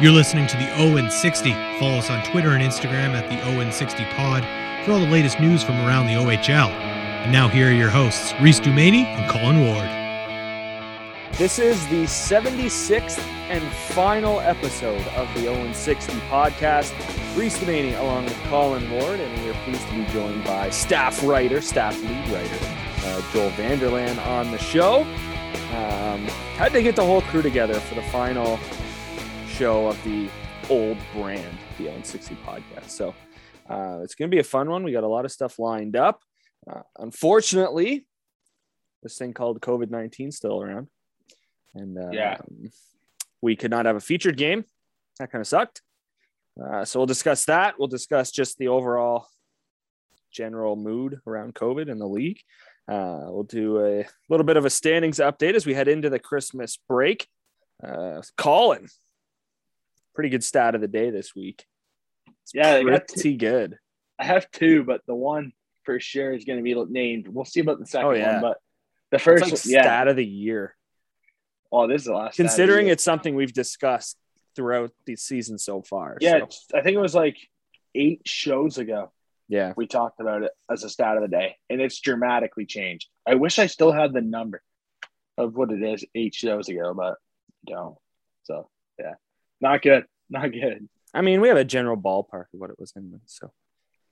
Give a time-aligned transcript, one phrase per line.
[0.00, 1.50] You're listening to the Owen 60.
[1.80, 4.44] Follow us on Twitter and Instagram at the Owen 60 Pod
[4.84, 6.68] for all the latest news from around the OHL.
[6.68, 9.88] And now here are your hosts, Reese Dumaney and Colin Ward.
[11.36, 13.18] This is the 76th
[13.48, 16.92] and final episode of the Owen 60 podcast.
[17.36, 21.24] Reese Dumaney along with Colin Ward, and we are pleased to be joined by staff
[21.24, 22.58] writer, staff lead writer,
[23.04, 25.00] uh, Joel Vanderlaan on the show.
[25.74, 28.60] Um, had to get the whole crew together for the final
[29.58, 30.28] show of the
[30.70, 32.90] old brand, the Owen 60 podcast.
[32.90, 33.12] So
[33.68, 34.84] uh, it's going to be a fun one.
[34.84, 36.20] We got a lot of stuff lined up.
[36.70, 38.06] Uh, unfortunately,
[39.02, 40.86] this thing called COVID 19 still around.
[41.74, 42.36] And uh, Yeah.
[43.42, 44.64] we could not have a featured game.
[45.18, 45.82] That kind of sucked.
[46.64, 47.80] Uh, so we'll discuss that.
[47.80, 49.26] We'll discuss just the overall
[50.30, 52.38] general mood around COVID in the league.
[52.86, 56.20] Uh, we'll do a little bit of a standings update as we head into the
[56.20, 57.26] Christmas break.
[57.82, 58.86] Uh, Colin,
[60.18, 61.64] pretty good stat of the day this week.
[62.52, 63.78] Yeah, Pretty good.
[64.18, 65.52] I have two, but the one
[65.84, 67.28] for sure is going to be named.
[67.28, 68.32] We'll see about the second Oh, yeah.
[68.32, 68.56] one, but
[69.12, 69.82] the first, like yeah.
[69.82, 70.74] stat of the year.
[71.70, 72.34] Oh, this is the last.
[72.34, 74.16] stat of the Considering it's something we've discussed
[74.56, 76.18] throughout the season so far.
[76.20, 77.36] yeah, So, I think it was like
[77.94, 79.12] eight shows ago
[79.48, 79.72] yeah.
[79.76, 83.08] we talked about it as a stat of the day, and it's dramatically changed.
[83.24, 84.62] I wish I still had the number
[85.36, 87.18] of what it is eight shows ago, but
[87.68, 87.94] don't.
[88.42, 89.14] So yeah,
[89.60, 90.88] not good, not good.
[91.14, 93.20] I mean, we have a general ballpark of what it was in.
[93.26, 93.50] So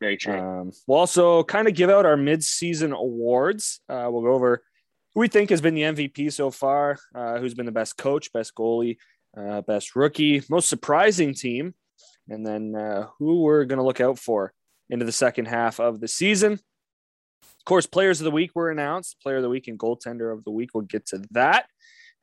[0.01, 0.39] Very true.
[0.39, 3.81] Um, we'll also kind of give out our mid-season awards.
[3.89, 4.63] Uh, we'll go over
[5.15, 8.33] who we think has been the MVP so far, uh, who's been the best coach,
[8.33, 8.97] best goalie,
[9.37, 11.75] uh, best rookie, most surprising team,
[12.29, 14.53] and then uh, who we're going to look out for
[14.89, 16.55] into the second half of the season.
[17.43, 19.21] Of course, players of the week were announced.
[19.23, 20.71] Player of the week and goaltender of the week.
[20.73, 21.67] We'll get to that.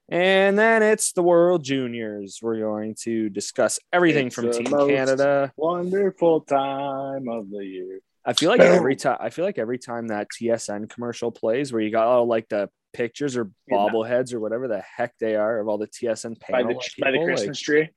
[0.09, 2.39] And then it's the World Juniors.
[2.41, 7.99] We're going to discuss everything It's from the Team Canada, Wonderful time of the year.
[8.25, 11.81] I feel like every time I feel like every time that TSN commercial plays where
[11.81, 15.67] you got all like the pictures or bobbleheads or whatever the heck they are of
[15.67, 17.89] all the TSN By panel the by the people, like- Christmas tree.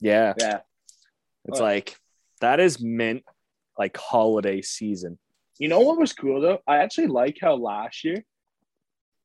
[0.00, 0.60] yeah, Yeah.
[1.44, 1.64] it's Oh.
[1.64, 1.94] like
[2.40, 3.22] that is meant
[3.78, 5.18] like holiday season.
[5.58, 6.58] You know what was cool though?
[6.66, 8.24] I actually like how last year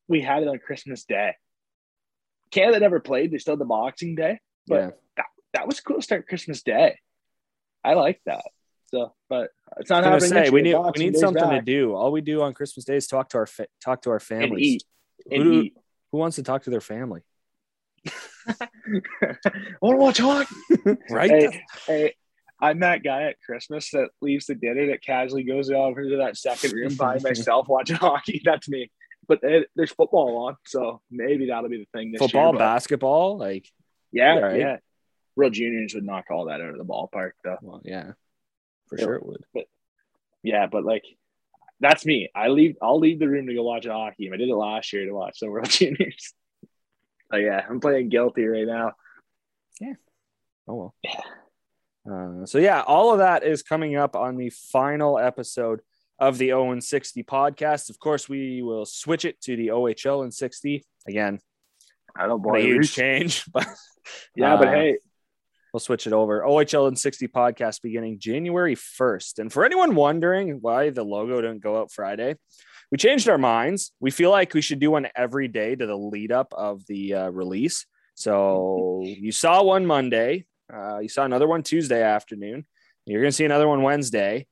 [0.07, 1.33] we had it on Christmas Day.
[2.51, 5.97] Canada never played; they still had the Boxing Day, but yeah, that, that was cool
[5.97, 6.97] to start Christmas Day.
[7.83, 8.43] I like that.
[8.91, 10.29] So, but it's not I happening.
[10.31, 11.93] gonna say we need we need Day's something to do.
[11.95, 14.23] All we do on Christmas Day is talk to our fa- talk to our and
[14.23, 14.61] families.
[14.61, 14.83] eat
[15.31, 15.77] and Who do- eat.
[16.11, 17.21] Who wants to talk to their family?
[18.47, 18.67] I
[19.81, 20.55] want to watch hockey.
[21.09, 21.29] Right?
[21.31, 22.13] Hey, hey,
[22.61, 26.37] I'm that guy at Christmas that leaves the dinner that casually goes over to that
[26.37, 28.41] second room by myself watching hockey.
[28.45, 28.91] That's me.
[29.27, 32.59] But eh, there's football on, so maybe that'll be the thing this Football, year.
[32.59, 33.67] basketball, like
[34.11, 34.59] Yeah, Yeah, right.
[34.59, 34.77] yeah.
[35.35, 37.57] Real juniors would knock all that out of the ballpark, though.
[37.61, 38.11] well, yeah,
[38.87, 39.43] for sure it would.
[39.53, 39.65] But
[40.43, 41.03] Yeah, but like,
[41.81, 42.29] that's me.
[42.33, 42.77] I leave.
[42.81, 44.33] I'll leave the room to go watch a hockey game.
[44.33, 46.33] I did it last year to watch the World Juniors.
[47.33, 48.93] Oh yeah, I'm playing guilty right now.
[49.81, 49.93] Yeah.
[50.67, 50.95] Oh well.
[51.03, 51.21] Yeah.
[52.09, 55.81] Uh, so yeah, all of that is coming up on the final episode
[56.19, 57.89] of the Owen 60 podcast.
[57.89, 61.39] Of course, we will switch it to the OHL in 60 again.
[62.17, 63.67] I don't Not a huge change, but
[64.35, 64.97] Yeah, but uh, hey,
[65.73, 66.41] we'll switch it over.
[66.41, 69.39] OHL in 60 podcast beginning January 1st.
[69.39, 72.35] And for anyone wondering why the logo didn't go out Friday,
[72.91, 73.91] we changed our minds.
[73.99, 77.15] We feel like we should do one every day to the lead up of the
[77.15, 77.85] uh, release.
[78.13, 82.65] So you saw one Monday, uh, you saw another one Tuesday afternoon.
[83.05, 84.47] You're going to see another one Wednesday.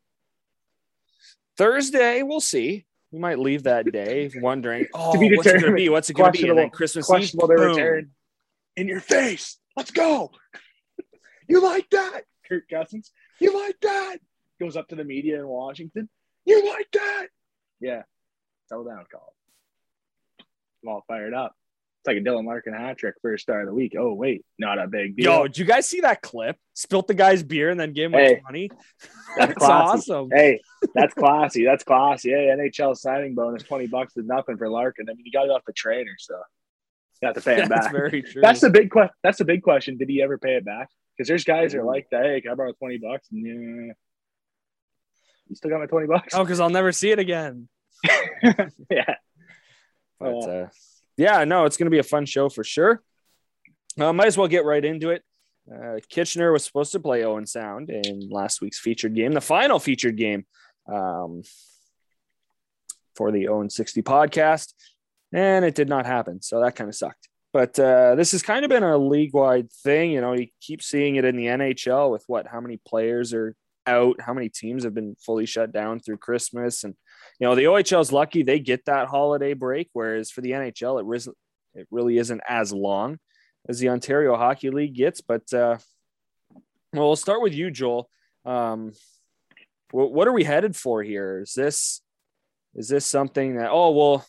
[1.58, 2.86] Thursday, we'll see.
[3.12, 5.90] We might leave that day wondering, oh, be what's it going to be?
[5.90, 6.50] What's it going to be?
[6.50, 8.10] And then Christmas Eve, boom.
[8.76, 9.60] in your face.
[9.78, 10.32] Let's go.
[11.48, 13.12] you like that, Kirk Cousins?
[13.40, 14.18] You like that?
[14.60, 16.10] Goes up to the media in Washington.
[16.46, 17.28] You like that?
[17.80, 18.04] Yeah.
[18.68, 19.34] Settle down, Call.
[20.84, 21.56] I'm all fired up.
[22.04, 23.96] It's like a Dylan Larkin hat trick first star of the week.
[23.98, 25.32] Oh wait, not a big deal.
[25.32, 26.58] Yo, did you guys see that clip?
[26.74, 28.70] Spilt the guy's beer and then gave him Hey, 20.
[29.38, 30.30] that's That's awesome.
[30.30, 30.60] Hey,
[30.94, 31.64] that's classy.
[31.64, 32.32] That's classy.
[32.32, 35.06] Hey, NHL signing bonus, twenty bucks is nothing for Larkin.
[35.10, 36.36] I mean, you got it off the trainer, so
[37.22, 37.94] you have to pay him That's back.
[37.94, 38.42] very true.
[38.42, 39.14] That's the big question.
[39.24, 39.98] That's the big question.
[39.98, 40.90] Did he ever pay it back?
[41.18, 42.26] Because there's guys that are like that.
[42.26, 43.30] Hey, can I borrow twenty bucks?
[43.32, 43.46] And,
[43.88, 43.94] yeah.
[45.48, 46.34] You still got my twenty bucks?
[46.36, 47.70] oh, because I'll never see it again.
[48.92, 49.16] yeah.
[50.20, 50.68] But uh,
[51.18, 53.02] yeah, no, it's going to be a fun show for sure.
[54.00, 55.24] Uh, might as well get right into it.
[55.72, 59.80] Uh, Kitchener was supposed to play Owen Sound in last week's featured game, the final
[59.80, 60.46] featured game
[60.92, 61.44] um,
[63.16, 64.74] for the Owen 60 podcast,
[65.32, 66.42] and it did not happen.
[66.42, 67.30] So that kind of sucked.
[67.54, 70.12] But uh, this has kind of been a league wide thing.
[70.12, 73.56] You know, you keep seeing it in the NHL with what, how many players are
[73.86, 76.84] out, how many teams have been fully shut down through Christmas.
[76.84, 76.96] And,
[77.40, 81.00] you know, the OHL is lucky they get that holiday break, whereas for the NHL,
[81.00, 81.30] it, ris-
[81.74, 83.18] it really isn't as long
[83.68, 85.22] as the Ontario Hockey League gets.
[85.22, 85.78] But uh,
[86.94, 88.10] well, we'll start with you, Joel.
[88.46, 88.94] Um,
[89.92, 91.42] what are we headed for here?
[91.42, 92.02] Is this
[92.76, 94.26] is this something that oh we'll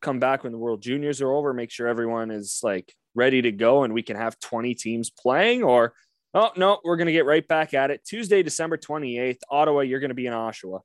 [0.00, 3.50] come back when the World Juniors are over, make sure everyone is like ready to
[3.50, 5.92] go and we can have 20 teams playing, or
[6.34, 8.04] oh no, we're gonna get right back at it.
[8.04, 10.80] Tuesday, December 28th, Ottawa, you're gonna be in Oshawa.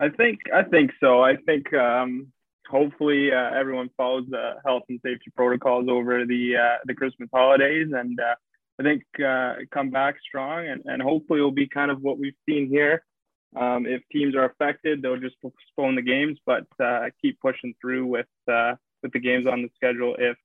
[0.00, 1.22] I think I think so.
[1.22, 2.28] I think um,
[2.68, 7.88] hopefully uh, everyone follows the health and safety protocols over the uh, the Christmas holidays,
[7.92, 8.34] and uh,
[8.78, 12.36] I think uh, come back strong, and, and hopefully it'll be kind of what we've
[12.48, 13.04] seen here.
[13.56, 18.06] Um, if teams are affected, they'll just postpone the games, but uh, keep pushing through
[18.06, 20.36] with uh, with the games on the schedule if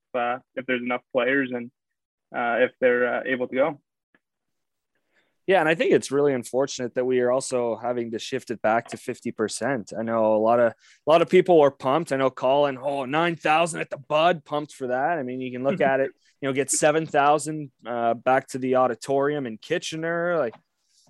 [0.56, 1.70] if there's enough players and
[2.34, 3.80] if they're able to go.
[5.46, 8.62] Yeah, and I think it's really unfortunate that we are also having to shift it
[8.62, 9.94] back to 50%.
[9.98, 12.14] I know a lot of a lot of people were pumped.
[12.14, 15.18] I know Colin, oh, 9,000 at the bud, pumped for that.
[15.18, 16.12] I mean, you can look at it,
[16.42, 20.56] you know, get 7,000 uh, back to the auditorium in Kitchener, like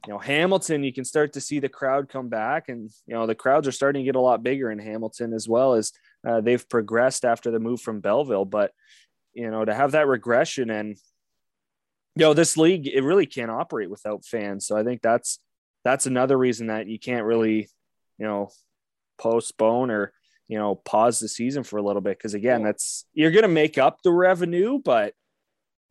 [0.05, 3.25] you know, Hamilton, you can start to see the crowd come back and you know,
[3.25, 5.93] the crowds are starting to get a lot bigger in Hamilton as well as
[6.27, 8.71] uh, they've progressed after the move from Belleville, but
[9.33, 10.97] you know, to have that regression and
[12.15, 14.65] you know this league it really can't operate without fans.
[14.65, 15.39] So i think that's
[15.83, 17.67] that's another reason that you can't really
[18.17, 18.49] you know
[19.17, 20.13] postpone or
[20.47, 22.17] you know pause the season for a little bit.
[22.17, 25.13] Because again that's you're going to make up the revenue but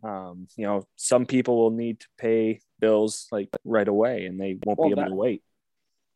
[0.02, 4.58] um you know some people will need to pay bills like right away and they
[4.64, 5.42] won't well, be able that, to wait.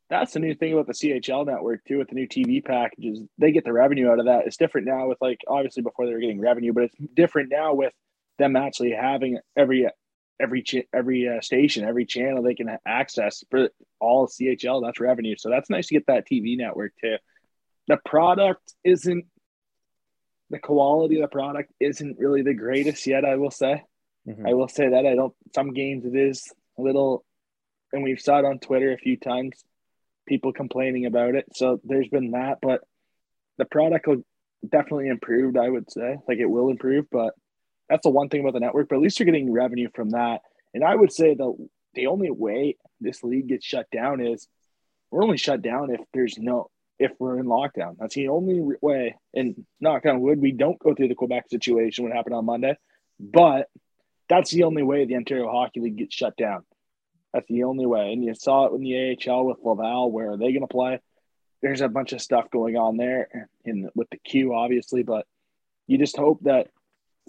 [0.09, 3.21] That's the new thing about the CHL network too with the new TV packages.
[3.39, 4.47] They get the revenue out of that.
[4.47, 7.75] It's different now with like obviously before they were getting revenue but it's different now
[7.75, 7.93] with
[8.39, 9.89] them actually having every
[10.41, 14.83] every ch- every uh, station, every channel they can access for all CHL.
[14.83, 17.17] That's revenue, so that's nice to get that TV network too.
[17.89, 19.27] The product isn't
[20.51, 23.25] the quality of the product isn't really the greatest yet.
[23.25, 23.83] I will say,
[24.29, 24.47] mm-hmm.
[24.47, 25.35] I will say that I don't.
[25.55, 27.25] Some games it is a little,
[27.93, 29.65] and we've saw it on Twitter a few times.
[30.27, 32.81] People complaining about it, so there's been that, but
[33.59, 34.23] the product will
[34.69, 35.57] definitely improved.
[35.57, 37.33] I would say, like it will improve, but
[37.89, 40.43] that's the one thing about the network, but at least you're getting revenue from that.
[40.75, 41.55] And I would say the
[41.95, 44.47] the only way this league gets shut down is
[45.11, 47.97] we're only shut down if there's no if we're in lockdown.
[47.99, 49.17] That's the only way.
[49.35, 52.77] And knock on wood, we don't go through the Quebec situation what happened on Monday,
[53.21, 53.69] but
[54.29, 56.65] that's the only way the Ontario Hockey League gets shut down.
[57.33, 58.13] That's the only way.
[58.13, 60.11] And you saw it in the AHL with Laval.
[60.11, 61.01] Where are they going to play?
[61.63, 65.03] There's a bunch of stuff going on there, in with the Q, obviously.
[65.03, 65.27] But
[65.87, 66.69] you just hope that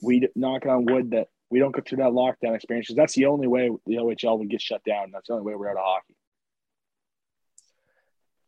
[0.02, 3.26] we knock on wood that we don't go through that lockdown experience because that's the
[3.26, 5.12] only way the OHL would get shut down.
[5.12, 6.16] That's the only way we're out of hockey.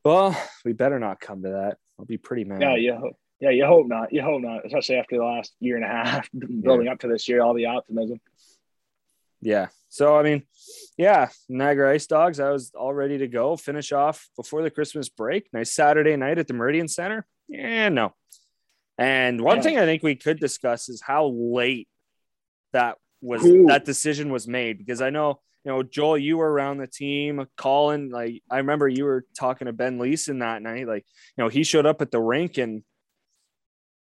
[0.04, 1.78] Well, we better not come to that.
[1.98, 2.62] I'll be pretty mad.
[2.62, 3.00] Yeah, yeah,
[3.40, 3.50] yeah.
[3.50, 4.13] You hope not.
[4.13, 6.30] You hope not, especially after the last year and a half
[6.62, 6.94] building yeah.
[6.94, 7.42] up to this year.
[7.42, 8.19] All the optimism.
[9.42, 9.68] Yeah.
[9.90, 10.44] So I mean,
[10.98, 12.40] yeah, Niagara Ice Dogs.
[12.40, 13.57] I was all ready to go.
[13.57, 15.50] Finish off before the Christmas break.
[15.51, 17.25] Nice Saturday night at the Meridian Center.
[17.48, 18.13] Yeah, no,
[19.00, 19.63] and one yeah.
[19.63, 21.88] thing I think we could discuss is how late
[22.74, 23.65] that was Ooh.
[23.68, 27.46] that decision was made because I know you know Joel, you were around the team.
[27.58, 30.88] Colin, like I remember you were talking to Ben Leeson that night.
[30.88, 31.06] Like
[31.38, 32.84] you know he showed up at the rink and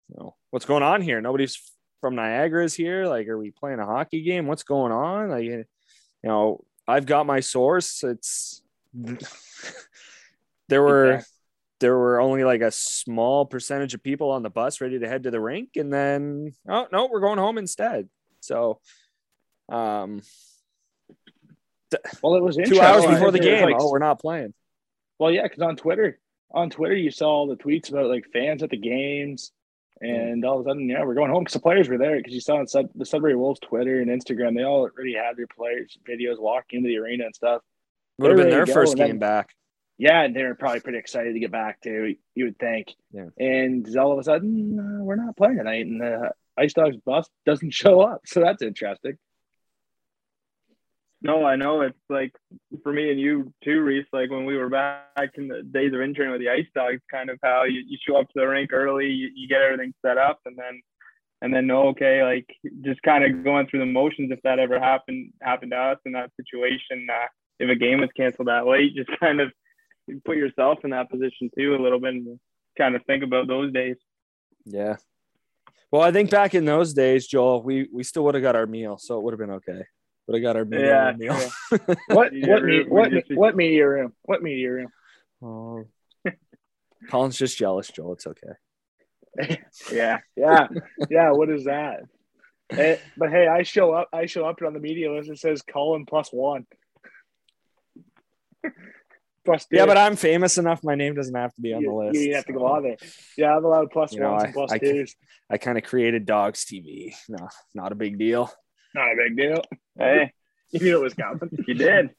[0.09, 1.21] you know what's going on here?
[1.21, 1.59] Nobody's
[2.01, 3.07] from Niagara is here.
[3.07, 4.47] Like are we playing a hockey game?
[4.47, 5.31] What's going on?
[5.31, 5.65] Like you
[6.23, 8.03] know I've got my source.
[8.05, 8.63] It's
[10.69, 11.23] there were
[11.81, 15.25] there were only like a small percentage of people on the bus ready to head
[15.25, 18.09] to the rink and then oh no we're going home instead.
[18.41, 18.81] So
[19.69, 20.23] um
[22.23, 24.55] well it was two hours before the game like, oh we're not playing.
[25.19, 26.19] Well yeah because on twitter
[26.53, 29.53] on twitter you saw all the tweets about like fans at the games
[30.01, 32.35] and all of a sudden yeah we're going home because the players were there because
[32.35, 35.47] you saw on Sud- the sudbury wolves twitter and instagram they all already had their
[35.47, 37.63] players videos walking into the arena and stuff.
[38.19, 39.55] Would have been their first game back
[39.99, 42.15] yeah, and they were probably pretty excited to get back to.
[42.35, 42.95] You would think.
[43.13, 43.29] Yeah.
[43.39, 47.29] And all of a sudden, uh, we're not playing tonight, and the Ice Dogs bus
[47.47, 48.23] doesn't show up.
[48.27, 49.19] So that's interesting.
[51.23, 52.33] No, I know it's like
[52.83, 54.07] for me and you too, Reese.
[54.13, 57.31] Like when we were back in the days of interning with the Ice Dogs, kind
[57.31, 60.19] of how you, you show up to the rink early, you, you get everything set
[60.19, 60.83] up, and then
[61.41, 62.47] and then know okay, like
[62.83, 64.31] just kind of going through the motions.
[64.31, 67.29] If that ever happened happened to us in that situation, uh,
[67.61, 69.55] if a game was canceled that late, just kind of you
[70.25, 72.41] put yourself in that position too a little bit and
[72.79, 73.97] kind of think about those days.
[74.65, 74.97] Yeah.
[75.91, 78.67] Well, I think back in those days, Joel, we we still would have got our
[78.67, 79.85] meal, so it would have been okay.
[80.27, 80.81] Would have got our meal.
[80.81, 81.39] Yeah, meal.
[81.39, 81.79] yeah.
[82.09, 84.13] What what we- me, what what media room?
[84.23, 84.89] What media room?
[85.43, 85.85] Oh.
[87.09, 88.15] Colin's just jealous, Joel.
[88.15, 89.59] It's okay.
[89.93, 90.19] yeah.
[90.35, 90.67] Yeah,
[91.09, 91.31] yeah.
[91.31, 92.01] What is that?
[92.71, 94.09] Eh, but hey, I show up.
[94.13, 95.31] I show up on the media list.
[95.31, 96.67] It says Colin plus one.
[99.47, 99.77] Plus two.
[99.77, 100.85] Yeah, but I'm famous enough.
[100.85, 102.15] My name doesn't have to be on you, the list.
[102.15, 102.97] You didn't have to go on there.
[103.39, 105.15] Yeah, I'm allowed plus You know, ones I- and plus I twos.
[105.49, 107.15] I kind of created Dogs TV.
[107.29, 108.53] No, not a big deal.
[108.95, 109.63] Not a big deal.
[109.99, 110.33] Hey,
[110.73, 111.49] You knew it was coming.
[111.67, 112.11] you did.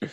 [0.00, 0.10] The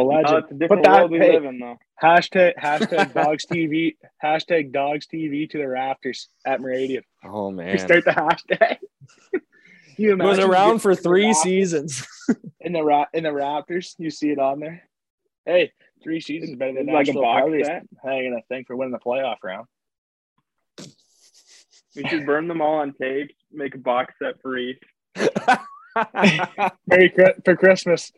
[0.00, 0.38] Oh, legend.
[0.44, 1.76] it's a different that- world we hey, live in, though.
[2.02, 3.96] Hashtag hashtag dogs TV.
[4.24, 7.04] Hashtag dogs TV to the rafters at Meridian.
[7.24, 7.66] Oh man!
[7.66, 8.78] We man, start the hashtag.
[9.98, 12.06] you it was around for three seasons.
[12.60, 13.94] in the ra- in the Raptors.
[13.98, 14.82] You see it on there.
[15.46, 15.72] Hey,
[16.02, 17.82] three seasons better than It's like a Nashville box Predators set.
[18.04, 19.66] hanging a thing for winning the playoff round.
[21.94, 24.78] We should burn them all on tape, make a box set for each.
[26.86, 27.12] Merry
[27.44, 28.10] for Christmas.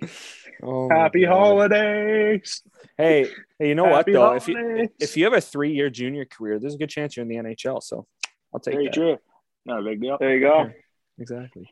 [0.62, 2.62] Oh, Happy holidays.
[2.96, 3.26] Hey,
[3.58, 4.34] hey, you know what Happy though?
[4.34, 7.22] If you if you have a three year junior career, there's a good chance you're
[7.24, 7.82] in the NHL.
[7.82, 8.06] So
[8.52, 8.94] I'll take Very that.
[8.94, 9.18] true.
[9.66, 10.18] Not a big deal.
[10.20, 10.70] There you go.
[11.18, 11.68] Exactly.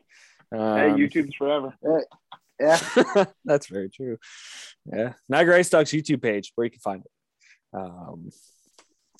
[0.51, 1.73] hey, Um, YouTube's forever.
[2.63, 3.25] Yeah.
[3.45, 4.17] That's very true.
[4.85, 5.13] Yeah.
[5.29, 7.11] Niagara Ice Dogs YouTube page where you can find it.
[7.73, 8.29] Um,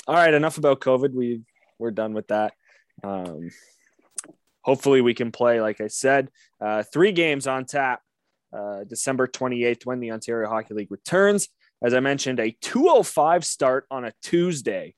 [0.07, 0.33] all right.
[0.33, 1.13] Enough about COVID.
[1.13, 1.41] We
[1.79, 2.53] we're done with that.
[3.03, 3.49] Um,
[4.61, 6.29] hopefully we can play, like I said,
[6.61, 8.01] uh, three games on tap.
[8.55, 11.49] Uh, December 28th when the Ontario Hockey League returns.
[11.83, 14.93] As I mentioned, a 205 start on a Tuesday.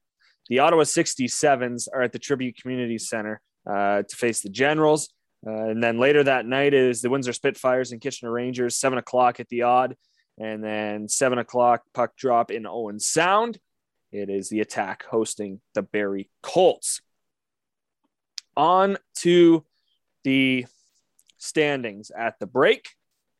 [0.49, 5.09] The Ottawa 67s are at the Tribute Community Center uh, to face the Generals.
[5.45, 9.39] Uh, and then later that night is the Windsor Spitfires and Kitchener Rangers, seven o'clock
[9.39, 9.95] at the Aud.
[10.37, 13.57] And then seven o'clock puck drop in Owen Sound.
[14.11, 17.01] It is the attack hosting the Barrie Colts.
[18.57, 19.65] On to
[20.23, 20.65] the
[21.37, 22.89] standings at the break.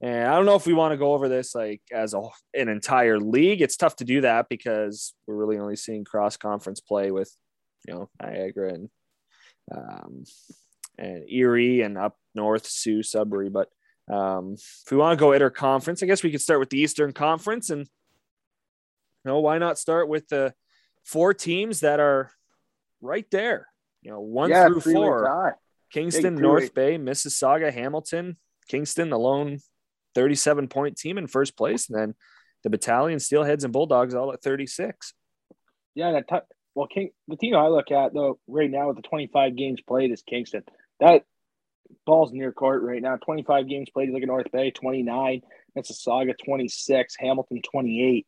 [0.02, 2.22] And I don't know if we want to go over this like as a,
[2.54, 3.62] an entire league.
[3.62, 7.34] It's tough to do that because we're really only seeing cross conference play with,
[7.88, 8.90] you know, Niagara and
[9.76, 10.24] um,
[10.98, 13.50] and Erie and up north, Soo, Sudbury.
[13.50, 13.70] But
[14.12, 16.70] um, if we want to go at our conference, I guess we could start with
[16.70, 17.70] the Eastern Conference.
[17.70, 20.54] And, you know, why not start with the
[21.04, 22.32] four teams that are
[23.02, 23.68] right there?
[24.02, 25.58] You know, one yeah, through four.
[25.92, 26.74] Kingston, North.
[26.74, 28.38] Bay, Mississauga, Hamilton,
[28.68, 29.60] Kingston, the lone
[30.14, 31.90] 37 point team in first place.
[31.90, 32.16] And then
[32.64, 35.14] the Battalion, Steelheads, and Bulldogs all at 36.
[35.94, 39.02] Yeah, that t- well, King, the team I look at though right now with the
[39.04, 40.64] 25 games played is Kingston.
[41.00, 41.26] That
[42.06, 43.18] ball's near court right now.
[43.18, 44.10] 25 games played.
[44.10, 45.42] Look at North Bay, 29.
[45.78, 47.16] Mississauga, 26.
[47.20, 48.26] Hamilton, 28.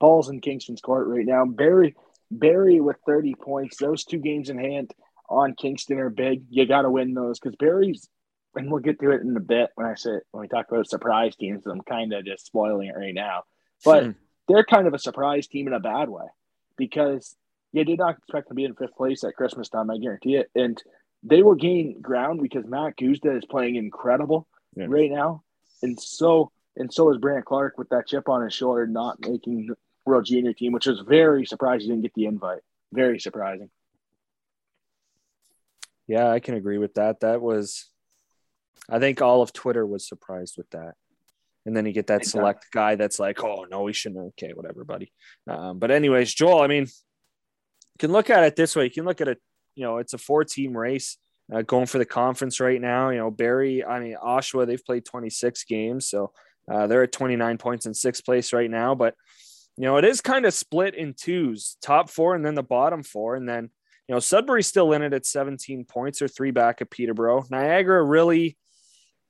[0.00, 1.44] Ball's in Kingston's court right now.
[1.44, 1.94] Barrie,
[2.30, 3.76] Barrie with 30 points.
[3.78, 4.92] Those two games in hand
[5.28, 6.44] on Kingston are big.
[6.50, 8.08] You got to win those because Barrie's,
[8.54, 10.88] and we'll get to it in a bit when I say when we talk about
[10.88, 11.66] surprise teams.
[11.66, 13.42] I'm kind of just spoiling it right now,
[13.84, 14.10] but Hmm.
[14.48, 16.24] they're kind of a surprise team in a bad way
[16.76, 17.36] because
[17.72, 19.90] you did not expect to be in fifth place at Christmas time.
[19.90, 20.82] I guarantee it, and
[21.22, 24.46] they will gain ground because Mack Guzda is playing incredible
[24.76, 24.86] Yeah.
[24.88, 25.42] right now,
[25.82, 29.66] and so and so is Brandt Clark with that chip on his shoulder, not making
[29.66, 32.62] the World Junior team, which was very surprised he didn't get the invite.
[32.92, 33.68] Very surprising.
[36.06, 37.20] Yeah, I can agree with that.
[37.20, 37.90] That was,
[38.88, 40.94] I think all of Twitter was surprised with that.
[41.66, 42.38] And then you get that Exactly.
[42.40, 44.24] select guy that's like, oh, no, we shouldn't.
[44.28, 45.12] Okay, whatever, buddy.
[45.46, 48.84] Um, but, anyways, Joel, I mean, you can look at it this way.
[48.84, 49.38] You can look at it,
[49.78, 51.18] you know, it's a four team race
[51.54, 53.10] uh, going for the conference right now.
[53.10, 56.08] You know, Barrie, I mean, Oshawa, they've played 26 games.
[56.10, 56.32] So
[56.68, 58.96] uh, they're at 29 points in sixth place right now.
[58.96, 59.14] But,
[59.76, 63.04] you know, it is kind of split in twos top four and then the bottom
[63.04, 63.36] four.
[63.36, 63.70] And then,
[64.08, 67.46] you know, Sudbury's still in it at 17 points or three back at Peterborough.
[67.48, 68.58] Niagara really,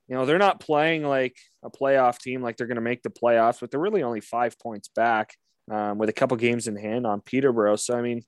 [0.07, 3.11] you know, they're not playing like a playoff team, like they're going to make the
[3.11, 5.35] playoffs, but they're really only five points back
[5.71, 7.75] um, with a couple games in hand on Peterborough.
[7.75, 8.23] So, I mean,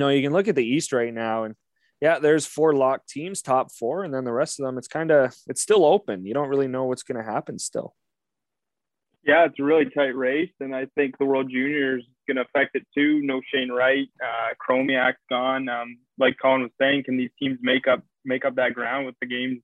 [0.00, 1.54] you know, you can look at the East right now and
[2.00, 5.10] yeah, there's four locked teams, top four, and then the rest of them, it's kind
[5.10, 6.24] of, it's still open.
[6.24, 7.94] You don't really know what's going to happen still.
[9.22, 12.44] Yeah, it's a really tight race, and I think the World Juniors is going to
[12.44, 13.20] affect it too.
[13.20, 15.68] No Shane Wright, uh, Chromiak's gone.
[15.68, 19.16] Um, like Colin was saying, can these teams make up make up that ground with
[19.20, 19.60] the games?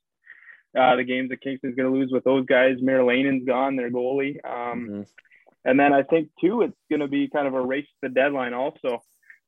[0.78, 2.76] Uh, the games that Kingston's going to lose with those guys.
[2.82, 4.36] Meriläinen's gone, their goalie.
[4.44, 5.06] Um, Mhm.
[5.64, 8.14] and then I think too, it's going to be kind of a race to the
[8.14, 8.52] deadline.
[8.52, 9.02] Also,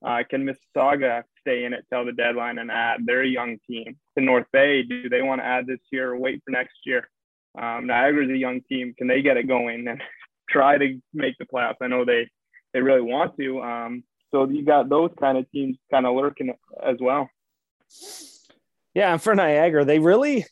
[0.05, 3.01] uh, can Mississauga stay in it till the deadline and add?
[3.05, 3.97] They're a young team.
[4.17, 7.09] To North Bay, do they want to add this year or wait for next year?
[7.61, 8.95] Um, Niagara's a young team.
[8.97, 10.01] Can they get it going and
[10.51, 11.77] try to make the playoffs?
[11.81, 12.29] I know they
[12.73, 13.63] they really want to.
[13.63, 17.29] Um, so you got those kind of teams kind of lurking as well.
[18.95, 20.45] Yeah, and for Niagara, they really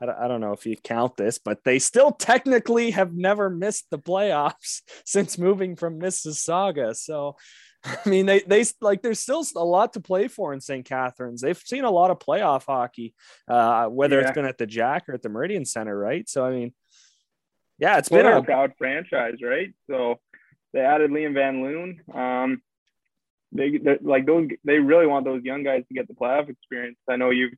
[0.00, 3.98] I don't know if you count this, but they still technically have never missed the
[3.98, 6.96] playoffs since moving from Mississauga.
[6.96, 7.36] So,
[8.06, 10.84] I mean, they they like there's still a lot to play for in St.
[10.84, 11.40] Catharines.
[11.40, 13.14] They've seen a lot of playoff hockey,
[13.48, 14.28] uh, whether yeah.
[14.28, 16.28] it's been at the Jack or at the Meridian Center, right?
[16.28, 16.72] So, I mean,
[17.78, 19.74] yeah, it's well, been a proud franchise, right?
[19.90, 20.18] So
[20.72, 22.00] they added Liam Van Loon.
[22.14, 22.62] Um,
[23.52, 24.48] they like those.
[24.64, 26.98] They really want those young guys to get the playoff experience.
[27.08, 27.52] I know you've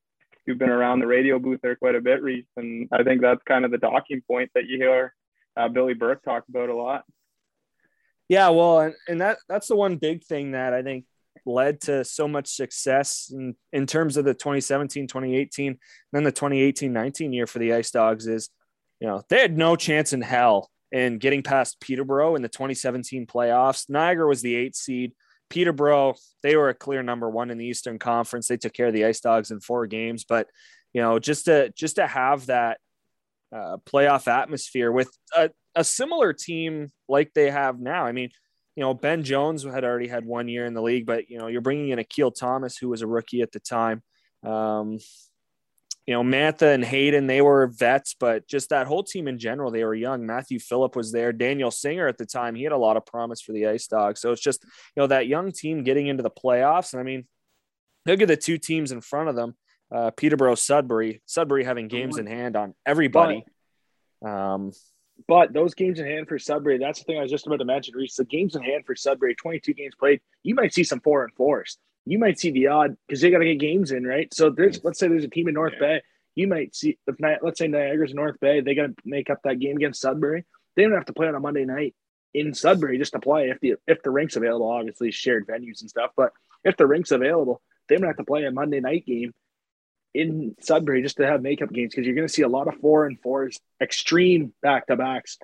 [0.45, 3.43] you've been around the radio booth there quite a bit, Reese, and I think that's
[3.45, 5.15] kind of the talking point that you hear
[5.57, 7.05] uh, Billy Burke talk about a lot.
[8.29, 11.05] Yeah, well, and, and that that's the one big thing that I think
[11.45, 15.79] led to so much success in, in terms of the 2017 2018
[16.13, 18.49] then the 2018 19 year for the ice dogs is
[18.99, 23.27] you know they had no chance in hell in getting past peterborough in the 2017
[23.27, 25.13] playoffs niagara was the eighth seed
[25.49, 28.49] Peterborough, they were a clear number one in the Eastern Conference.
[28.49, 30.49] They took care of the Ice Dogs in four games, but
[30.93, 32.79] you know, just to just to have that
[33.55, 38.05] uh, playoff atmosphere with a, a similar team like they have now.
[38.05, 38.31] I mean,
[38.75, 41.47] you know, Ben Jones had already had one year in the league, but you know,
[41.47, 44.03] you're bringing in Akil Thomas, who was a rookie at the time.
[44.45, 44.99] Um,
[46.07, 49.71] you know, Mantha and Hayden, they were vets, but just that whole team in general,
[49.71, 50.25] they were young.
[50.25, 51.33] Matthew Phillip was there.
[51.33, 54.21] Daniel Singer at the time, he had a lot of promise for the Ice Dogs.
[54.21, 56.93] So it's just, you know, that young team getting into the playoffs.
[56.93, 57.27] And I mean,
[58.05, 59.57] look at the two teams in front of them
[59.93, 63.45] uh, Peterborough, Sudbury, Sudbury having games in hand on everybody.
[64.25, 64.73] Um,
[65.29, 67.65] but those games in hand for Sudbury, that's the thing I was just about to
[67.65, 68.17] mention, Reese.
[68.17, 71.33] The games in hand for Sudbury, 22 games played, you might see some four and
[71.35, 74.33] fours you might see the odd because they got to get games in, right?
[74.33, 75.99] So there's let's say there's a team in North yeah.
[75.99, 76.03] Bay,
[76.37, 79.41] you might see if let's say Niagara's in North Bay, they got to make up
[79.45, 80.45] that game against Sudbury.
[80.77, 81.95] They don't have to play on a Monday night
[82.33, 84.71] in Sudbury just to play if the if the rink's available.
[84.71, 86.33] Obviously, shared venues and stuff, but
[86.65, 89.35] if the rink's available, they don't have to play a Monday night game
[90.17, 92.75] in Sudbury just to have makeup games because you're going to see a lot of
[92.77, 95.39] four and fours, extreme back to backs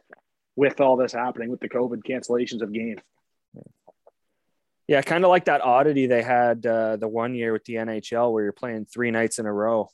[0.56, 3.00] with all this happening with the COVID cancellations of games.
[4.88, 8.32] Yeah, kind of like that oddity they had uh, the one year with the NHL
[8.32, 9.88] where you're playing three nights in a row.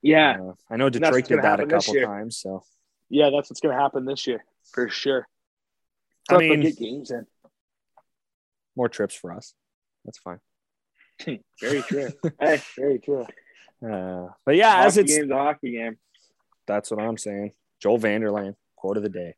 [0.00, 2.38] Yeah, uh, I know Detroit did that a couple times.
[2.38, 2.62] So
[3.10, 5.26] yeah, that's what's going to happen this year for sure.
[6.30, 7.26] I mean, get games in.
[8.76, 9.54] More trips for us.
[10.04, 10.38] That's fine.
[11.60, 12.10] very true.
[12.40, 13.26] hey, very true.
[13.84, 15.98] Uh, but yeah, hockey as it's game's a hockey game.
[16.66, 17.52] That's what I'm saying.
[17.80, 19.34] Joel Vanderlaan, quote of the day.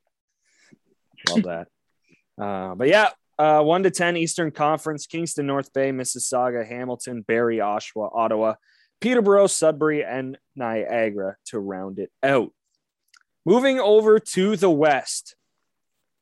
[1.28, 1.68] Love that.
[2.40, 7.58] Uh, but yeah, uh, one to 10 Eastern Conference, Kingston, North Bay, Mississauga, Hamilton, Barrie,
[7.58, 8.54] Oshawa, Ottawa,
[9.02, 12.52] Peterborough, Sudbury, and Niagara to round it out.
[13.44, 15.36] Moving over to the West.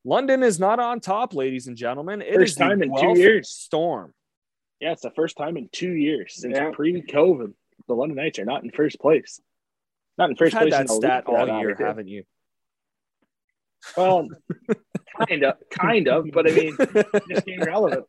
[0.04, 2.22] London is not on top, ladies and gentlemen.
[2.22, 3.50] It first is time in two years.
[3.50, 4.14] Storm.
[4.80, 6.70] Yeah, it's the first time in two years since yeah.
[6.72, 7.52] pre-COVID.
[7.88, 9.40] The London Knights are not in first place.
[10.18, 10.52] Not in 1st place.
[10.52, 12.24] Had that stat all year, haven't you?
[13.96, 14.28] Well,
[15.28, 18.04] kind of, kind of, but I mean, it just came relevant.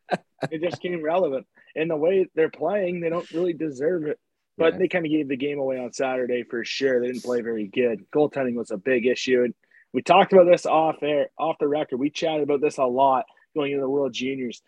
[0.50, 1.46] It just came relevant.
[1.76, 4.18] And the way they're playing, they don't really deserve it.
[4.58, 4.78] But yeah.
[4.80, 7.00] they kind of gave the game away on Saturday for sure.
[7.00, 8.04] They didn't play very good.
[8.10, 9.44] Goaltending was a big issue.
[9.44, 9.54] And
[9.92, 11.98] we talked about this off air, off the record.
[11.98, 14.60] We chatted about this a lot going into the World Juniors.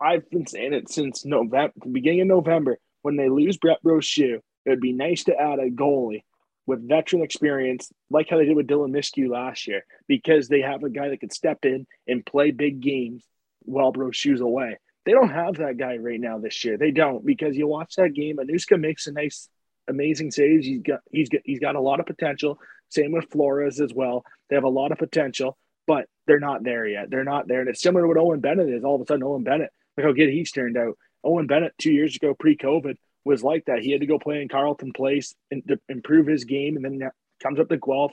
[0.00, 2.78] I've been saying it since November, beginning of November.
[3.02, 6.22] When they lose Brett Brochu, it would be nice to add a goalie
[6.66, 10.84] with veteran experience, like how they did with Dylan Myskiw last year, because they have
[10.84, 13.24] a guy that could step in and play big games
[13.62, 14.78] while Brochu's away.
[15.04, 16.76] They don't have that guy right now this year.
[16.76, 18.36] They don't because you watch that game.
[18.36, 19.48] Anuska makes a nice,
[19.88, 20.66] amazing saves.
[20.66, 22.58] He's got he's got he's got a lot of potential.
[22.90, 24.24] Same with Flores as well.
[24.48, 27.08] They have a lot of potential, but they're not there yet.
[27.10, 28.84] They're not there, and it's similar to what Owen Bennett is.
[28.84, 30.96] All of a sudden, Owen Bennett, look how good he's turned out.
[31.24, 33.80] Owen Bennett two years ago, pre-COVID, was like that.
[33.80, 37.10] He had to go play in Carleton Place and to improve his game, and then
[37.42, 38.12] comes up to Guelph,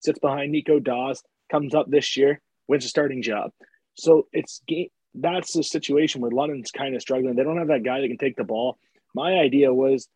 [0.00, 3.50] sits behind Nico Daws, comes up this year, wins a starting job.
[3.94, 4.88] So it's game.
[5.14, 7.34] That's the situation where London's kind of struggling.
[7.34, 8.78] They don't have that guy that can take the ball.
[9.14, 10.08] My idea was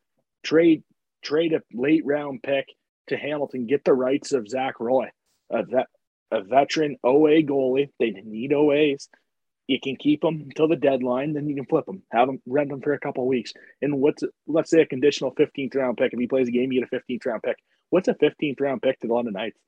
[0.45, 0.85] trade
[1.23, 2.67] trade a late round pick
[3.09, 5.09] to Hamilton, get the rights of Zach Roy,
[5.51, 5.87] a vet,
[6.31, 7.91] a veteran OA goalie.
[7.99, 9.09] They need OAs
[9.67, 12.71] you can keep them until the deadline, then you can flip them, have them rent
[12.71, 13.53] them for a couple weeks.
[13.81, 16.13] And what's let's say a conditional 15th round pick.
[16.13, 17.57] If he plays a game, you get a 15th round pick.
[17.91, 19.59] What's a 15th round pick to the London Knights?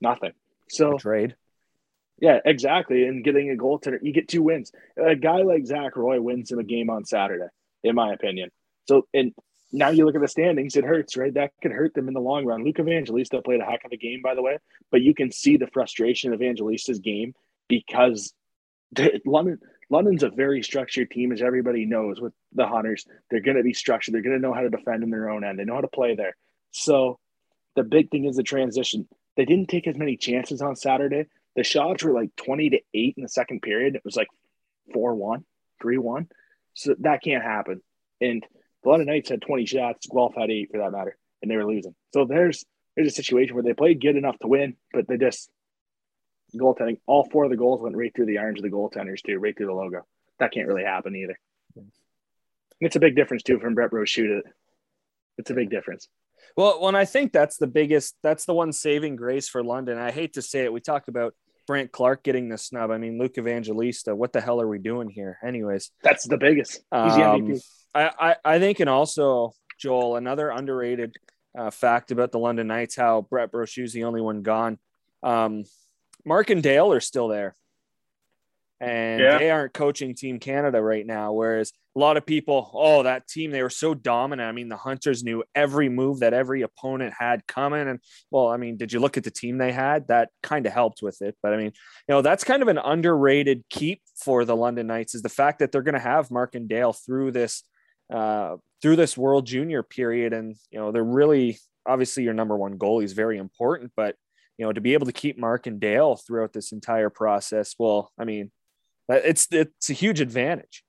[0.00, 0.32] Nothing.
[0.68, 1.36] So a trade.
[2.20, 3.04] Yeah, exactly.
[3.04, 4.72] And getting a goaltender, you get two wins.
[4.96, 7.46] A guy like Zach Roy wins him a game on Saturday,
[7.84, 8.50] in my opinion.
[8.88, 9.32] So and
[9.72, 11.32] now you look at the standings, it hurts, right?
[11.34, 12.64] That could hurt them in the long run.
[12.64, 14.58] Luke Evangelista played a heck of a game, by the way,
[14.90, 17.34] but you can see the frustration of Evangelista's game
[17.68, 18.32] because
[19.24, 19.58] London
[19.90, 22.20] London's a very structured team, as everybody knows.
[22.20, 24.14] With the Hunters, they're going to be structured.
[24.14, 25.58] They're going to know how to defend in their own end.
[25.58, 26.36] They know how to play there.
[26.72, 27.18] So
[27.74, 29.08] the big thing is the transition.
[29.36, 31.26] They didn't take as many chances on Saturday.
[31.56, 33.94] The shots were like 20 to 8 in the second period.
[33.94, 34.28] It was like
[34.92, 35.44] 4 1,
[35.80, 36.28] 3 1.
[36.74, 37.80] So that can't happen.
[38.20, 38.44] And
[38.82, 40.06] the London Knights had 20 shots.
[40.06, 41.94] Guelph had eight for that matter, and they were losing.
[42.12, 45.50] So there's there's a situation where they played good enough to win, but they just
[46.56, 46.98] goaltending.
[47.06, 49.56] All four of the goals went right through the irons of the goaltenders too, right
[49.56, 50.06] through the logo.
[50.38, 51.38] That can't really happen either.
[52.80, 54.44] It's a big difference too from Brett it.
[55.36, 56.08] It's a big difference.
[56.56, 59.98] Well, when I think that's the biggest, that's the one saving grace for London.
[59.98, 60.72] I hate to say it.
[60.72, 61.34] We talked about
[61.66, 62.90] Brandt Clark getting the snub.
[62.90, 65.38] I mean, Luke Evangelista, what the hell are we doing here?
[65.44, 66.72] Anyways, that's the biggest.
[66.72, 67.60] He's the um,
[67.94, 71.14] I, I, I think, and also Joel, another underrated
[71.56, 74.78] uh, fact about the London Knights, how Brett Brochu's the only one gone.
[75.22, 75.64] Um,
[76.28, 77.56] Mark and Dale are still there
[78.80, 79.38] and yeah.
[79.38, 81.32] they aren't coaching Team Canada right now.
[81.32, 84.48] Whereas a lot of people, oh, that team, they were so dominant.
[84.48, 87.88] I mean, the Hunters knew every move that every opponent had coming.
[87.88, 87.98] And
[88.30, 90.06] well, I mean, did you look at the team they had?
[90.08, 91.36] That kind of helped with it.
[91.42, 91.72] But I mean,
[92.08, 95.58] you know, that's kind of an underrated keep for the London Knights is the fact
[95.58, 97.64] that they're going to have Mark and Dale through this,
[98.12, 100.32] uh, through this World Junior period.
[100.32, 104.14] And, you know, they're really, obviously your number one goalie is very important, but
[104.58, 108.12] you know, to be able to keep Mark and Dale throughout this entire process, well,
[108.18, 108.50] I mean,
[109.08, 110.84] it's it's a huge advantage.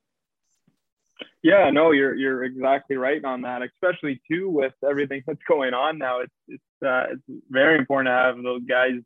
[1.44, 3.62] Yeah, no, you're you're exactly right on that.
[3.62, 8.18] Especially too with everything that's going on now, it's it's uh, it's very important to
[8.18, 9.00] have those guys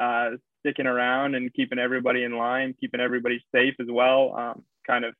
[0.00, 4.34] uh, sticking around and keeping everybody in line, keeping everybody safe as well.
[4.36, 5.14] Um, kind of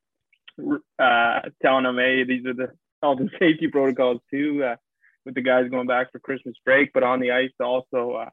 [0.99, 4.77] uh, telling them, hey, these are the all the safety protocols too, uh,
[5.25, 6.93] with the guys going back for Christmas break.
[6.93, 8.31] But on the ice, also, uh,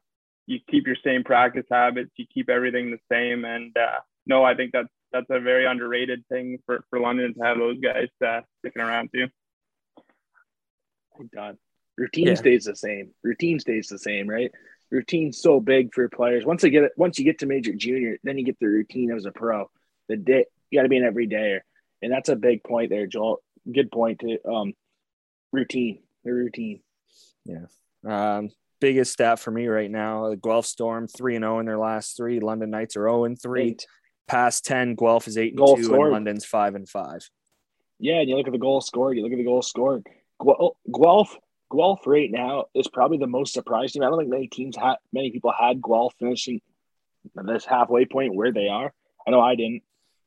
[0.48, 4.54] you keep your same practice habits, you keep everything the same, and uh, no, I
[4.54, 8.40] think that's that's a very underrated thing for, for London to have those guys uh,
[8.60, 9.26] sticking around too.
[11.16, 11.56] Thank God.
[11.96, 12.34] Routine yeah.
[12.34, 13.10] stays the same.
[13.22, 14.50] Routine stays the same, right?
[14.90, 16.46] Routine's so big for players.
[16.46, 19.12] Once they get it, once you get to major junior, then you get the routine
[19.12, 19.70] as a pro.
[20.08, 21.60] The day you got to be an everydayer,
[22.00, 23.42] and that's a big point there, Joel.
[23.70, 24.72] Good point to um,
[25.52, 26.02] routine.
[26.24, 26.80] The routine.
[27.44, 27.66] Yeah.
[28.06, 28.50] Um,
[28.80, 31.78] biggest stat for me right now: the Guelph Storm three and zero oh in their
[31.78, 32.40] last three.
[32.40, 33.70] London Knights are zero oh and three.
[33.70, 33.86] Eight
[34.28, 36.00] past 10, Guelph is 8 and 2, scored.
[36.02, 37.30] and London's 5 and 5.
[37.98, 40.06] Yeah, and you look at the goal scored, you look at the goal scored.
[40.40, 41.36] Guelph,
[41.72, 44.04] Guelph right now is probably the most surprising.
[44.04, 46.60] I don't think many teams had, many people had Guelph finishing
[47.34, 48.92] this halfway point where they are.
[49.26, 49.82] I know I didn't.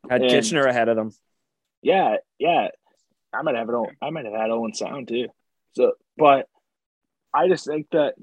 [0.09, 1.11] Had and, Kitchener ahead of them.
[1.81, 2.69] Yeah, yeah.
[3.33, 3.75] I might have it.
[4.01, 5.27] I might have had Owen Sound too.
[5.73, 6.49] So, but
[7.33, 8.15] I just think that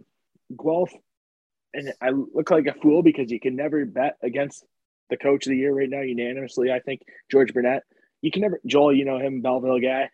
[0.56, 0.92] Guelph,
[1.74, 4.64] and I look like a fool because you can never bet against
[5.10, 6.72] the coach of the year right now unanimously.
[6.72, 7.84] I think George Burnett.
[8.20, 8.94] You can never Joel.
[8.94, 10.10] You know him, Belleville guy.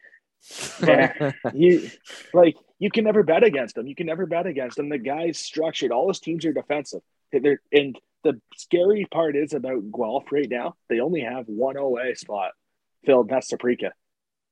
[1.55, 1.91] You
[2.35, 3.87] like you can never bet against him.
[3.87, 4.89] You can never bet against him.
[4.89, 5.91] The guy's structured.
[5.91, 7.01] All his teams are defensive.
[7.33, 10.77] They're, and the scary part is about Guelph right now.
[10.89, 12.53] They only have one OA spot
[13.05, 13.29] filled.
[13.29, 13.91] That's Saprika.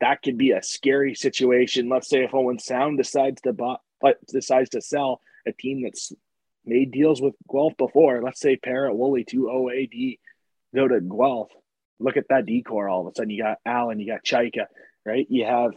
[0.01, 1.89] That could be a scary situation.
[1.89, 6.13] Let's say if Owen Sound decides to buy, uh, decides to sell a team that's
[6.65, 8.23] made deals with Guelph before.
[8.23, 10.19] Let's say Parrot, Woolley, two OAD
[10.75, 11.51] go to Guelph,
[11.99, 12.89] look at that decor.
[12.89, 14.67] All of a sudden, you got Allen, you got Chayka,
[15.05, 15.27] right?
[15.29, 15.73] You have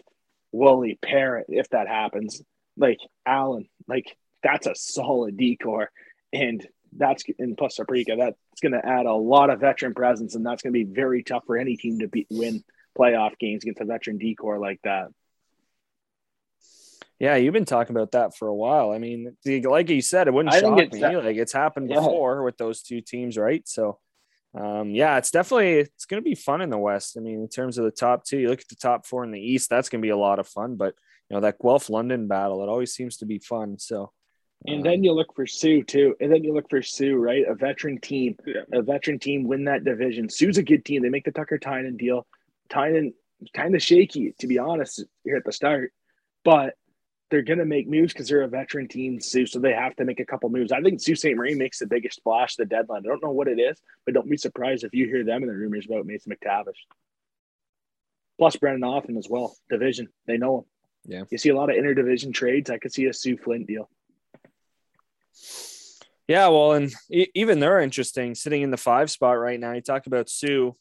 [0.52, 2.42] Woolley, Parrot, if that happens.
[2.78, 5.92] Like Allen, like that's a solid decor.
[6.34, 6.66] And
[6.98, 10.62] that's in plus Saprika, that's going to add a lot of veteran presence, and that's
[10.62, 12.64] going to be very tough for any team to be, win
[12.98, 15.08] playoff games against a veteran decor like that.
[17.20, 18.92] Yeah, you've been talking about that for a while.
[18.92, 21.00] I mean, like you said, it wouldn't I shock me.
[21.00, 22.44] That, like it's happened before yeah.
[22.44, 23.66] with those two teams, right?
[23.68, 24.00] So
[24.56, 27.18] um, yeah, it's definitely it's going to be fun in the West.
[27.18, 29.32] I mean, in terms of the top two, you look at the top four in
[29.32, 30.76] the East, that's going to be a lot of fun.
[30.76, 30.96] But
[31.30, 33.78] you know that Guelph London battle, it always seems to be fun.
[33.80, 34.12] So,
[34.66, 37.46] and um, then you look for Soo too, and then you look for Soo, right?
[37.48, 38.62] A veteran team, yeah.
[38.72, 40.30] a veteran team win that division.
[40.30, 41.02] Soo's a good team.
[41.02, 42.26] They make the Tucker Tynan deal.
[42.70, 43.14] Tynan
[43.54, 45.92] kind of shaky, to be honest, here at the start,
[46.46, 46.76] but
[47.36, 50.06] they're going to make moves because they're a veteran team, Soo, so they have to
[50.06, 50.72] make a couple moves.
[50.72, 51.36] I think Sault Ste.
[51.36, 53.02] Marie makes the biggest splash the deadline.
[53.06, 55.50] I don't know what it is, but don't be surprised if you hear them in
[55.50, 56.80] the rumors about Mason McTavish.
[58.40, 59.54] Plus Brennan Othmann as well.
[59.70, 60.64] Division, they know him.
[61.08, 62.70] Yeah, you see a lot of interdivision trades.
[62.70, 63.90] I could see a Soo Flint deal.
[66.30, 69.74] Yeah, well, and even they're interesting, sitting in the five spot right now.
[69.74, 70.78] You talk about Soo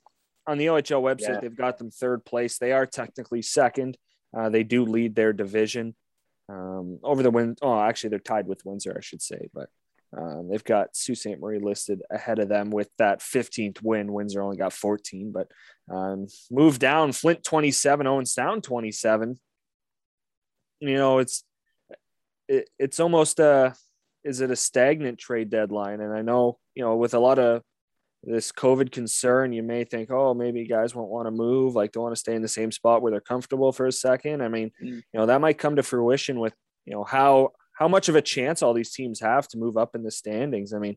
[0.46, 1.40] on the OHL website; yeah.
[1.40, 2.58] they've got them third place.
[2.58, 3.98] They are technically second.
[4.32, 5.96] Uh, they do lead their division
[6.48, 7.56] um, over the win.
[7.62, 9.48] Oh, actually, they're tied with Windsor, I should say.
[9.52, 9.68] But
[10.16, 11.40] Um, they've got Sault Ste.
[11.40, 14.12] Marie listed ahead of them with that 15th win.
[14.12, 15.48] Windsor only got 14, but
[15.90, 17.10] um, moved down.
[17.12, 19.36] Flint 27, Owen Sound 27.
[20.80, 21.44] You know, it's
[22.48, 23.74] it, it's almost a
[24.22, 26.00] is it a stagnant trade deadline?
[26.00, 27.62] And I know you know with a lot of
[28.26, 32.04] this COVID concern, you may think, oh, maybe guys won't want to move, like don't
[32.04, 34.42] want to stay in the same spot where they're comfortable for a second.
[34.42, 34.96] I mean, mm.
[34.96, 38.22] you know, that might come to fruition with you know how how much of a
[38.22, 40.72] chance all these teams have to move up in the standings.
[40.72, 40.96] I mean,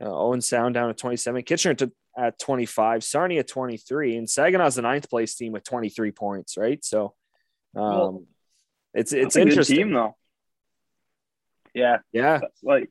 [0.00, 4.74] uh, Owen Sound down at 27, Kitchener to, at 25, Sarnia at 23, and Saginaw's
[4.74, 6.84] the ninth place team with 23 points, right?
[6.84, 7.14] So
[7.76, 8.22] um, well,
[8.94, 9.76] it's it's interesting.
[9.76, 10.16] team though.
[11.74, 12.40] Yeah, yeah.
[12.62, 12.90] Like,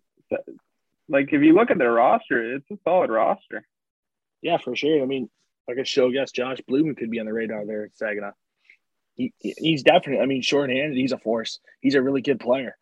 [1.09, 3.65] like if you look at their roster, it's a solid roster.
[4.41, 5.01] Yeah, for sure.
[5.01, 5.29] I mean,
[5.67, 8.31] like a show guest, Josh Blumen could be on the radar there at Saginaw.
[9.15, 10.21] He, he's definitely.
[10.21, 11.59] I mean, short-handed, he's a force.
[11.81, 12.77] He's a really good player.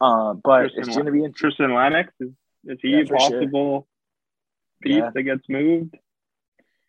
[0.00, 1.72] Uh, but Tristan, it's going to be interesting.
[1.72, 2.30] Lennox is,
[2.64, 3.86] is he yeah, possible
[4.82, 4.92] sure.
[4.92, 5.10] piece yeah.
[5.14, 5.96] that gets moved?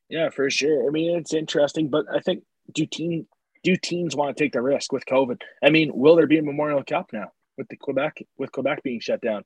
[0.10, 0.88] Yeah, for sure.
[0.88, 3.28] I mean, it's interesting, but I think do team
[3.64, 5.42] do teams want to take the risk with COVID?
[5.64, 9.02] I mean, will there be a Memorial Cup now with the Quebec with Quebec being
[9.02, 9.44] shut down?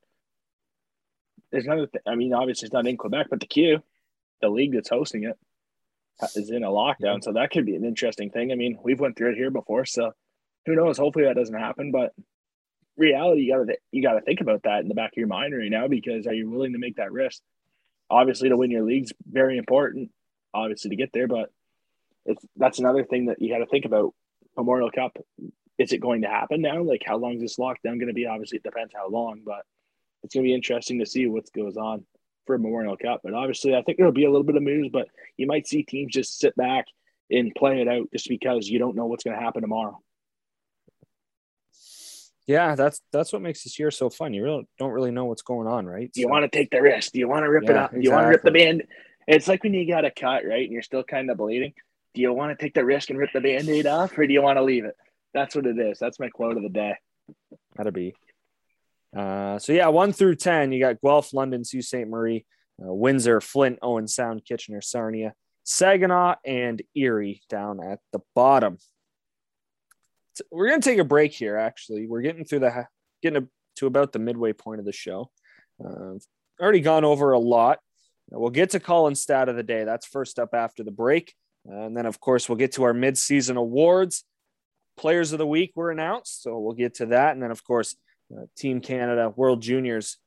[1.51, 1.87] There's another.
[1.87, 3.81] Th- I mean, obviously it's not in Quebec, but the Q,
[4.41, 5.37] the league that's hosting it,
[6.35, 8.51] is in a lockdown, so that could be an interesting thing.
[8.51, 10.11] I mean, we've went through it here before, so
[10.65, 10.97] who knows?
[10.97, 12.13] Hopefully that doesn't happen, but
[12.97, 15.71] reality, you gotta you gotta think about that in the back of your mind right
[15.71, 17.41] now because are you willing to make that risk?
[18.09, 20.11] Obviously, to win your league's very important,
[20.53, 21.49] obviously to get there, but
[22.25, 24.13] it's that's another thing that you got to think about.
[24.57, 25.17] Memorial Cup,
[25.77, 26.83] is it going to happen now?
[26.83, 28.25] Like, how long is this lockdown going to be?
[28.25, 29.63] Obviously, it depends how long, but
[30.23, 32.05] it's going to be interesting to see what goes on
[32.45, 33.21] for Memorial Cup.
[33.23, 35.07] But obviously, I think there'll be a little bit of moves, but
[35.37, 36.85] you might see teams just sit back
[37.29, 39.99] and play it out just because you don't know what's going to happen tomorrow
[42.51, 44.33] yeah, that's that's what makes this year so fun.
[44.33, 46.11] You really don't really know what's going on, right?
[46.11, 47.13] Do you want to take the risk?
[47.13, 47.91] Do you want to rip yeah, it up?
[47.91, 48.83] Do you want to rip the band?
[49.27, 50.63] It's like when you got a cut, right?
[50.63, 51.73] And you're still kind of bleeding.
[52.13, 54.41] Do you want to take the risk and rip the band-aid off, or do you
[54.41, 54.97] want to leave it?
[55.33, 55.97] That's what it is.
[55.99, 56.95] That's my quote of the day.
[57.77, 58.15] Gotta be.
[59.15, 62.07] Uh, so yeah, one through ten, you got Guelph, London, Sault Ste.
[62.07, 62.45] Marie,
[62.81, 68.77] uh, Windsor, Flint, Owen Sound, Kitchener, Sarnia, Saginaw, and Erie down at the bottom
[70.49, 71.57] we're going to take a break here.
[71.57, 72.85] Actually, we're getting through the
[73.21, 73.47] getting
[73.77, 75.29] to about the midway point of the show.
[75.83, 76.13] Uh,
[76.59, 77.79] already gone over a lot.
[78.29, 79.83] We'll get to Colin stat of the day.
[79.83, 81.33] That's first up after the break,
[81.69, 84.23] uh, and then of course we'll get to our mid-season awards.
[84.97, 87.95] Players of the week were announced, so we'll get to that, and then of course
[88.35, 90.17] uh, Team Canada World Juniors.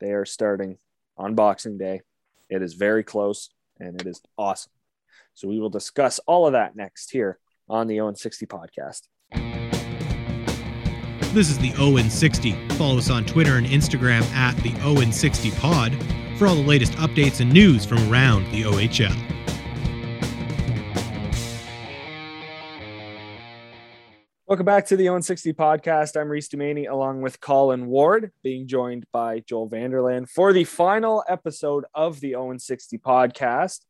[0.00, 0.78] They are starting
[1.16, 2.02] on Boxing Day.
[2.48, 4.72] It is very close, and it is awesome.
[5.34, 7.38] So we will discuss all of that next here
[7.68, 9.02] on the Owen 60 podcast.
[11.34, 12.68] This is the Owen 60.
[12.70, 15.94] Follow us on Twitter and Instagram at the Owen 60 Pod
[16.38, 19.37] for all the latest updates and news from around the OHL.
[24.48, 26.18] Welcome back to the Owen 60 podcast.
[26.18, 31.22] I'm Reese Dumaney along with Colin Ward, being joined by Joel Vanderlaan for the final
[31.28, 33.80] episode of the Owen 60 podcast.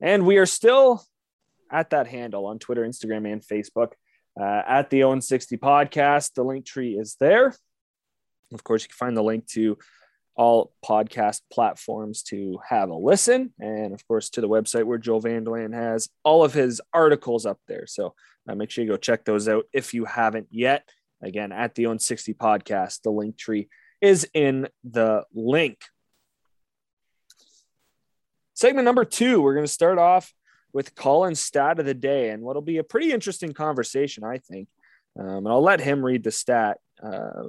[0.00, 1.04] And we are still
[1.70, 3.92] at that handle on Twitter, Instagram, and Facebook
[4.40, 6.32] uh, at the Owen 60 podcast.
[6.32, 7.54] The link tree is there.
[8.54, 9.76] Of course, you can find the link to
[10.34, 13.52] all podcast platforms to have a listen.
[13.58, 17.58] And of course, to the website where Joel Vanderlaan has all of his articles up
[17.68, 17.86] there.
[17.86, 18.14] So
[18.50, 20.88] uh, make sure you go check those out if you haven't yet.
[21.22, 23.68] Again, at the Own 60 podcast, the link tree
[24.00, 25.78] is in the link.
[28.54, 30.32] Segment number two, we're going to start off
[30.72, 34.68] with Colin's stat of the day, and what'll be a pretty interesting conversation, I think.
[35.18, 36.78] Um, and I'll let him read the stat.
[37.02, 37.48] Uh,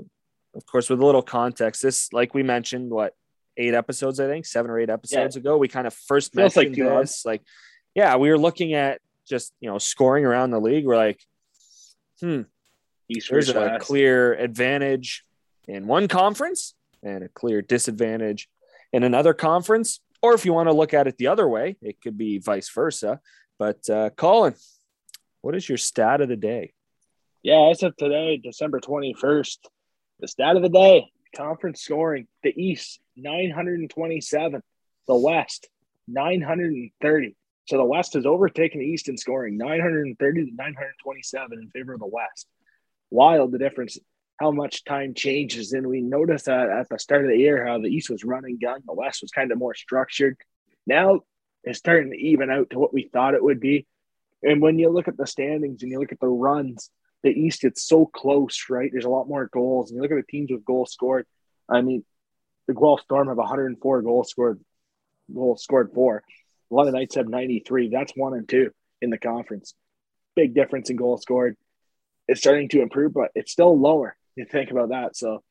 [0.53, 3.13] of course, with a little context, this, like we mentioned, what
[3.57, 5.39] eight episodes, I think, seven or eight episodes yeah.
[5.39, 7.25] ago, we kind of first Feels mentioned like this.
[7.25, 7.41] Like,
[7.95, 8.99] yeah, we were looking at
[9.31, 10.85] just you know scoring around the league.
[10.85, 11.19] We're like,
[12.19, 12.41] hmm,
[13.09, 15.25] East there's a clear advantage
[15.67, 18.47] in one conference and a clear disadvantage
[18.93, 20.01] in another conference.
[20.21, 22.69] Or if you want to look at it the other way, it could be vice
[22.69, 23.19] versa.
[23.57, 24.53] But uh, Colin,
[25.41, 26.73] what is your stat of the day?
[27.41, 29.57] Yeah, as of today, December 21st,
[30.19, 34.61] the stat of the day conference scoring the East 927,
[35.07, 35.69] the West
[36.07, 37.35] 930.
[37.71, 42.01] So the West has overtaken the East in scoring 930 to 927 in favor of
[42.01, 42.45] the West.
[43.11, 43.97] Wild the difference
[44.41, 45.71] how much time changes.
[45.71, 48.59] And we noticed that at the start of the year, how the East was running
[48.61, 50.35] gun, the West was kind of more structured.
[50.85, 51.21] Now
[51.63, 53.87] it's starting to even out to what we thought it would be.
[54.43, 56.89] And when you look at the standings and you look at the runs,
[57.23, 58.89] the East, it's so close, right?
[58.91, 59.91] There's a lot more goals.
[59.91, 61.25] And you look at the teams with goals scored.
[61.69, 62.03] I mean,
[62.67, 64.59] the Guelph Storm have 104 goals scored,
[65.33, 66.21] goals scored for.
[66.71, 67.89] London Knights have 93.
[67.89, 69.75] That's one and two in the conference.
[70.35, 71.57] Big difference in goals scored.
[72.27, 74.15] It's starting to improve, but it's still lower.
[74.35, 75.17] You think about that.
[75.17, 75.43] So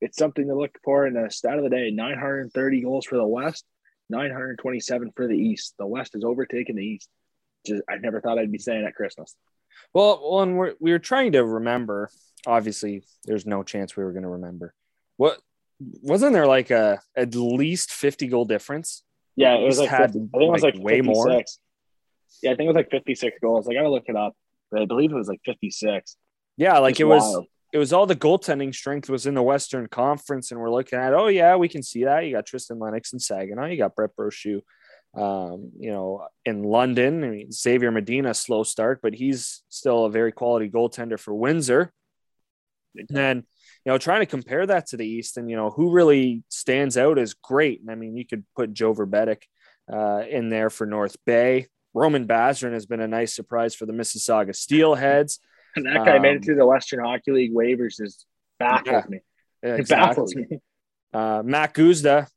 [0.00, 3.26] it's something to look for in the stat of the day 930 goals for the
[3.26, 3.64] West,
[4.10, 5.74] 927 for the East.
[5.78, 7.08] The West has overtaken the East.
[7.66, 9.34] Just, I never thought I'd be saying at Christmas.
[9.94, 12.10] Well, and we're, we were trying to remember.
[12.46, 14.74] Obviously, there's no chance we were going to remember.
[15.16, 15.38] What
[16.02, 19.02] wasn't there like a at least 50 goal difference?
[19.36, 21.28] Yeah, it was like had 50, I think it was like like way more.
[22.42, 23.68] Yeah, I think it was like 56 goals.
[23.68, 24.34] I got to look it up,
[24.70, 26.16] but I believe it was like 56.
[26.56, 29.88] Yeah, like Just it was it was all the goaltending strength was in the Western
[29.88, 32.26] Conference, and we're looking at oh yeah, we can see that.
[32.26, 34.60] You got Tristan Lennox and Saginaw, you got Brett Brochu,
[35.14, 37.24] um, you know, in London.
[37.24, 41.92] I mean Xavier Medina, slow start, but he's still a very quality goaltender for Windsor.
[42.94, 43.46] And then,
[43.84, 46.96] you know, trying to compare that to the East and, you know, who really stands
[46.96, 47.80] out as great.
[47.80, 49.42] And I mean, you could put Joe Vrbetic
[49.92, 51.66] uh, in there for North Bay.
[51.94, 55.38] Roman Basran has been a nice surprise for the Mississauga Steelheads.
[55.74, 58.26] And that guy made Um, it through the Western Hockey League waivers is
[58.58, 59.20] baffles Yeah, me.
[59.62, 60.46] It baffles me.
[61.14, 62.28] Uh, Mack Guzda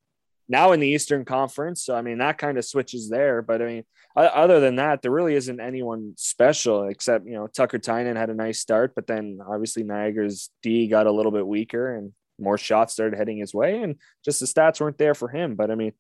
[0.48, 1.84] now in the Eastern Conference.
[1.84, 3.42] So, I mean, that kind of switches there.
[3.42, 3.84] But I mean,
[4.16, 8.36] other than that, there really isn't anyone special except, you know, Tucker Tynan had a
[8.36, 12.94] nice start, but then obviously Niagara's D got a little bit weaker and more shots
[12.94, 13.82] started heading his way.
[13.82, 15.56] And just the stats weren't there for him.
[15.56, 15.94] But I mean,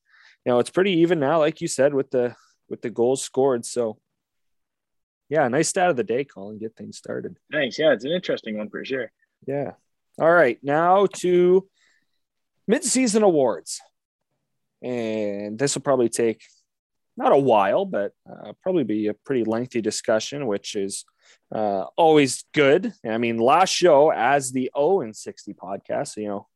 [0.45, 2.35] you know, it's pretty even now, like you said, with the
[2.69, 3.65] with the goals scored.
[3.65, 3.97] So
[5.27, 6.59] yeah, nice stat of the day, Colin.
[6.59, 7.35] Get things started.
[7.51, 7.79] Thanks.
[7.79, 9.11] Yeah, it's an interesting one for sure.
[9.47, 9.71] Yeah.
[10.19, 10.59] All right.
[10.61, 11.67] Now to
[12.67, 13.81] mid-season awards.
[14.85, 16.43] And this will probably take
[17.17, 21.05] not a while, but uh, probably be a pretty lengthy discussion, which is
[21.53, 22.93] uh, always good.
[23.03, 26.47] I mean, last show as the O and 60 podcast, so, you know,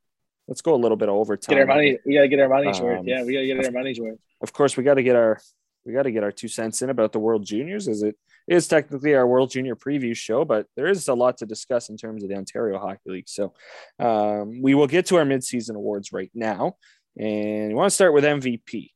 [0.47, 1.55] let's go a little bit over time.
[1.55, 1.97] Get our money.
[2.05, 2.99] We gotta get our money's worth.
[2.99, 4.19] Um, Yeah, we gotta get our money's worth.
[4.41, 5.39] Of course, we got to get our
[5.85, 8.15] we got to get our two cents in about the World Juniors, as it
[8.47, 11.97] is technically our World Junior preview show, but there is a lot to discuss in
[11.97, 13.29] terms of the Ontario Hockey League.
[13.29, 13.53] So
[13.97, 16.75] um, we will get to our midseason awards right now,
[17.19, 18.91] and we want to start with MVP.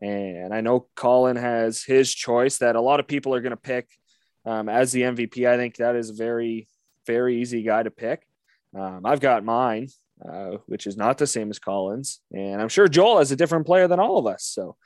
[0.00, 3.56] And I know Colin has his choice that a lot of people are going to
[3.56, 3.88] pick
[4.46, 5.46] um, as the MVP.
[5.46, 6.68] I think that is a very,
[7.06, 8.22] very easy guy to pick.
[8.74, 9.88] Um, I've got mine,
[10.26, 13.66] uh, which is not the same as Colin's, and I'm sure Joel has a different
[13.66, 14.44] player than all of us.
[14.44, 14.76] So,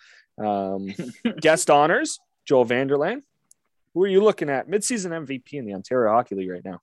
[0.43, 0.89] um,
[1.41, 3.23] guest honors, Joel Vanderlaan.
[3.93, 6.81] Who are you looking at midseason MVP in the Ontario Hockey League right now?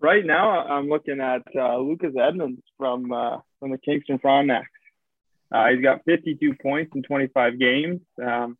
[0.00, 4.64] Right now, I'm looking at uh, Lucas Edmonds from uh, from the Kingston Frontenacs.
[5.52, 8.00] Uh, he's got 52 points in 25 games.
[8.22, 8.58] Um,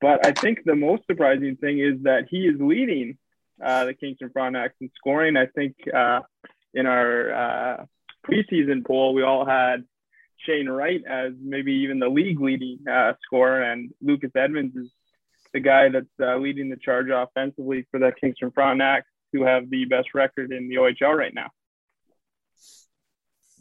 [0.00, 3.16] but I think the most surprising thing is that he is leading
[3.62, 5.36] uh, the Kingston Frontenacs in scoring.
[5.36, 6.20] I think uh,
[6.74, 7.84] in our uh,
[8.26, 9.84] preseason poll, we all had
[10.38, 14.90] Shane Wright as maybe even the league leading uh, scorer, and Lucas Edmonds is
[15.52, 19.84] the guy that's uh, leading the charge offensively for the Kingston Frontenacs, who have the
[19.84, 21.50] best record in the OHL right now.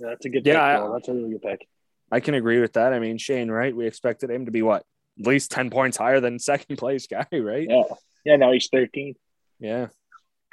[0.03, 0.83] Yeah, that's a good Yeah, pick.
[0.83, 1.67] I- That's a really good pick.
[2.11, 2.93] I can agree with that.
[2.93, 3.75] I mean, Shane, right?
[3.75, 4.83] We expected him to be what?
[5.19, 7.67] At least 10 points higher than second place guy, right?
[7.69, 7.83] Yeah.
[8.25, 9.15] Yeah, now he's 13.
[9.59, 9.87] Yeah.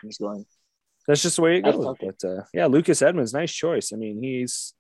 [0.03, 0.47] He's going.
[1.07, 1.75] That's just the way it goes.
[1.85, 2.11] okay.
[2.21, 3.93] But uh, yeah, Lucas Edmonds, nice choice.
[3.93, 4.75] I mean, he's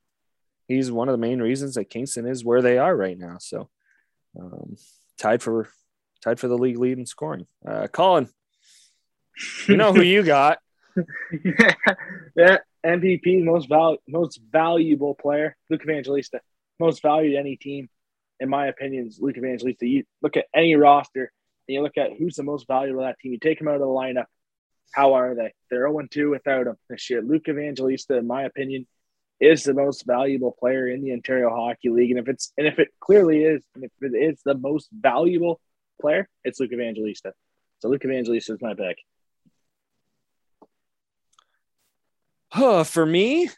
[0.68, 3.36] he's one of the main reasons that Kingston is where they are right now.
[3.40, 3.68] So
[4.38, 4.76] um,
[5.18, 5.68] tied for
[6.22, 7.46] tied for the league lead in scoring.
[7.66, 8.28] Uh, Colin,
[9.66, 10.58] you know who you got?
[12.36, 16.40] yeah, MVP, most val- most valuable player, Luke Evangelista.
[16.78, 17.88] Most valued any team,
[18.38, 19.86] in my opinion, is Luke Evangelista.
[19.86, 21.30] You look at any roster
[21.68, 23.32] and you look at who's the most valuable of that team.
[23.32, 24.24] You take him out of the lineup.
[24.92, 25.52] How are they?
[25.70, 27.22] They're 0 2 without him this year.
[27.22, 28.86] Luke Evangelista, in my opinion,
[29.40, 32.10] is the most valuable player in the Ontario Hockey League.
[32.10, 35.60] And if it's and if it clearly is, and if it is the most valuable
[36.00, 37.32] player, it's Luke Evangelista.
[37.80, 38.98] So Luke Evangelista is my pick.
[42.52, 43.48] Huh, for me,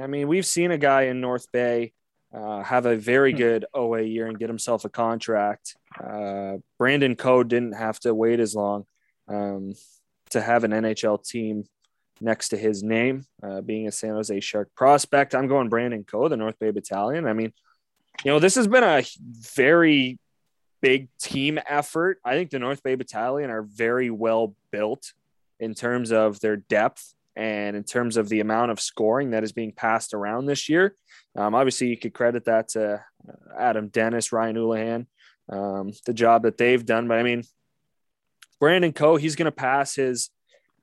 [0.00, 1.92] I mean, we've seen a guy in North Bay
[2.34, 5.76] uh, have a very good OA year and get himself a contract.
[6.02, 8.84] Uh, Brandon Coe didn't have to wait as long
[9.28, 9.74] um,
[10.30, 11.64] to have an NHL team
[12.20, 15.34] next to his name, uh, being a San Jose Shark prospect.
[15.34, 17.26] I'm going Brandon Coe, the North Bay Battalion.
[17.26, 17.52] I mean,
[18.24, 20.18] you know, this has been a very
[20.80, 22.18] big team effort.
[22.24, 25.12] I think the North Bay Battalion are very well built
[25.60, 29.52] in terms of their depth and in terms of the amount of scoring that is
[29.52, 30.94] being passed around this year.
[31.36, 35.06] Um, obviously, you could credit that to uh, Adam Dennis, Ryan Oulahen,
[35.48, 37.08] um, the job that they've done.
[37.08, 37.42] But I mean,
[38.60, 40.30] Brandon Coe, he's going to pass his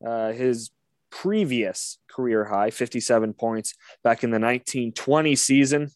[0.06, 0.72] uh, his
[1.12, 3.74] previous career high, 57 points
[4.04, 5.90] back in the 1920 season.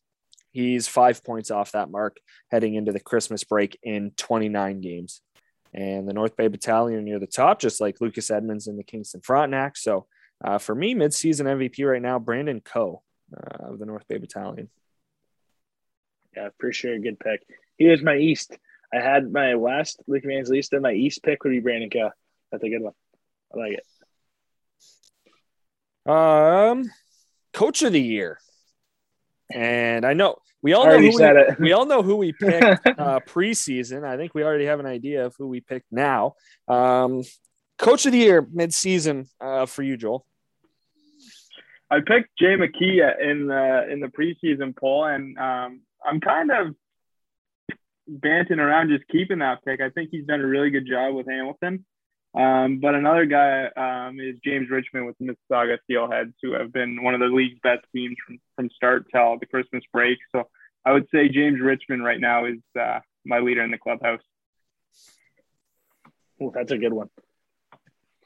[0.51, 2.17] He's five points off that mark
[2.51, 5.21] heading into the Christmas break in 29 games.
[5.73, 9.21] And the North Bay Battalion near the top, just like Lucas Edmonds and the Kingston
[9.21, 9.75] Frontenac.
[9.75, 10.05] So
[10.43, 13.01] uh, for me, midseason MVP right now, Brandon Coe
[13.35, 14.69] uh, of the North Bay Battalion.
[16.35, 16.97] Yeah, for sure.
[16.99, 17.41] Good pick.
[17.77, 18.57] Here's my East.
[18.93, 22.11] I had my West, Luke East, and my East pick would be Brandon Coe.
[22.51, 22.93] That's a good one.
[23.53, 23.79] I like
[26.05, 26.11] it.
[26.11, 26.83] Um,
[27.53, 28.39] Coach of the Year.
[29.51, 33.19] And I know we all know who we, we, all know who we picked uh,
[33.27, 34.03] preseason.
[34.03, 36.35] I think we already have an idea of who we picked now.
[36.67, 37.23] Um,
[37.77, 40.25] coach of the year midseason uh, for you, Joel.
[41.89, 46.75] I picked Jay McKee in the in the preseason poll, and um, I'm kind of
[48.07, 49.81] banting around just keeping that pick.
[49.81, 51.85] I think he's done a really good job with Hamilton.
[52.35, 57.03] Um, but another guy um, is James Richmond with the Mississauga Steelheads, who have been
[57.03, 60.17] one of the league's best teams from, from start till the Christmas break.
[60.31, 60.49] So
[60.83, 64.21] I would say James Richmond right now is uh, my leader in the clubhouse.
[66.39, 67.09] Well, that's a good one.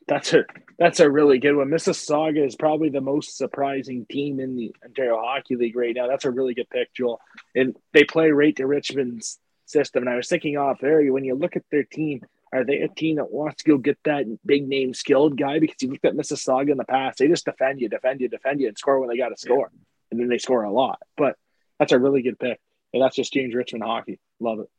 [0.08, 0.46] That's a
[0.80, 1.70] that's a really good one.
[1.70, 6.08] Mississauga is probably the most surprising team in the Ontario Hockey League right now.
[6.08, 7.20] That's a really good pick, Joel.
[7.56, 10.04] And they play right to Richmond's system.
[10.04, 12.22] And I was thinking off area when you look at their team,
[12.54, 15.60] are they a team that wants to go get that big name skilled guy?
[15.60, 18.62] Because you look at Mississauga in the past, they just defend you, defend you, defend
[18.62, 19.72] you, and score when they got to score.
[20.12, 21.00] And then they score a lot.
[21.18, 21.36] But
[21.80, 22.60] that's a really good pick.
[22.94, 24.20] And that's just James Richmond hockey.
[24.40, 24.70] Love it.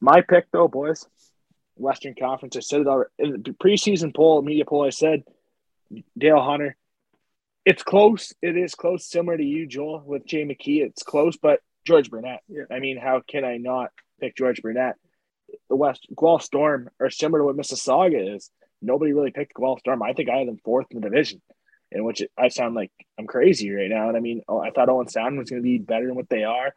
[0.00, 1.06] My pick, though, boys,
[1.78, 2.56] Western Conference.
[2.56, 4.86] I said it in the preseason poll, media poll.
[4.86, 5.24] I said
[6.16, 6.76] Dale Hunter.
[7.64, 8.32] It's close.
[8.40, 10.82] It is close, similar to you, Joel, with Jay McKee.
[10.84, 12.40] It's close, but George Burnett.
[12.48, 12.64] Yeah.
[12.70, 14.96] I mean, how can I not pick George Burnett?
[15.68, 18.50] the West Guelph Storm are similar to what Mississauga is.
[18.80, 20.02] Nobody really picked Guelph Storm.
[20.02, 21.40] I think I had them fourth in the division,
[21.90, 24.08] in which I sound like I'm crazy right now.
[24.08, 26.28] And I mean, oh, I thought Owen Sound was going to be better than what
[26.28, 26.72] they are.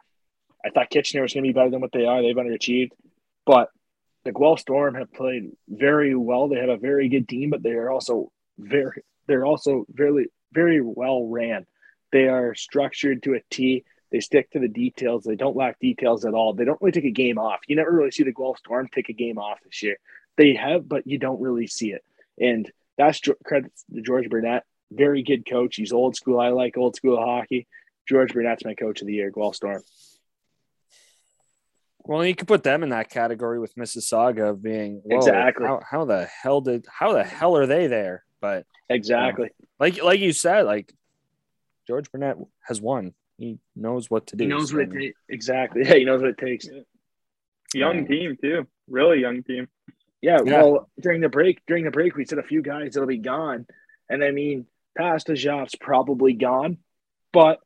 [0.64, 2.22] I thought Kitchener was going to be better than what they are.
[2.22, 2.92] They've underachieved,
[3.46, 3.68] but
[4.24, 6.48] the Guelph Storm have played very well.
[6.48, 10.80] They have a very good team, but they are also very they're also very very
[10.80, 11.66] well ran.
[12.12, 13.84] They are structured to a T.
[14.10, 15.24] They stick to the details.
[15.24, 16.52] They don't lack details at all.
[16.52, 17.60] They don't really take a game off.
[17.66, 19.96] You never really see the Guelph Storm take a game off this year.
[20.36, 22.04] They have, but you don't really see it.
[22.38, 24.64] And that's credit to George Burnett.
[24.90, 25.76] Very good coach.
[25.76, 26.38] He's old school.
[26.38, 27.66] I like old school hockey.
[28.06, 29.82] George Burnett's my coach of the year, Guelph Storm.
[32.04, 36.26] Well, you could put them in that category with Mississauga being exactly how, how, the
[36.26, 38.24] hell did how the hell are they there?
[38.40, 39.50] But exactly
[39.82, 40.94] like like you said, like
[41.88, 43.14] George Burnett has won.
[43.36, 44.44] He knows what to do.
[44.44, 45.18] He knows so, what it takes.
[45.28, 45.82] Exactly.
[45.86, 46.68] Yeah, he knows what it takes.
[47.74, 48.68] Young team too.
[48.88, 49.68] Really young team.
[50.20, 53.08] Yeah, yeah, Well, during the break, during the break, we said a few guys that'll
[53.08, 53.66] be gone,
[54.08, 56.78] and I mean, Pastujov's probably gone,
[57.32, 57.58] but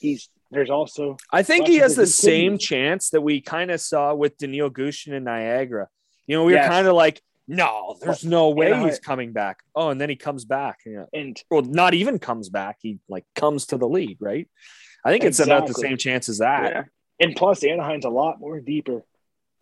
[0.00, 1.16] he's there's also.
[1.32, 5.12] I think he has the same chance that we kind of saw with Daniil Gushchin
[5.12, 5.88] in Niagara.
[6.26, 6.64] You know, we yes.
[6.64, 9.60] were kind of like, no, there's no way he's coming back.
[9.74, 10.78] Oh, and then he comes back.
[10.86, 12.78] Know, and well, not even comes back.
[12.80, 14.48] He like comes to the league, right?
[15.04, 16.72] I think it's about the same chance as that.
[16.72, 16.82] Yeah.
[17.20, 19.04] And plus, Anaheim's a lot more deeper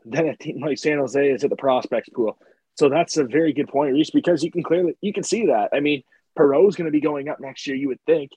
[0.05, 2.39] than a team like San Jose is at the prospects pool.
[2.77, 5.71] So that's a very good point, Reese, because you can clearly you can see that.
[5.73, 6.03] I mean,
[6.37, 8.31] Perreault's going to be going up next year, you would think,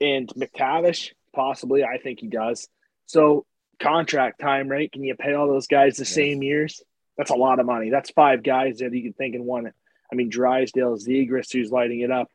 [0.00, 1.84] and McTavish possibly.
[1.84, 2.68] I think he does.
[3.06, 3.46] So
[3.80, 4.90] contract time, right?
[4.90, 6.14] Can you pay all those guys the yeah.
[6.14, 6.82] same years?
[7.16, 7.90] That's a lot of money.
[7.90, 9.72] That's five guys that you can think in one.
[10.10, 12.28] I mean, Drysdale, Zegras, who's lighting it up.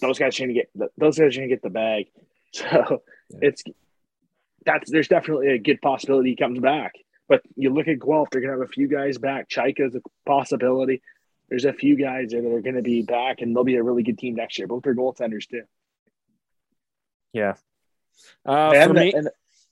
[0.00, 2.06] Those guys are going to get those guys are going to get the bag.
[2.52, 3.38] So yeah.
[3.42, 3.62] it's
[4.64, 6.92] that's there's definitely a good possibility he comes back.
[7.28, 9.48] But you look at Guelph, they're gonna have a few guys back.
[9.48, 11.02] Chayka is a possibility.
[11.48, 14.02] There's a few guys there that are gonna be back, and they'll be a really
[14.02, 14.68] good team next year.
[14.68, 15.62] Both their goaltenders too.
[17.32, 17.54] Yeah.
[18.44, 19.22] Uh, they, have me, a,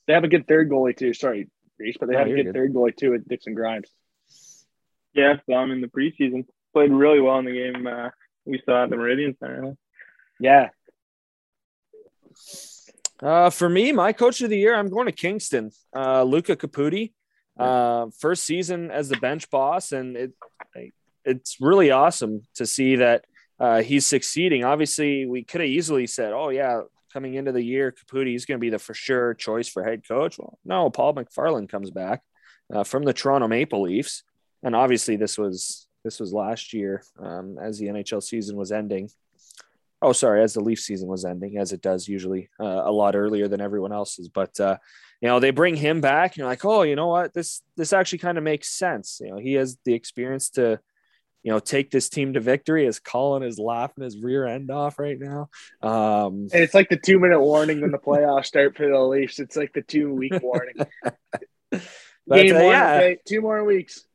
[0.06, 1.14] they have a good third goalie too.
[1.14, 3.90] Sorry, Reese, but they have a good, good, third goalie too at Dixon Grimes.
[5.12, 6.46] Yeah, saw him in the preseason.
[6.72, 8.10] Played really well in the game uh,
[8.44, 9.76] we saw at the Meridian Center.
[10.40, 10.70] Yeah,
[13.22, 15.70] uh, for me, my coach of the year, I'm going to Kingston.
[15.94, 17.12] Uh, Luca Caputi,
[17.58, 20.32] uh, first season as the bench boss, and it
[21.24, 23.24] it's really awesome to see that
[23.58, 24.64] uh, he's succeeding.
[24.64, 26.82] Obviously, we could have easily said, "Oh yeah,
[27.14, 30.06] coming into the year, Caputi is going to be the for sure choice for head
[30.06, 32.22] coach." Well, no, Paul McFarland comes back
[32.72, 34.24] uh, from the Toronto Maple Leafs,
[34.62, 39.08] and obviously this was this was last year um, as the NHL season was ending.
[40.02, 43.16] Oh sorry as the leaf season was ending as it does usually uh, a lot
[43.16, 44.28] earlier than everyone else's.
[44.28, 44.76] But uh,
[45.22, 47.32] you know they bring him back and you're like oh you know what?
[47.32, 49.20] This this actually kind of makes sense.
[49.22, 50.78] You know he has the experience to
[51.44, 52.86] you know, take this team to victory.
[52.86, 55.50] is Colin is laughing his rear end off right now.
[55.82, 59.38] Um, And it's like the two minute warning when the playoffs start for the Leafs.
[59.38, 60.76] It's like the two week warning.
[61.70, 64.06] Game uh, one, yeah, okay, two more weeks.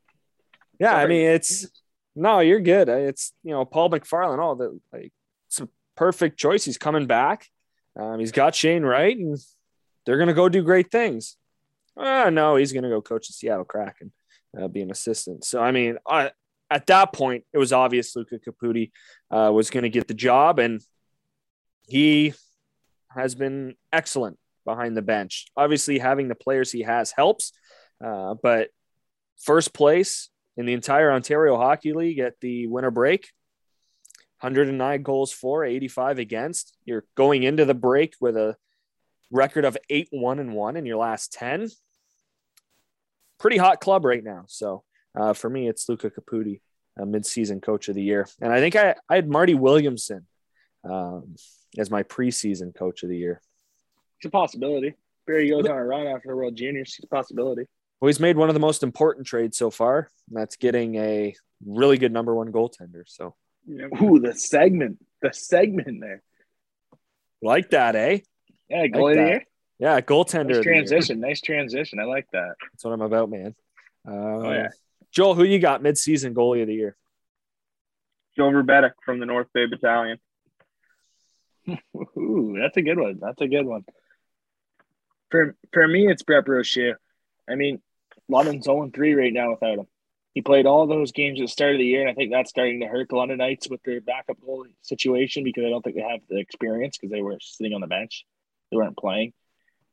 [0.80, 0.96] yeah.
[0.96, 1.68] I mean, it's
[2.16, 2.90] no, you're good.
[2.90, 4.40] It's you know, Paul McFarland.
[4.40, 5.14] All the like,
[5.48, 6.66] it's a perfect choice.
[6.66, 7.46] He's coming back.
[7.96, 9.38] Um, he's got Shane Wright, and
[10.06, 11.38] they're gonna go do great things.
[11.96, 14.12] Uh, no, he's gonna go coach the Seattle Kraken,
[14.60, 15.46] uh, be an assistant.
[15.46, 16.32] So I mean, I,
[16.70, 18.92] at that point, it was obvious Luca Caputi
[19.32, 20.82] uh, was going to get the job, and
[21.88, 22.34] he
[23.10, 25.48] has been excellent behind the bench.
[25.58, 27.54] Obviously, having the players he has helps,
[28.04, 28.70] uh, but
[29.38, 33.30] first place in the entire Ontario Hockey League at the winter break.
[34.42, 36.78] 109 goals for, 85 against.
[36.86, 38.56] You're going into the break with a
[39.32, 41.70] record of 8 1 and 1 in your last 10.
[43.38, 44.46] Pretty hot club right now.
[44.48, 44.84] So
[45.16, 46.62] uh, for me, it's Luca Caputi,
[47.00, 48.28] uh, midseason coach of the year.
[48.42, 50.26] And I think I, I had Marty Williamson
[50.84, 51.36] um,
[51.78, 53.42] as my preseason coach of the year.
[54.18, 54.96] It's a possibility.
[55.26, 56.96] Barrie goes on a run after the World Juniors.
[56.98, 57.66] It's a possibility.
[58.00, 60.10] Well, he's made one of the most important trades so far.
[60.28, 61.36] And that's getting a
[61.66, 63.04] really good number one goaltender.
[63.06, 63.36] So
[63.68, 63.88] Yeah.
[64.02, 65.06] Ooh, the segment.
[65.22, 66.22] The segment there.
[67.42, 68.20] like that, eh?
[68.70, 69.44] Yeah, goal that.
[69.80, 70.34] Yeah, goaltender.
[70.34, 70.64] Nice of the year.
[70.64, 71.20] transition.
[71.20, 72.00] Nice transition.
[72.00, 72.56] I like that.
[72.72, 73.56] That's what I'm about, man.
[74.08, 74.70] Uh, Oh, yeah.
[75.12, 76.96] Joel, who you got midseason goalie of the year?
[78.36, 80.20] Joe Vrbetic from the North Bay Battalion.
[82.18, 83.20] Ooh, that's a good one.
[83.22, 83.86] That's a good one.
[85.30, 86.94] For for me, it's Brett Brochu.
[87.50, 87.82] I mean,
[88.28, 89.88] London's 0 3 right now without him.
[90.34, 92.50] He played all those games at the start of the year, and I think that's
[92.50, 96.02] starting to hurt the Londonites with their backup goalie situation because I don't think they
[96.04, 98.26] have the experience because they were sitting on the bench.
[98.72, 99.34] They weren't playing.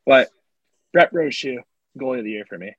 [0.05, 0.29] But
[0.93, 1.59] Brett Brochu,
[1.99, 2.75] goalie of the year for me.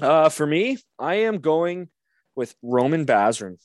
[0.00, 1.88] Uh, for me, I am going
[2.34, 3.58] with Roman Basran,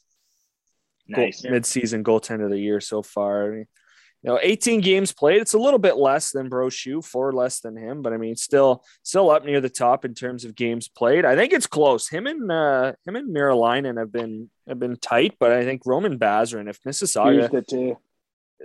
[1.13, 1.41] goal- Nice.
[1.43, 3.45] midseason goaltender of the year so far.
[3.45, 3.67] I mean,
[4.21, 5.41] you know, 18 games played.
[5.41, 8.83] It's a little bit less than Brochu, four less than him, but I mean, still,
[9.01, 11.23] still up near the top in terms of games played.
[11.23, 12.09] I think it's close.
[12.09, 16.19] Him and uh, him and Meriläinen have been have been tight, but I think Roman
[16.19, 17.97] Basran, if Mississauga Used it too.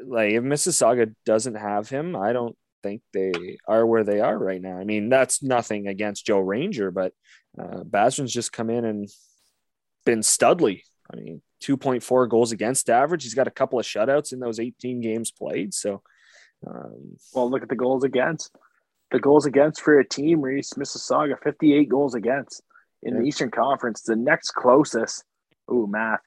[0.04, 4.60] like if Mississauga doesn't have him, I don't think they are where they are right
[4.60, 4.76] now.
[4.78, 7.12] I mean, that's nothing against Joe Ranger, but
[7.58, 9.08] uh, Basran's just come in and
[10.04, 10.82] been studly.
[11.12, 13.22] I mean, 2.4 goals against average.
[13.22, 15.72] He's got a couple of shutouts in those 18 games played.
[15.72, 16.02] So,
[16.66, 18.54] um, Well, look at the goals against.
[19.10, 22.62] The goals against for a team, Reese, Mississauga, 58 goals against.
[23.02, 25.24] In the Eastern Conference, the next closest,
[25.70, 26.20] ooh, math,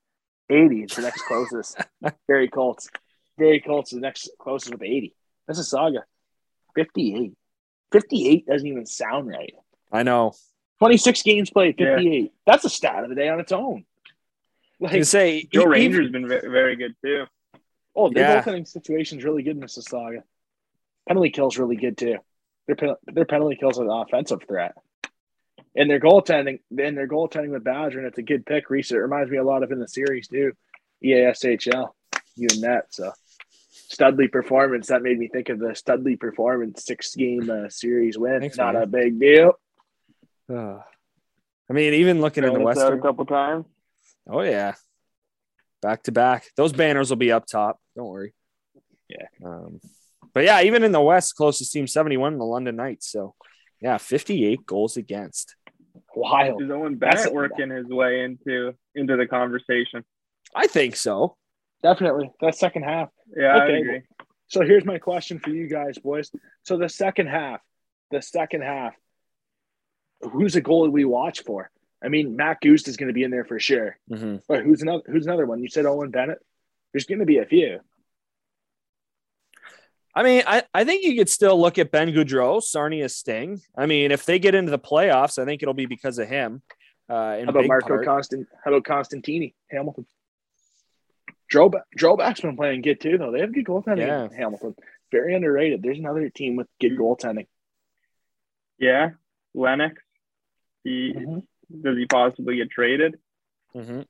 [0.49, 1.77] 80 is the next closest.
[2.27, 2.89] Barrie Colts.
[3.37, 5.15] Barrie Colts is the next closest with 80.
[5.49, 6.01] Mississauga,
[6.78, 7.34] 58.
[7.91, 9.53] 58 doesn't even sound right.
[9.91, 10.34] I know.
[10.80, 11.95] 26 games played, Yeah.
[11.95, 12.32] 58.
[12.45, 13.84] That's a stat of the day on its own.
[14.80, 17.25] I Like, can say Joe Ranger's been ve- very good too.
[17.95, 18.43] oh, their Yeah.
[18.43, 20.21] goaltending situation's really good in Mississauga.
[21.07, 22.17] Penalty kills really good too.
[22.67, 24.75] Their pen- their penalty kills an offensive threat.
[25.75, 28.69] And their goaltending, and their goaltending with Badger, and it's a good pick.
[28.69, 30.51] Reese, it reminds me a lot of in the series too.
[31.03, 31.89] EASHL,
[32.36, 32.93] you and that.
[32.93, 33.11] So
[33.89, 38.41] Studley performance that made me think of the Studley performance six game uh, series win.
[38.41, 38.83] Thanks, Not man.
[38.83, 39.53] a big deal.
[40.53, 40.79] uh,
[41.69, 43.65] I mean, even looking in the Thrown us out Western, a couple times.
[44.29, 44.73] oh yeah,
[45.81, 46.45] back to back.
[46.55, 47.79] Those banners will be up top.
[47.95, 48.33] Don't worry.
[49.09, 49.25] Yeah.
[49.43, 49.79] Um,
[50.33, 53.09] but yeah, even in the West, closest team 71, the London Knights.
[53.11, 53.35] So
[53.81, 55.55] yeah, 58 goals against.
[56.15, 56.61] Wild.
[56.61, 60.03] Is Owen That's Bennett a- working his way into into the conversation?
[60.55, 61.38] I think so.
[61.84, 62.32] Definitely.
[62.41, 63.09] That second half.
[63.36, 64.01] Yeah, I agree.
[64.47, 66.32] So here's my question for you guys, boys.
[66.63, 67.61] So the second half,
[68.11, 68.95] the second half,
[70.21, 71.69] who's a goalie we watch for?
[72.03, 73.97] I mean, Mack Guzda is going to be in there for sure.
[74.09, 74.41] Mhm.
[74.47, 75.03] But who's another?
[75.07, 75.61] Who's another one?
[75.61, 76.39] You said Owen Bennett.
[76.93, 77.80] There's going to be a few.
[80.15, 83.61] I mean, I, I think you could still look at Ben Gaudreau, Sarnia Sting.
[83.78, 86.63] I mean, if they get into the playoffs, I think it'll be because of him.
[87.07, 88.05] Uh, in How about Marco part.
[88.05, 88.47] Constant?
[88.63, 89.53] How about Costantini?
[89.69, 90.07] Hamilton.
[91.51, 93.31] Droback, Droback's been playing good too, though.
[93.31, 94.25] They have good goaltending Yeah.
[94.25, 94.75] in Hamilton.
[95.11, 95.81] Very underrated.
[95.81, 97.47] There's another team with good goaltending.
[98.77, 99.11] Yeah,
[99.53, 100.01] Lennox.
[100.83, 101.47] He Mhm.
[101.81, 103.19] does he possibly get traded
[103.73, 104.05] Mhm.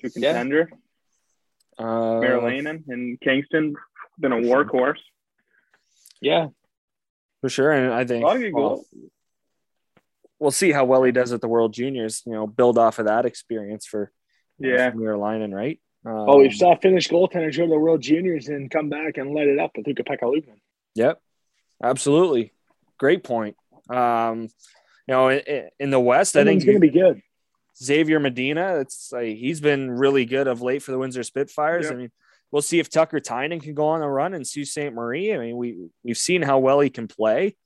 [0.00, 0.70] to contender?
[1.78, 3.74] Uh, Meriläinen in Kingston
[4.18, 5.00] been a workhorse.
[6.20, 6.48] Yeah,
[7.40, 7.70] for sure.
[7.70, 8.94] And I think lot of good well, goals.
[10.38, 12.22] we'll see how well he does at the World Juniors.
[12.26, 14.12] You know, build off of that experience for
[14.58, 14.88] Yeah.
[14.88, 15.80] uh, Meriläinen, right?
[16.04, 19.32] Um, Oh, we saw Finnish goaltenders go to the World Juniors and come back and
[19.32, 20.44] light it up with Ukko Pekka
[20.94, 21.20] Yep,
[21.82, 22.52] absolutely.
[22.98, 23.56] Great point.
[23.88, 24.42] Um,
[25.06, 27.22] you know, in, in the West, I think Finland's going to be good.
[27.82, 31.86] Xavier Medina, it's like he's been really good of late for the Windsor Spitfires.
[31.86, 31.92] Yeah.
[31.92, 32.10] I mean,
[32.50, 34.92] we'll see if Tucker Tynan can go on a run and Sault Ste.
[34.92, 35.34] Marie.
[35.34, 37.56] I mean, we we've seen how well he can play.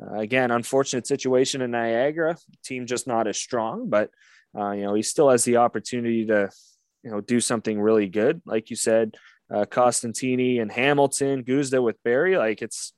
[0.00, 2.36] Uh, again, unfortunate situation in Niagara.
[2.64, 4.10] Team just not as strong, but
[4.56, 6.50] uh, you know he still has the opportunity to
[7.04, 8.40] you know do something really good.
[8.46, 9.14] Like you said,
[9.54, 12.36] uh, Costantini and Hamilton, Guzda with Barrie.
[12.38, 12.92] Like it's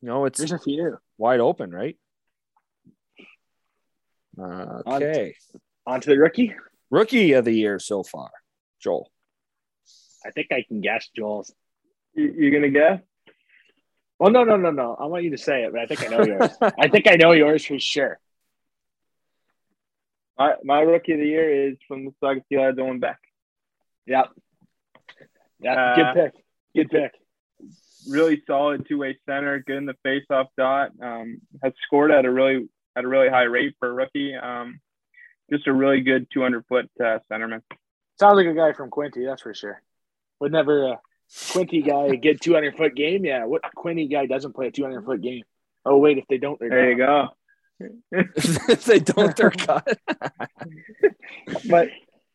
[0.00, 0.98] you know it's There's a few.
[1.18, 1.96] wide open, right?
[4.40, 5.34] Uh, On okay,
[5.86, 6.54] On to the rookie.
[6.90, 8.30] rookie of the year so far,
[8.80, 9.10] Joel.
[10.24, 11.52] I think I can guess Joel's.
[12.14, 13.00] You're gonna guess?
[14.18, 14.96] Well, no, no, no, no.
[14.98, 16.50] I want you to say it, but I think I know yours.
[16.78, 18.18] I think I know yours for sure.
[20.38, 23.18] My my rookie of the year is from the Saga Steelheads, Owen Beck.
[24.06, 24.28] Yep.
[25.60, 26.44] Yeah, Uh, good pick.
[26.76, 27.12] Good pick.
[28.08, 30.92] Really solid two way center, good in the face off dot.
[31.02, 34.34] Um, has scored at a really at a really high rate for a rookie.
[34.34, 34.80] Um,
[35.50, 37.62] just a really good 200 foot uh, centerman.
[38.20, 39.82] Sounds like a guy from Quinte, that's for sure.
[40.40, 43.24] Would never a Quinte guy get 200 foot game.
[43.24, 45.42] Yeah, what Quinte guy doesn't play a 200 foot game?
[45.84, 47.28] Oh wait, if they don't, they're There you go.
[48.10, 49.98] If they don't, they're cut.
[51.68, 51.88] But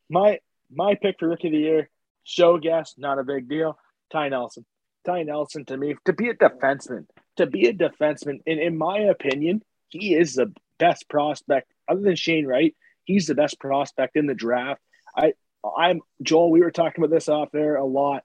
[0.10, 0.40] my
[0.72, 1.90] my pick for rookie of the year,
[2.24, 3.78] show guess, not a big deal.
[4.12, 4.66] Ty Nelson.
[5.06, 7.06] Ty Nelson to me to be a defenseman,
[7.38, 12.16] to be a defenseman, and in my opinion, he is the best prospect other than
[12.16, 12.76] Shane Wright.
[13.04, 14.82] He's the best prospect in the draft.
[15.16, 15.34] I
[15.78, 16.52] I'm Joel.
[16.52, 18.24] We were talking about this off there a lot.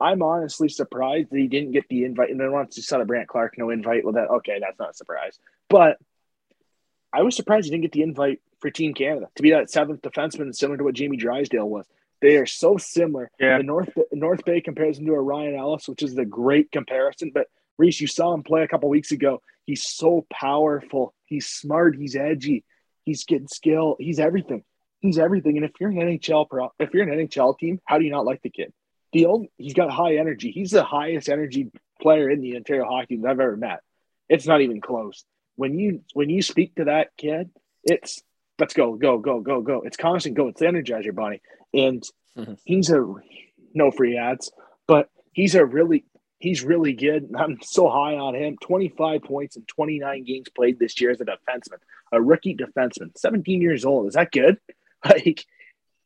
[0.00, 2.30] I'm honestly surprised that he didn't get the invite.
[2.30, 4.90] And then once you saw the Brandt Clark no invite, well, that okay, that's not
[4.90, 5.38] a surprise.
[5.68, 5.98] But
[7.12, 10.02] I was surprised he didn't get the invite for Team Canada to be that seventh
[10.02, 11.86] defenseman, similar to what Jamie Drysdale was.
[12.20, 13.30] They are so similar.
[13.40, 13.58] Yeah.
[13.58, 17.30] The North North Bay compares him to a Ryan Ellis, which is the great comparison.
[17.32, 17.46] But
[17.78, 19.40] Reese, you saw him play a couple weeks ago.
[19.64, 21.14] He's so powerful.
[21.24, 21.96] He's smart.
[21.96, 22.64] He's edgy.
[23.04, 23.96] He's getting skill.
[23.98, 24.64] He's everything.
[25.00, 25.56] He's everything.
[25.56, 28.26] And if you're an NHL pro, if you're an NHL team, how do you not
[28.26, 28.72] like the kid?
[29.12, 30.50] The old, he's got high energy.
[30.52, 33.80] He's the highest energy player in the Ontario hockey that I've ever met.
[34.28, 35.24] It's not even close.
[35.60, 37.50] When you when you speak to that kid,
[37.84, 38.22] it's
[38.58, 39.82] let's go, go, go, go, go.
[39.82, 40.48] It's constant go.
[40.48, 41.40] It's the energizer bunny.
[41.74, 42.02] And
[42.38, 42.58] Mhm.
[42.64, 43.04] he's a
[43.74, 44.50] no free ads,
[44.86, 46.04] but he's a really
[46.38, 47.30] he's really good.
[47.36, 48.56] I'm so high on him.
[48.62, 51.80] 25 points in 29 games played this year as a defenseman,
[52.10, 54.08] a rookie defenseman, 17 years old.
[54.08, 54.58] Is that good?
[55.04, 55.44] Like,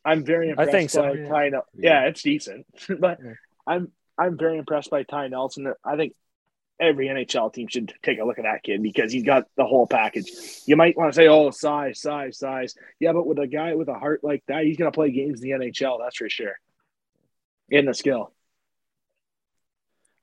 [0.05, 0.75] I'm very impressed.
[0.75, 1.29] I impressed think so, by yeah.
[1.29, 1.45] Ty.
[1.47, 1.61] Yeah.
[1.77, 2.67] yeah, it's decent,
[3.01, 3.35] but Yeah.
[3.67, 5.73] I'm I'm very impressed by Ty Nelson.
[5.85, 6.13] I think
[6.81, 9.87] every NHL team should take a look at that kid because he's got the whole
[9.87, 10.31] package.
[10.67, 13.89] You might want to say, "Oh, size, size, size." Yeah, but with a guy with
[13.89, 15.99] a heart like that, he's going to play games in the NHL.
[16.01, 16.55] That's for sure.
[17.69, 18.33] In the skill.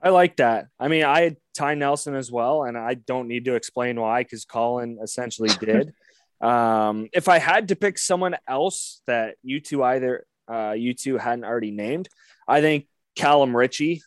[0.02, 0.68] I like that.
[0.80, 4.24] I mean, I had Ty Nelson as well, and I don't need to explain why
[4.24, 5.94] because Colin essentially did.
[6.42, 11.18] um, if I had to pick someone else that you two either uh, you two
[11.18, 12.10] hadn't already named,
[12.48, 14.02] I think Callum Ritchie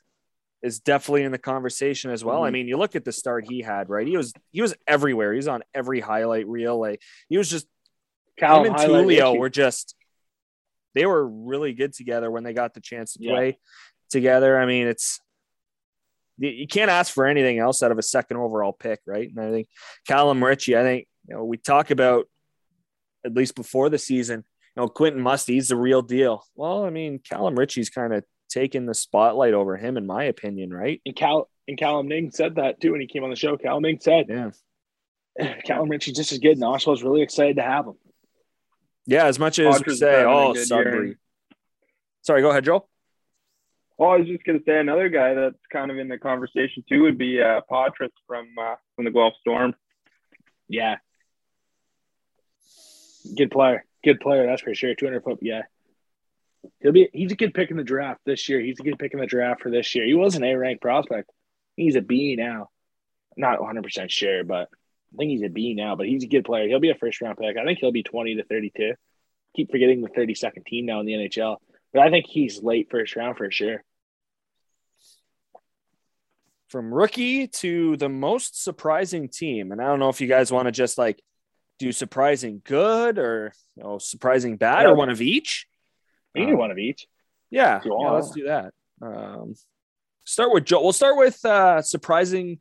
[0.64, 2.42] is definitely in the conversation as well.
[2.42, 2.54] I mm-hmm.
[2.54, 4.06] mean, you look at the start he had, right?
[4.06, 5.32] He was he was everywhere.
[5.32, 6.80] He was on every highlight reel.
[6.80, 7.66] Like he was just
[8.38, 9.94] Callum him and Tullio were just
[10.94, 13.32] they were really good together when they got the chance to Yeah.
[13.32, 13.58] play
[14.10, 14.58] together.
[14.58, 15.20] I mean, it's
[16.38, 19.28] you you can't ask for anything else out of a second overall pick, right?
[19.28, 19.68] And I think
[20.08, 22.26] Callum Ritchie, I think you know we talk about
[23.26, 24.44] at least before the season,
[24.74, 26.42] you know, Quentin Musty, he's the real deal.
[26.54, 28.24] Well, I mean, Callum Ritchie's kind of
[28.55, 31.02] taken the spotlight over him, in my opinion, right?
[31.05, 33.57] And Cal and Callum Ning said that too when he came on the show.
[33.57, 34.50] Callum Ning said Yeah.
[35.66, 37.94] Callum Ritchie's just as good, and Oshawa's really excited to have him.
[39.07, 41.07] Yeah, as much as we Rogers say, oh, Sudbury.
[41.09, 41.18] year.
[42.22, 42.88] Sorry, go ahead, Joel.
[43.98, 47.02] Oh, I was just gonna say another guy that's kind of in the conversation too
[47.02, 49.74] would be uh, Patras from uh, from the Guelph Storm.
[50.68, 50.96] Yeah.
[53.36, 53.84] Good player.
[54.05, 54.94] Good player, that's for sure.
[54.94, 55.62] 200 foot, yeah.
[56.80, 58.60] He'll be he's a good pick in the draft this year.
[58.60, 60.04] He's a good pick in the draft for this year.
[60.04, 61.30] He was an A ranked prospect.
[61.76, 62.70] He's a B now.
[63.36, 64.68] Not 100 percent sure, but
[65.12, 65.96] I think he's a B now.
[65.96, 66.68] But he's a good player.
[66.68, 67.56] He'll be a first round pick.
[67.56, 68.94] I think he'll be 20 to 32.
[69.56, 71.56] Keep forgetting the 32nd team now in the NHL,
[71.92, 73.82] but I think he's late first round for sure.
[76.68, 79.70] from rookie to the most surprising team.
[79.70, 81.22] And I don't know if you guys want to just like
[81.78, 84.88] do surprising good or you know, surprising bad Yeah.
[84.88, 85.66] or one of each.
[86.35, 87.07] We need one of each.
[87.51, 88.72] Yeah, you yeah, let's do that.
[89.01, 89.55] Um,
[90.24, 90.82] start with Joe.
[90.82, 92.59] We'll start with uh, surprising.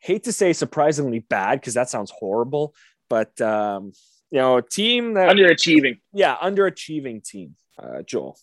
[0.00, 2.74] Hate to say surprisingly bad because that sounds horrible,
[3.10, 3.92] but um,
[4.30, 5.98] you know, a team that Underachieving.
[6.12, 7.56] yeah, underachieving team.
[7.82, 8.38] Uh, Joel.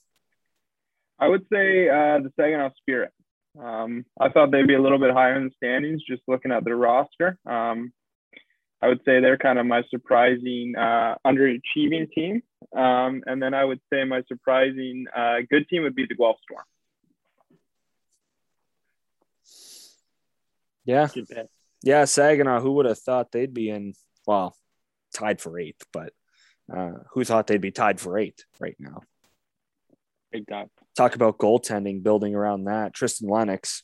[1.20, 3.12] I would say uh, the Saginaw Spirit.
[3.62, 6.66] Um, I thought they'd be a little bit higher in the standings, just looking at
[6.66, 7.38] their roster.
[7.46, 7.94] Um,
[8.86, 12.44] I would say they're kind of my surprising uh, underachieving team.
[12.78, 16.38] Um, and then I would say my surprising uh, good team would be the Guelph
[16.44, 16.64] Storm.
[20.86, 21.08] Yeah.
[21.82, 23.96] Yeah, Saginaw, who would have thought they'd be in,
[24.28, 24.56] well,
[25.16, 26.14] tied for eighth, but
[26.72, 29.02] uh, who thought they'd be tied for eighth right now?
[30.32, 30.70] Big time.
[30.96, 32.94] Talk about goaltending, building around that.
[32.94, 33.82] Tristan Lennox,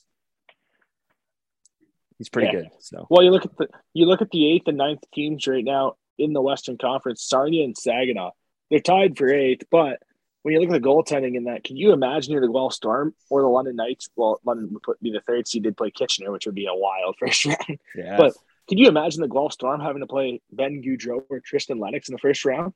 [2.21, 2.61] he's pretty Yeah.
[2.63, 2.69] good.
[2.79, 5.63] So, Well, you look at the you look at the eighth and ninth teams right
[5.65, 7.23] now in the Western Conference.
[7.23, 8.31] Sarnia and Saginaw,
[8.69, 9.63] they're tied for eighth.
[9.71, 9.99] But
[10.43, 13.13] when you look at the goaltending in that, can you imagine either the Guelph Storm
[13.29, 14.09] or the London Knights?
[14.15, 15.63] Well, London would put, be the third seed.
[15.63, 17.79] Did play Kitchener, which would be a wild first round.
[17.95, 18.17] yeah.
[18.17, 18.33] But
[18.69, 22.13] can you imagine the Guelph Storm having to play Ben Gaudreau or Tristan Lennox in
[22.13, 22.73] the first round?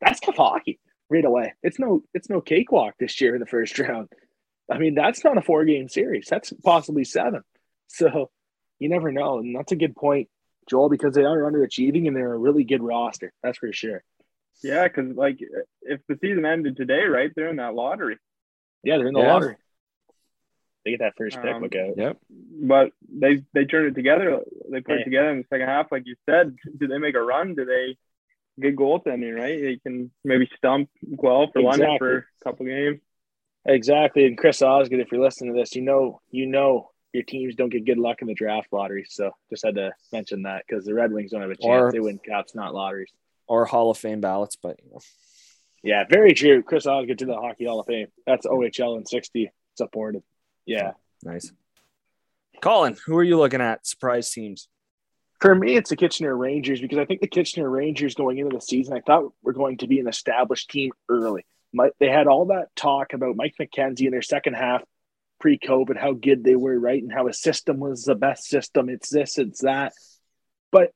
[0.00, 0.78] That's tough hockey
[1.10, 1.54] right away.
[1.62, 4.08] It's no it's no cakewalk this year in the first round.
[4.70, 6.26] I mean, that's not a four game series.
[6.30, 7.42] That's possibly seven.
[7.88, 8.30] So
[8.78, 9.38] you never know.
[9.38, 10.28] And that's a good point,
[10.68, 13.32] Joel, because they are underachieving and they're a really good roster.
[13.42, 14.02] That's for sure.
[14.62, 15.38] Yeah, because like
[15.82, 18.18] if the season ended today, right, they're in that lottery.
[18.82, 19.32] Yeah, they're in the Yeah.
[19.32, 19.56] lottery.
[20.84, 21.50] They get that first pick.
[21.50, 21.96] Um, Look out.
[21.96, 22.18] yep.
[22.30, 24.40] But they they turned it together.
[24.70, 25.00] They put Yeah.
[25.00, 26.56] it together in the second half, like you said.
[26.76, 27.54] Do they make a run?
[27.54, 27.96] Do they
[28.60, 29.34] get goaltending?
[29.34, 31.98] Right, they can maybe stump Guelph or London Exactly.
[31.98, 33.00] for a couple games.
[33.66, 34.26] Exactly.
[34.26, 37.70] And Chris Osgood, if you're listening to this, you know you know your teams don't
[37.70, 39.06] get good luck in the draft lottery.
[39.08, 41.64] So just had to mention that because the Red Wings don't have a chance.
[41.64, 43.10] Or- they win caps, not lotteries.
[43.46, 45.00] Or Hall of Fame ballots, but you know,
[45.82, 46.62] Yeah, very true.
[46.62, 48.08] Chris Osgood to the Hockey Hall of Fame.
[48.26, 50.22] That's OHL and 60 supported.
[50.66, 50.92] Yeah.
[51.22, 51.52] nice.
[52.60, 53.86] Colin, who are you looking at?
[53.86, 54.68] Surprise teams.
[55.40, 58.62] For me, it's the Kitchener Rangers because I think the Kitchener Rangers going into the
[58.62, 61.44] season, I thought were going to be an established team early.
[61.72, 64.82] My, they had all that talk about Mike McKenzie in their second half
[65.40, 67.02] pre COVID, how good they were, right?
[67.02, 68.88] And how a system was the best system.
[68.88, 69.92] It's this, it's that.
[70.70, 70.92] But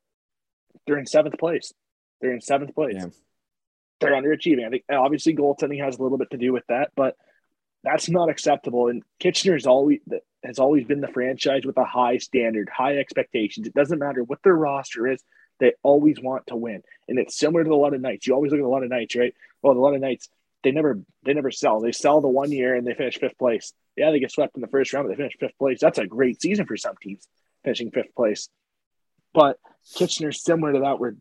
[0.87, 1.73] they're in seventh place.
[2.21, 2.97] They're in seventh place.
[2.97, 3.07] Yeah.
[4.01, 4.67] They're underachieving.
[4.67, 7.17] I think obviously goaltending has a little bit to do with that, but
[7.83, 8.89] that's not acceptable.
[8.89, 10.01] And Kitchener's always
[10.45, 13.67] has always been the franchise with a high standard, high expectations.
[13.67, 15.23] It doesn't matter what their roster is;
[15.59, 16.83] they always want to win.
[17.09, 18.27] And it's similar to the London Knights.
[18.27, 19.35] You always look at the London Knights, right?
[19.63, 20.29] Well, the London Knights
[20.63, 21.81] they never they never sell.
[21.81, 23.73] They sell the one year and they finish fifth place.
[23.99, 25.79] Yeah, they get swept in the first round, but they finish fifth place.
[25.81, 27.27] That's a great season for some teams,
[27.65, 28.49] finishing fifth place.
[29.35, 29.59] But
[29.97, 31.15] Kitchener's similar to that, where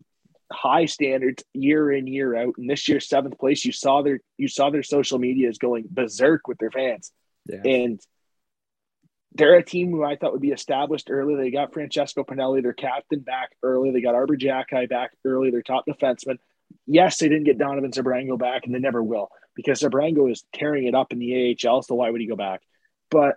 [0.51, 2.53] high standards year in year out.
[2.57, 5.85] And this year, seventh place, you saw their you saw their social media is going
[5.89, 7.11] berserk with their fans,
[7.45, 7.61] Yeah.
[7.65, 7.99] and
[9.33, 11.35] they're a team who I thought would be established early.
[11.35, 13.91] They got Francesco Pinelli, their captain, back early.
[13.91, 16.37] They got Arber Xhekaj back early, their top defenseman.
[16.85, 20.87] Yes, they didn't get Donovan Sebrango back, and they never will because Sebrango is tearing
[20.87, 21.81] it up in the AHL.
[21.81, 22.61] So why would he go back?
[23.09, 23.35] But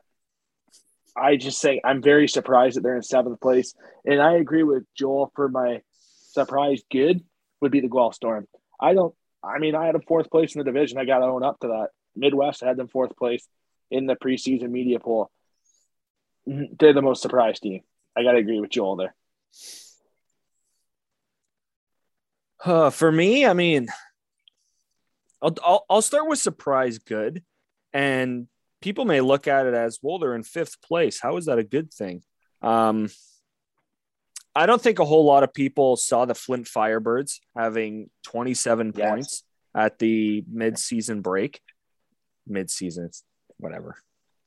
[1.16, 3.74] I just say I'm very surprised that they're in seventh place,
[4.04, 5.80] and I agree with Joel for my
[6.32, 7.22] surprise good
[7.60, 8.46] would be the Guelph Storm.
[8.80, 9.14] I don't.
[9.42, 10.98] I mean, I had them fourth place in the division.
[10.98, 11.88] I got to own up to that.
[12.14, 13.46] Midwest had them fourth place
[13.90, 15.30] in the preseason media poll.
[16.46, 17.80] They're the most surprised team.
[18.16, 19.14] I got to agree with Joel there.
[22.64, 23.88] Uh, for me, I mean,
[25.42, 27.42] I'll, I'll I'll start with surprise good,
[27.92, 28.48] and
[28.82, 30.18] people may look at it as well.
[30.18, 31.20] They're in fifth place.
[31.20, 32.22] How is that a good thing?
[32.62, 33.08] Um,
[34.54, 39.08] I don't think a whole lot of people saw the Flint Firebirds having 27 Yes.
[39.08, 39.42] points
[39.74, 41.60] at the mid-season break.
[42.46, 43.22] Mid-season, it's
[43.58, 43.94] whatever,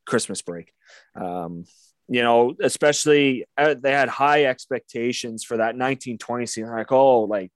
[0.06, 0.74] Christmas break.
[1.16, 1.64] Um,
[2.10, 6.70] you know, especially uh, they had high expectations for that 1920 season.
[6.70, 7.52] Like, oh, like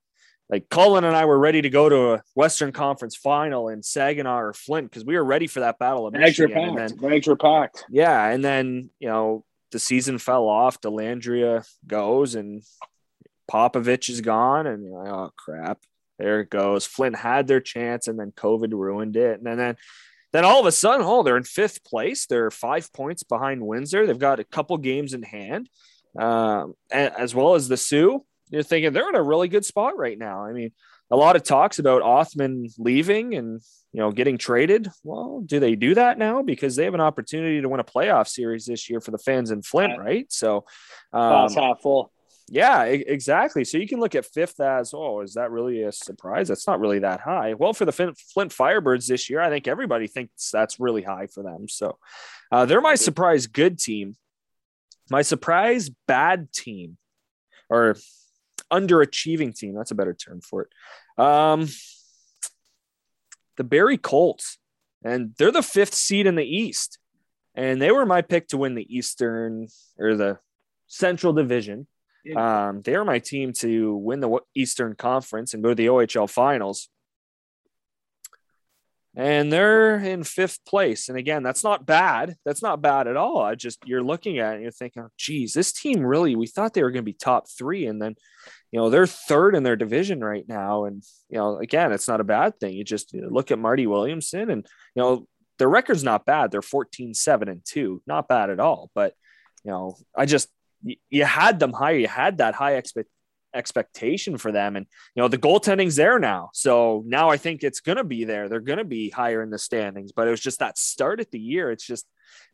[0.49, 4.39] like Colin and I were ready to go to a Western Conference final in Saginaw
[4.39, 6.69] or Flint because we were ready for that battle of Bags were Michigan.
[6.69, 7.01] And packed.
[7.01, 7.85] then, Bags were packed.
[7.89, 10.79] yeah, and then you know the season fell off.
[10.79, 12.63] Dellandrea goes, and
[13.51, 15.79] Popovich is gone, and you're like, oh crap,
[16.17, 16.85] there it goes.
[16.85, 19.75] Flint had their chance, and then COVID ruined it, and then then.
[20.33, 22.25] Then all of a sudden, oh, they're in fifth place.
[22.25, 24.05] They're five points behind Windsor.
[24.05, 25.69] They've got a couple games in hand,
[26.19, 30.17] um, as well as the Soo you're thinking they're in a really good spot right
[30.17, 30.45] now.
[30.45, 30.71] I mean,
[31.09, 33.61] a lot of talks about Othmann leaving and
[33.93, 34.89] you know getting traded.
[35.03, 38.27] Well, do they do that now because they have an opportunity to win a playoff
[38.27, 40.31] series this year for the fans in Flint, right?
[40.31, 40.65] So,
[41.13, 42.11] um, half full.
[42.49, 43.63] yeah, exactly.
[43.63, 46.47] So you can look at fifth as, oh, is that really a surprise?
[46.47, 47.53] That's not really that high.
[47.53, 51.43] Well, for the Flint Firebirds this year, I think everybody thinks that's really high for
[51.43, 51.67] them.
[51.69, 51.97] So
[52.51, 54.15] uh, they're my surprise good team.
[55.09, 56.97] My surprise bad team
[57.69, 57.95] or
[58.71, 59.75] underachieving team.
[59.75, 61.21] That's a better term for it.
[61.23, 61.67] Um,
[63.57, 64.57] the Barrie Colts,
[65.03, 66.99] and they're the fifth seed in the East.
[67.55, 70.37] And they were my pick to win the Eastern or the
[70.85, 71.87] Central Division.
[72.35, 76.29] Um, they are my team to win the Eastern Conference and go to the OHL
[76.29, 76.89] Finals.
[79.15, 81.09] And they're in fifth place.
[81.09, 82.35] And again, that's not bad.
[82.45, 83.39] That's not bad at all.
[83.39, 86.45] I just, you're looking at it and you're thinking, oh, geez, this team really, we
[86.45, 87.87] thought they were going to be top three.
[87.87, 88.15] And then,
[88.71, 90.85] you know, they're third in their division right now.
[90.85, 92.73] And, you know, again, it's not a bad thing.
[92.73, 96.51] You just look at Marty Williamson and, you know, their record's not bad.
[96.51, 98.03] They're 14, 7, and 2.
[98.05, 98.91] Not bad at all.
[98.93, 99.13] But,
[99.63, 100.49] you know, I just,
[100.83, 101.97] you had them higher.
[101.97, 103.09] You had that high expect,
[103.55, 104.75] expectation for them.
[104.75, 106.49] And, you know, the goaltending's there now.
[106.53, 108.49] So now I think it's going to be there.
[108.49, 110.11] They're going to be higher in the standings.
[110.11, 111.71] But it was just that start at the year.
[111.71, 112.05] It's just,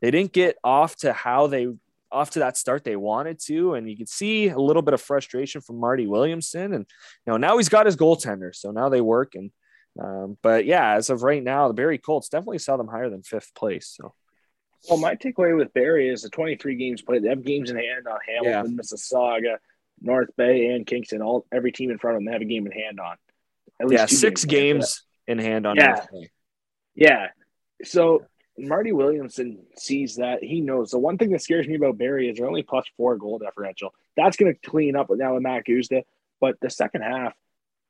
[0.02, 1.68] they didn't get off to how they,
[2.14, 3.74] off to that start they wanted to.
[3.74, 6.74] And you could see a little bit of frustration from Marty Williamson.
[6.74, 6.86] And,
[7.26, 8.56] you know, now he's got his goaltender.
[8.56, 9.36] So now they work.
[9.36, 9.52] And,
[10.02, 13.24] um, but yeah, as of right now, the Barrie Colts definitely saw them higher than
[13.24, 13.94] fifth place.
[14.00, 14.14] So,
[14.90, 17.24] well, my takeaway with Barrie is the 23 games played.
[17.24, 18.82] They have games in hand on Hamilton, yeah.
[18.82, 19.58] Mississauga,
[20.02, 21.22] North Bay, and Kingston.
[21.22, 23.16] All every team in front of them they have a game in hand on.
[23.82, 25.78] At least yeah, six games, games in hand on.
[25.78, 26.06] Yeah,
[26.96, 27.28] yeah.
[27.84, 28.26] So
[28.58, 30.44] Marty Williamson sees that.
[30.44, 30.92] He knows.
[30.92, 33.94] The one thing that scares me about Barrie is they're only plus four goal differential.
[34.16, 36.04] That's going to clean up now with Mack Guzda.
[36.40, 37.34] But the second half,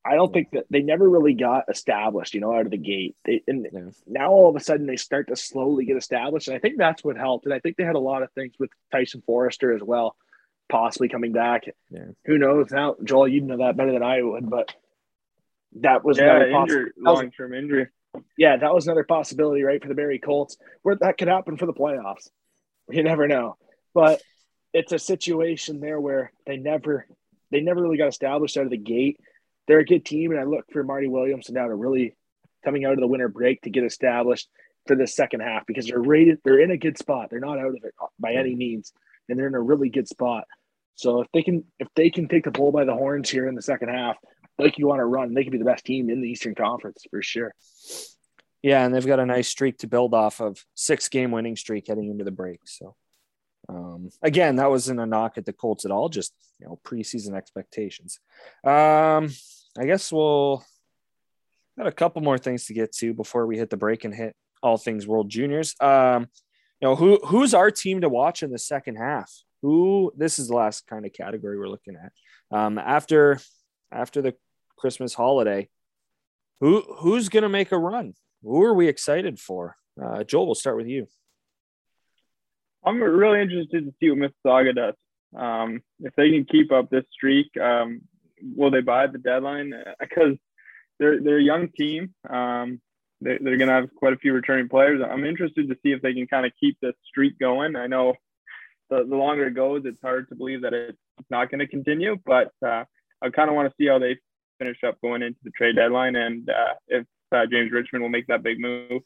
[0.05, 3.16] I don't think that they never really got established, you know, out of the gate.
[3.26, 3.82] They, and yeah.
[4.05, 6.47] now all of a sudden they start to slowly get established.
[6.47, 7.45] And I think that's what helped.
[7.45, 10.16] And I think they had a lot of things with Tyson Forrester as well,
[10.70, 11.64] possibly coming back.
[11.89, 12.05] Yeah.
[12.26, 12.95] Who knows now?
[13.03, 14.74] Joel, you know that better than I would, but
[15.78, 17.88] that was yeah, injury, long term injury.
[18.38, 21.66] Yeah, that was another possibility, right, for the Barrie Colts, where that could happen for
[21.66, 22.30] the playoffs.
[22.89, 23.57] You never know.
[23.93, 24.22] But
[24.74, 27.07] it's a situation there where they never
[27.51, 29.20] they never really got established out of the gate
[29.68, 32.16] they're a good team, and I look for Marty Williamson now to really
[32.66, 34.47] coming out of the winter break to get established
[34.88, 36.39] for the second half because they're rated.
[36.43, 37.30] They're in a good spot.
[37.30, 38.91] They're not out of it by any means,
[39.30, 40.45] and they're in a really good spot.
[40.95, 43.55] So if they can if they can take the bull by the horns here in
[43.55, 44.18] the second half,
[44.58, 47.04] like you want to run, they could be the best team in the Eastern Conference
[47.10, 47.54] for sure.
[48.62, 51.88] Yeah, and they've got a nice streak to build off of six game winning streak
[51.88, 52.62] heading into the break.
[52.66, 52.95] So
[53.70, 57.36] um, again, that wasn't a knock at the Colts at all, just you know preseason
[57.36, 58.20] expectations.
[58.64, 59.30] Um,
[59.78, 60.64] I guess we'll
[61.78, 64.36] got a couple more things to get to before we hit the break and hit
[64.62, 65.76] all things World Juniors.
[65.80, 66.28] Um,
[66.80, 69.32] you know who who's our team to watch in the second half?
[69.62, 72.12] Who this is the last kind of category we're looking at.
[72.58, 73.39] Um, after
[73.94, 74.36] after the
[74.78, 75.70] Christmas holiday,
[76.60, 78.14] who who's gonna make a run?
[78.41, 79.76] Who are we excited for?
[80.02, 81.08] Uh, Joel, we'll start with you.
[82.84, 84.96] I'm really interested to see what Mississauga does.
[85.36, 88.02] Um, if they can keep up this streak, um,
[88.56, 89.74] will they buy the deadline?
[90.00, 90.38] Because
[91.00, 92.14] they're they're a young team.
[92.30, 92.82] Um,
[93.22, 95.02] they, they're going to have quite a few returning players.
[95.02, 97.76] I'm interested to see if they can kind of keep this streak going.
[97.76, 98.16] I know
[98.89, 100.98] the, the longer it goes, it's hard to believe that it's
[101.30, 102.84] not going to continue, but uh,
[103.24, 104.18] I kind of want to see how they
[104.60, 108.28] finish up going into the trade deadline and uh, if uh, James Richmond will make
[108.28, 109.02] that big move.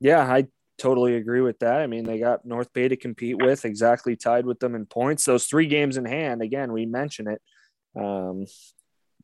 [0.00, 0.48] Yeah, I
[0.78, 1.80] totally agree with that.
[1.80, 5.24] I mean, they got North Bay to compete with, exactly tied with them in points.
[5.24, 7.40] Those three games in hand, again, we mention it.
[7.94, 8.46] Um,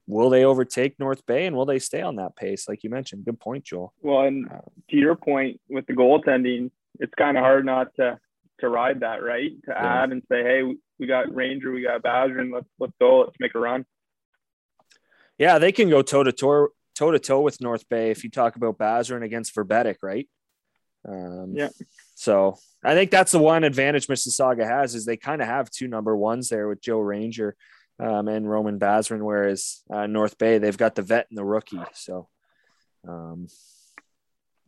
[0.07, 2.69] will they overtake North Bay and will they stay on that pace?
[2.69, 3.93] Like you mentioned, good point, Joel.
[4.03, 4.61] Well, and um,
[4.91, 6.71] to your point with the goaltending,
[7.01, 8.19] it's kind of hard not to
[8.61, 9.51] to ride that, right?
[9.65, 10.03] To yeah.
[10.03, 10.63] add and say, hey,
[10.99, 13.85] we got Ranger, we got and let's let's go, let's make a run.
[15.39, 18.31] Yeah, they can go toe to toe toe to toe with North Bay if you
[18.31, 20.29] talk about Basran against Vrbetic, right?
[21.09, 21.69] Um, yeah.
[22.17, 25.87] So I think that's the one advantage Mississauga has is they kind of have two
[25.87, 27.55] number ones there with Joe Ranger
[28.01, 31.81] um, and Roman Basran, whereas uh, North Bay they've got the vet and the rookie.
[31.95, 32.29] So,
[33.07, 33.47] um,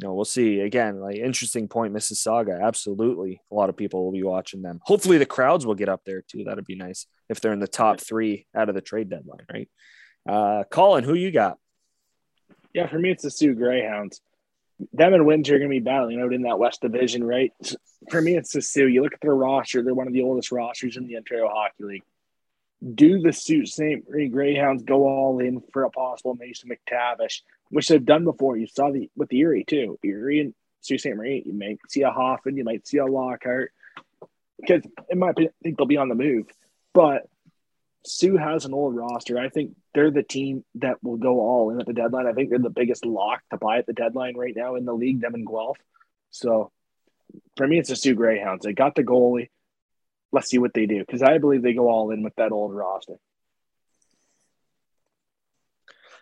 [0.01, 0.61] you know, we'll see.
[0.61, 2.63] Again, like interesting point, Mississauga.
[2.63, 4.81] Absolutely, a lot of people will be watching them.
[4.85, 6.45] Hopefully, the crowds will get up there too.
[6.45, 9.69] That'd be nice if they're in the top three out of the trade deadline, right?
[10.29, 11.59] Uh, Colin, who you got?
[12.73, 14.21] Yeah, for me, it's the Soo Greyhounds
[14.93, 17.53] them and Windsor are going to be battling out in that West Division, right?
[18.11, 18.89] For me, it's the Soo.
[18.89, 21.85] You look at their roster; they're one of the oldest rosters in the Ontario Hockey
[21.85, 22.03] League.
[22.95, 24.09] Do the Sault Ste.
[24.09, 28.57] Marie Greyhounds go all in for a possible Mason McTavish, which they've done before?
[28.57, 29.99] You saw the with the Erie too.
[30.03, 31.15] Erie and Sault Ste.
[31.15, 31.43] Marie.
[31.45, 33.73] You might see a Hoffman, you might see a Lockhart,
[34.61, 36.47] because in my opinion, I think they'll be on the move.
[36.93, 37.29] But
[38.05, 39.39] Soo has an old roster.
[39.39, 42.27] I think they're the team that will go all in at the deadline.
[42.27, 44.95] I think they're the biggest lock to buy at the deadline right now in the
[44.95, 45.79] league, them and Guelph.
[46.31, 46.71] So
[47.57, 48.65] for me, it's the Soo Greyhounds.
[48.65, 49.51] They got the goalie.
[50.33, 52.75] Let's see what they do because I believe they go all in with that old
[52.75, 53.17] roster.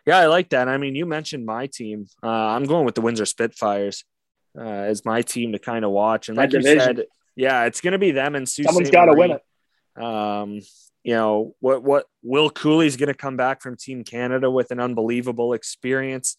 [0.08, 0.68] Yeah, I like that.
[0.68, 2.06] I mean, you mentioned my team.
[2.22, 4.04] Uh, I'm going with the Windsor Spitfires
[4.58, 6.30] uh, as my team to kind of watch.
[6.30, 7.04] And like you said,
[7.36, 10.02] Yeah, it's going to be them and Sault Someone's got to win it.
[10.02, 10.60] Um,
[11.04, 11.82] you know what?
[11.82, 16.38] What Will Cuylle's going to come back from Team Canada with an unbelievable experience.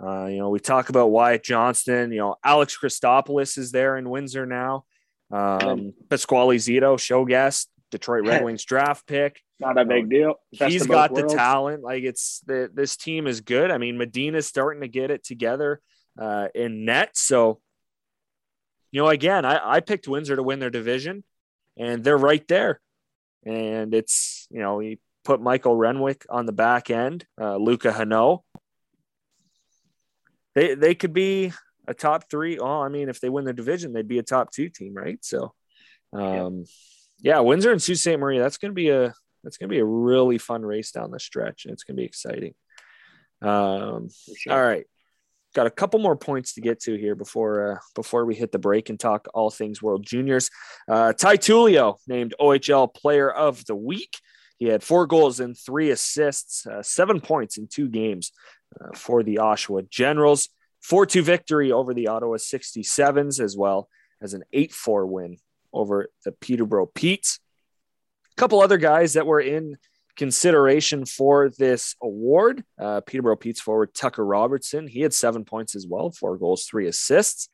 [0.00, 2.12] Uh, you know, we talk about Wyatt Johnston.
[2.12, 4.84] You know, Alex Christopoulos is there in Windsor now.
[5.32, 9.40] Um, Pasquale Zito, show guest, Detroit Red Wings draft pick.
[9.60, 10.36] Not a big deal.
[10.56, 11.82] Best He's got the talent.
[11.82, 13.70] Like it's the this team is good.
[13.70, 15.80] I mean, Medina's starting to get it together
[16.18, 17.16] uh, in net.
[17.16, 17.60] So,
[18.92, 21.24] you know, again, I, I picked Windsor to win their division,
[21.76, 22.80] and they're right there.
[23.44, 28.42] And it's you know, he put Michael Renwick on the back end, uh, Luca Hano.
[30.54, 31.52] They they could be
[31.88, 32.58] a top three.
[32.58, 35.18] Oh, I mean, if they win the division, they'd be a top two team, right?
[35.24, 35.52] So,
[36.12, 36.64] um,
[37.20, 38.18] yeah, Windsor and Sault Ste.
[38.18, 38.38] Marie.
[38.38, 39.14] That's going to be a
[39.48, 42.02] that's going to be a really fun race down the stretch, and it's going to
[42.02, 42.52] be exciting.
[43.40, 44.52] Um, sure.
[44.52, 44.84] all right,
[45.54, 48.58] got a couple more points to get to here before uh, before we hit the
[48.58, 50.50] break and talk all things World Juniors.
[50.86, 54.18] Uh, Ty Tullio named OHL Player of the Week.
[54.58, 58.32] He had four goals and three assists, uh, seven points in two games
[58.78, 60.50] uh, for the Oshawa Generals.
[60.82, 63.88] 4 2 victory over the Ottawa 67s, as well
[64.22, 65.38] as an 8 4 win
[65.72, 67.40] over the Peterborough Petes.
[68.38, 69.76] Couple other guys that were in
[70.16, 72.62] consideration for this award.
[72.80, 74.86] Uh, Peterborough Pete's forward Tucker Robertson.
[74.86, 77.48] He had seven points as well, four goals, three assists.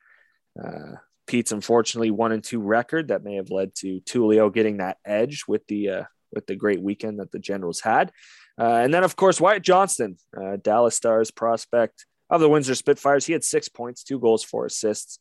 [0.63, 4.97] Uh, Pete's unfortunately one and two record that may have led to Tullio getting that
[5.03, 8.11] edge with the uh, with the great weekend that the Generals had.
[8.59, 13.25] Uh, and then of course Wyatt Johnston, uh, Dallas Stars prospect of the Windsor Spitfires.
[13.25, 15.17] He had six points, two goals, four assists.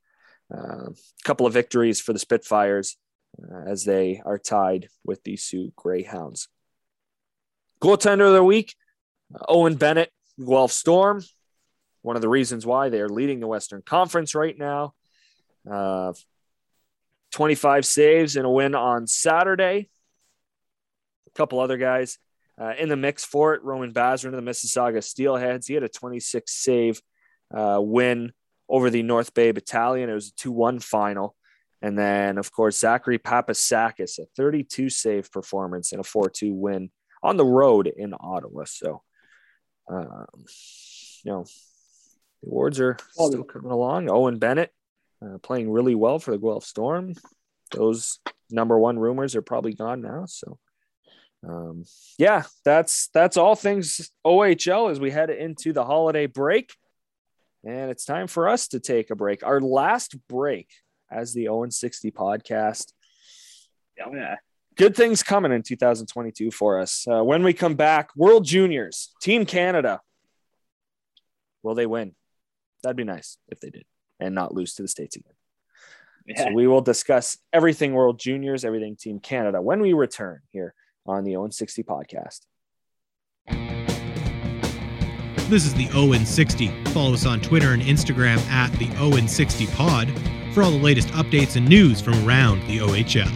[0.50, 0.90] A
[1.24, 2.98] couple of victories for the Spitfires
[3.42, 6.48] uh, as they are tied with the Soo Greyhounds.
[7.80, 8.74] Goaltender of the week,
[9.34, 11.22] uh, Owen Bennett, Guelph Storm.
[12.02, 14.94] One of the reasons why they are leading the Western Conference right now.
[15.70, 16.12] Uh,
[17.32, 19.88] 25 saves and a win on Saturday.
[21.26, 22.18] A couple other guys
[22.60, 23.62] uh, in the mix for it.
[23.64, 25.66] Roman Basran of the Mississauga Steelheads.
[25.66, 27.02] He had a 26 save
[27.52, 28.32] uh, win
[28.68, 30.08] over the North Bay Battalion.
[30.08, 31.34] It was a 2 1 final.
[31.82, 36.90] And then, of course, Zachary Papasakis, a 32 save performance and a 4 2 win
[37.22, 38.64] on the road in Ottawa.
[38.66, 39.02] So,
[39.88, 40.26] um,
[41.24, 41.44] you know,
[42.42, 44.10] the awards are still coming along.
[44.10, 44.72] Owen Bennett
[45.24, 47.14] uh, playing really well for the Guelph Storm.
[47.70, 48.18] Those
[48.50, 50.26] number one rumors are probably gone now.
[50.26, 50.58] So,
[51.46, 51.84] um,
[52.18, 56.74] yeah, that's that's all things OHL as we head into the holiday break,
[57.64, 59.44] and it's time for us to take a break.
[59.44, 60.68] Our last break
[61.14, 62.92] as the Owen sixty podcast.
[64.04, 64.36] Oh, yeah.
[64.76, 67.06] Good things coming in 2022 for us.
[67.08, 70.00] Uh, when we come back, World Juniors, Team Canada.
[71.62, 72.14] Will they win?
[72.82, 73.84] That'd be nice if they did,
[74.18, 75.32] and not lose to the states again.
[76.26, 76.44] Yeah.
[76.44, 80.74] So we will discuss everything World Juniors, everything Team Canada when we return here
[81.06, 82.40] on the Owen 60 podcast.
[85.48, 86.68] This is the Owen 60.
[86.86, 90.08] Follow us on Twitter and Instagram at the Owen 60 Pod
[90.54, 93.28] for all the latest updates and news from around the OHL.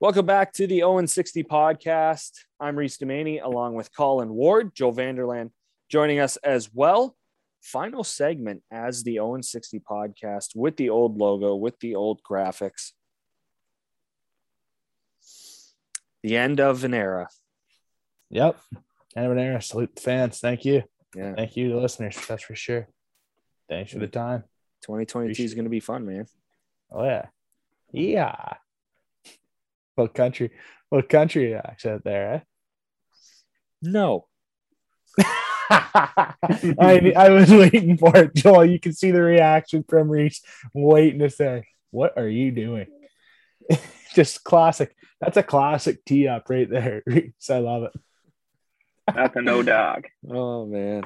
[0.00, 2.30] Welcome back to the Owen 60 podcast.
[2.58, 5.50] I'm Reese Domaney along with Colin Ward, Joe Vanderlaan
[5.90, 7.16] joining us as well.
[7.60, 12.92] Final segment as the Owen 60 podcast with the old logo, with the old graphics.
[16.22, 17.28] The end of an era.
[18.30, 18.58] Yep.
[19.14, 19.60] End of an era.
[19.60, 20.38] Salute the fans.
[20.38, 20.84] Thank you.
[21.14, 21.34] Yeah.
[21.34, 22.16] Thank you, the listeners.
[22.28, 22.88] That's for sure.
[23.68, 24.44] Thanks for the time.
[24.82, 26.26] 2022 is going to be fun, man.
[26.90, 27.26] Oh yeah.
[27.92, 28.54] Yeah.
[29.94, 30.50] What country?
[30.88, 32.40] What country accent there, eh?
[33.82, 34.26] No.
[35.70, 38.64] I I was waiting for it, Joel.
[38.64, 40.42] You can see the reaction from Reese,
[40.74, 42.86] waiting to say, "What are you doing?"
[44.14, 44.96] Just classic.
[45.20, 47.50] That's a classic tee up right there, Reese.
[47.50, 47.92] I love it.
[49.14, 50.06] That's a no dog.
[50.28, 51.04] Oh, man.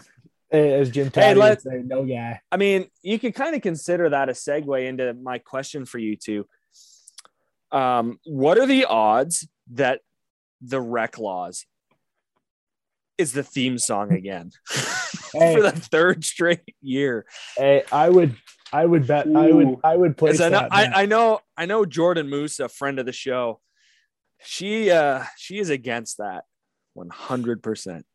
[0.51, 2.41] As Jim Hey, Taddy would let's- say, no guy.
[2.53, 6.17] I mean, you could kind of consider that a segue into my question for you
[6.17, 6.47] two.
[7.73, 10.01] Um, what are the odds that
[10.61, 11.67] the Rec Laws
[13.19, 14.51] is the theme song again
[15.33, 15.55] Hey.
[15.55, 17.27] for the third straight year?
[17.57, 18.37] Hey, I would,
[18.73, 20.73] I would bet, I would, I would place Because I know, that.
[20.73, 23.61] I, I know, I know Jordan Moose, a friend of the show.
[24.45, 26.45] She, uh, she is against that,
[26.95, 28.07] one hundred percent.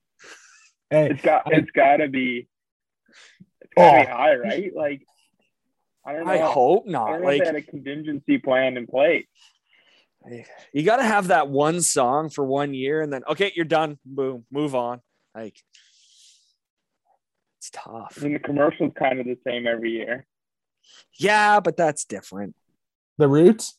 [0.89, 2.47] hey, It's got it's gotta be
[3.61, 4.11] it's gotta be Oh.
[4.15, 4.71] high, right?
[4.75, 5.03] Like
[6.05, 6.32] I don't know.
[6.32, 7.11] I hope I not.
[7.11, 9.27] don't know if Like they had a contingency plan in place.
[10.73, 13.99] you got to have that one song for one year, and then okay, you're done.
[14.05, 15.01] Boom, move on.
[15.36, 15.57] Like
[17.59, 18.17] It's tough.
[18.21, 20.25] And the commercial's kind of the same every year.
[21.17, 22.55] Yeah, but that's different.
[23.17, 23.77] The roots.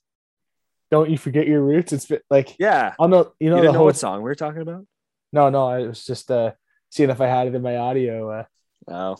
[0.90, 1.92] Don't you forget your roots?
[1.92, 2.94] It's been- like Yeah.
[2.98, 4.84] I the you You know didn't the know whole what song we were talking about?
[5.32, 6.52] no no I was just uh
[6.90, 8.30] seeing if I had it in my audio.
[8.30, 8.44] Uh,
[8.88, 9.16] Oh.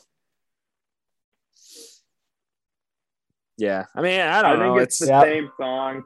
[3.59, 3.85] Yeah.
[3.95, 4.77] I mean, I I, don't think know.
[4.79, 5.23] it's It's the Yeah.
[5.23, 6.03] same song.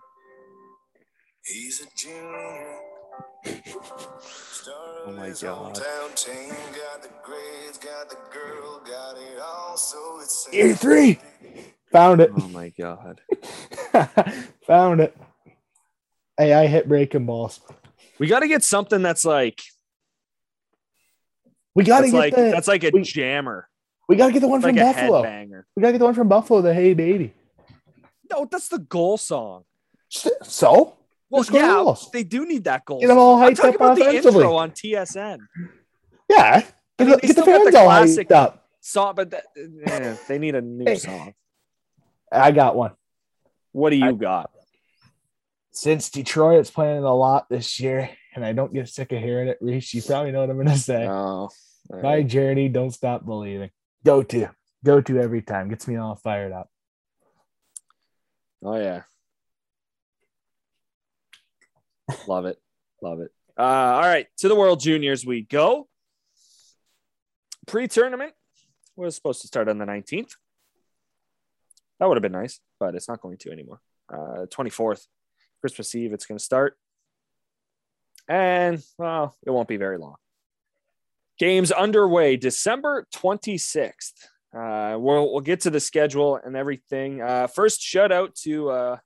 [1.44, 2.80] He's a junior.
[5.06, 5.74] Oh my God.
[6.16, 11.18] Team, got the grades, got the girl, got it all, so it's Year three.
[11.92, 12.30] Found it.
[12.36, 13.20] oh my god.
[14.66, 15.16] Found it.
[16.36, 17.60] Hey, I hit breaking balls.
[18.18, 19.60] We got to get something that's like
[21.74, 23.68] We gotta get like the that's like a we- jammer,
[24.08, 25.22] we gotta get the one like from a Buffalo.
[25.74, 27.34] We gotta get the one from Buffalo, the Hey Baby.
[28.30, 29.64] No, that's the goal song.
[30.08, 30.96] So
[31.30, 32.10] Well, yeah, Wolves.
[32.12, 33.00] they do need that goal.
[33.00, 33.18] Get 'em song.
[33.18, 35.38] all I'm hyped talking up about the intro on TSN.
[36.30, 38.60] yeah, I get, mean, the, they get the fans the all classic- hyped up.
[38.80, 40.96] Song, but that, eh, they need a new Hey.
[40.96, 41.34] song.
[42.30, 42.92] I got one.
[43.72, 44.50] What do you I- got?
[45.74, 49.48] Since Detroit is playing a lot this year, and I don't get sick of hearing
[49.48, 51.06] it, Reese, you probably know what I'm gonna say.
[51.06, 51.50] Oh,
[52.02, 53.70] My journey, don't stop believing.
[54.04, 54.48] Go to,
[54.84, 55.68] go to every time.
[55.68, 56.70] Gets me all fired up.
[58.62, 59.02] oh yeah.
[62.28, 62.58] Love it.
[63.02, 63.30] Love it.
[63.58, 64.26] Uh, all right.
[64.38, 65.88] To the World Juniors we go.
[67.66, 68.32] Pre tournament
[68.94, 70.36] was supposed to start on the 19th.
[71.98, 73.80] That would have been nice, but it's not going to anymore.
[74.12, 75.06] Uh, 24th,
[75.64, 76.76] Christmas Eve, it's going to start.
[78.28, 80.16] And, well, it won't be very long.
[81.38, 84.26] Games underway December 26th.
[84.54, 87.22] Uh, we'll, we'll get to the schedule and everything.
[87.22, 88.96] Uh, first, shout out to uh,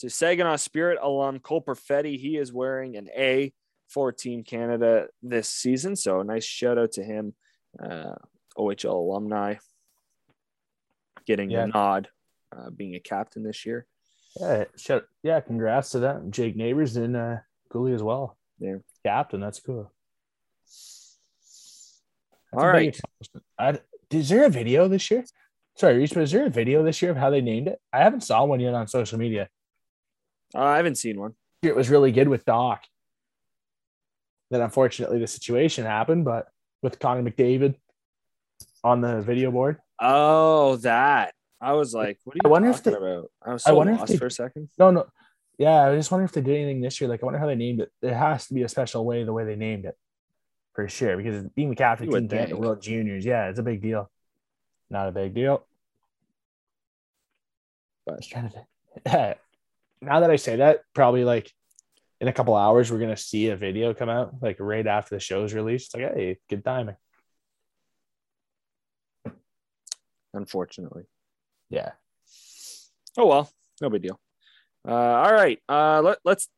[0.00, 2.18] to Saginaw Spirit alum Cole Perfetti.
[2.18, 3.54] He is wearing an A
[3.88, 5.96] for Team Canada this season.
[5.96, 7.34] So nice shout out to him,
[7.82, 8.16] uh,
[8.58, 9.54] OHL alumni,
[11.26, 11.62] getting Yeah.
[11.62, 12.08] the nod,
[12.54, 13.86] uh, being a captain this year.
[14.40, 14.64] Yeah,
[15.22, 15.40] yeah.
[15.40, 16.30] Congrats to that.
[16.30, 17.36] Jake Neighbors and uh,
[17.72, 18.36] Guhle as well.
[18.58, 18.76] Yeah.
[19.04, 19.40] captain.
[19.40, 19.92] That's cool.
[22.52, 22.98] That's All right.
[23.58, 23.78] I,
[24.10, 25.24] is there a video this year?
[25.76, 27.80] Sorry, Reese, but is there a video this year of how they named it?
[27.92, 29.48] I haven't saw one yet on social media.
[30.54, 31.34] Uh, I haven't seen one.
[31.62, 32.82] It was really good with Doc.
[34.50, 36.48] Then unfortunately the situation happened, but
[36.82, 37.76] with Connor McDavid
[38.84, 39.78] on the video board.
[39.98, 41.34] Oh, that.
[41.62, 43.30] I was like, what are you I wonder if they- about?
[43.40, 44.68] I was I so wonder if lost they- for a second.
[44.78, 45.06] No, no.
[45.58, 47.08] Yeah, I just wonder if they did anything this year.
[47.08, 47.92] Like I wonder how they named it.
[48.00, 49.96] There has to be a special way the way they named it.
[50.74, 51.16] For sure.
[51.16, 52.64] Because being the captain You of would Team Canada think.
[52.64, 54.10] World Juniors, yeah, it's a big deal.
[54.90, 55.64] Not a big deal.
[58.04, 58.66] But- I was trying to
[60.00, 61.52] now that I say that, probably like
[62.20, 65.20] in a couple hours, we're gonna see a video come out, like right after the
[65.20, 65.94] show's released.
[65.96, 66.96] Like, hey, good timing.
[70.34, 71.04] Unfortunately.
[71.72, 71.92] Yeah.
[73.16, 73.50] Oh well,
[73.80, 74.20] no big deal.
[74.86, 76.48] Uh, all right, uh, let, let's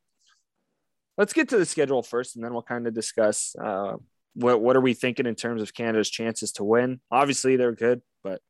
[1.17, 3.93] let's get to the schedule first, and then we'll kind of discuss uh,
[4.33, 6.99] what what are we thinking in terms of Canada's chances to win.
[7.09, 8.41] Obviously, they're good, but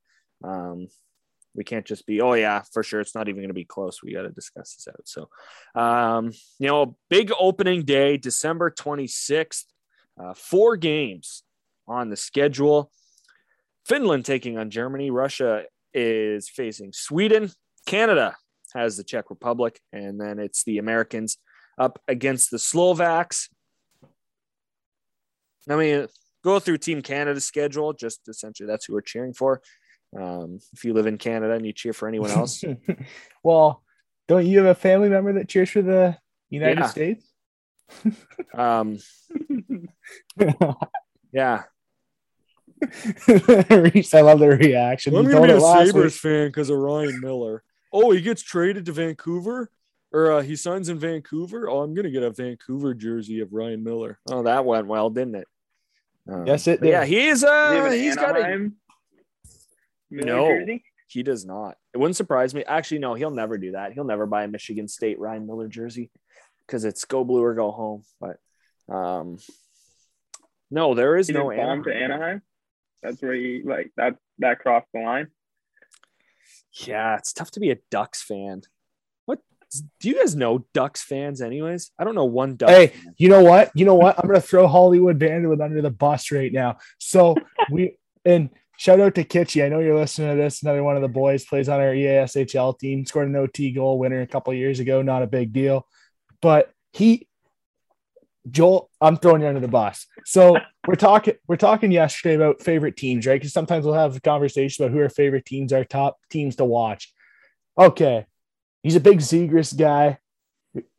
[0.43, 0.87] um,
[1.53, 2.99] we can't just be oh yeah for sure.
[2.99, 4.01] It's not even going to be close.
[4.01, 5.07] We got to discuss this out.
[5.07, 5.29] So,
[5.79, 9.67] um, you know, big opening day, December twenty sixth.
[10.19, 11.43] Uh, four games
[11.87, 12.89] on the schedule.
[13.85, 15.11] Finland taking on Germany.
[15.11, 15.65] Russia
[15.95, 17.51] is facing Sweden.
[17.87, 18.35] Canada
[18.73, 21.37] has the Czech Republic, and then it's the Americans
[21.79, 23.49] up against the Slovaks.
[25.67, 26.05] Let me
[26.43, 27.93] go through Team Canada's schedule.
[27.93, 29.61] Just essentially, that's who we're cheering for.
[30.19, 32.63] Um, if you live in Canada and you cheer for anyone else,
[33.43, 33.81] well,
[34.27, 36.17] don't you have a family member that cheers for the
[36.49, 36.87] United Yeah.
[36.87, 37.31] States?
[38.53, 38.97] um,
[41.31, 41.63] yeah,
[43.69, 45.13] Reese, I love the reaction.
[45.13, 46.11] You told it last week.
[46.11, 47.63] fan because of Ryan Miller.
[47.91, 49.69] Oh, he gets traded to Vancouver,
[50.11, 51.69] or uh, he signs in Vancouver.
[51.69, 54.19] Oh, I'm gonna get a Vancouver jersey of Ryan Miller.
[54.29, 55.47] Oh, that went well, didn't it?
[56.29, 57.09] Um, Yes, it but Yeah, did.
[57.09, 57.41] he is.
[57.41, 58.71] Do you have Uh, an he's got a.
[60.11, 60.47] Miller No.
[60.47, 60.83] jersey?
[61.07, 61.77] He does not.
[61.93, 62.63] It wouldn't surprise me.
[62.65, 63.93] Actually, no, he'll never do that.
[63.93, 66.09] He'll never buy a Michigan State Ryan Miller jersey
[66.65, 68.03] because it's go blue or go home.
[68.19, 68.37] But
[68.93, 69.37] um,
[70.69, 72.11] no, there is He no didn't fall into Anaheim.
[72.21, 72.41] Anaheim.
[73.05, 75.27] That's where he like that that crossed the line.
[76.85, 78.63] Yeah, it's tough to be a Ducks fan.
[79.25, 79.39] What
[79.99, 81.91] do you guys know Ducks fans, anyways?
[81.99, 82.71] I don't know one Ducks.
[82.71, 83.15] Hey, fan.
[83.17, 83.71] you know what?
[83.75, 84.17] You know what?
[84.19, 86.77] I'm gonna throw Hollywood Vanderwood under the bus right now.
[86.97, 87.35] So
[87.71, 89.63] we and shout out to Kitschy.
[89.63, 90.63] I know you're listening to this.
[90.63, 93.05] Another one of the boys plays on our EASHL team.
[93.05, 95.03] Scored an OT goal winner a couple years ago.
[95.03, 95.87] Not a big deal,
[96.41, 97.27] but he
[98.49, 100.05] Joel, I'm throwing you under the bus.
[100.25, 100.57] So
[100.87, 103.39] we're talking we're talking yesterday about favorite teams, right?
[103.39, 106.65] Because sometimes we'll have a conversation about who our favorite teams are, top teams to
[106.65, 107.13] watch.
[107.77, 108.25] Okay,
[108.83, 110.19] he's a big Zegras guy.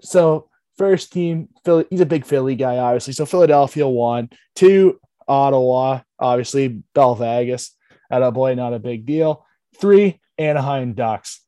[0.00, 3.12] So first team, Philly, he's a big Philly guy, obviously.
[3.12, 4.30] So Philadelphia won.
[4.54, 7.72] Two, Ottawa, obviously Bell Vegas.
[8.10, 9.44] At a boy, not a big deal.
[9.80, 11.40] Three, Anaheim Ducks.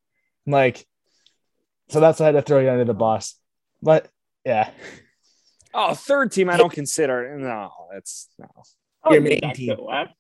[0.46, 0.86] Like,
[1.88, 3.36] so that's why I had to throw you under the bus.
[3.80, 4.08] But
[4.44, 4.70] yeah,
[5.74, 7.36] Oh, third team I don't consider.
[7.38, 8.46] No, it's no.
[9.04, 9.72] I Your like main team.
[9.72, 10.10] out west.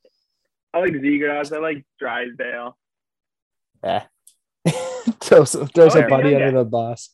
[0.74, 1.52] I like Zegras.
[1.56, 2.76] I like Drysdale.
[3.82, 4.04] yeah.
[5.20, 7.10] throw some, throw Oh, some yeah, buddy under the bus.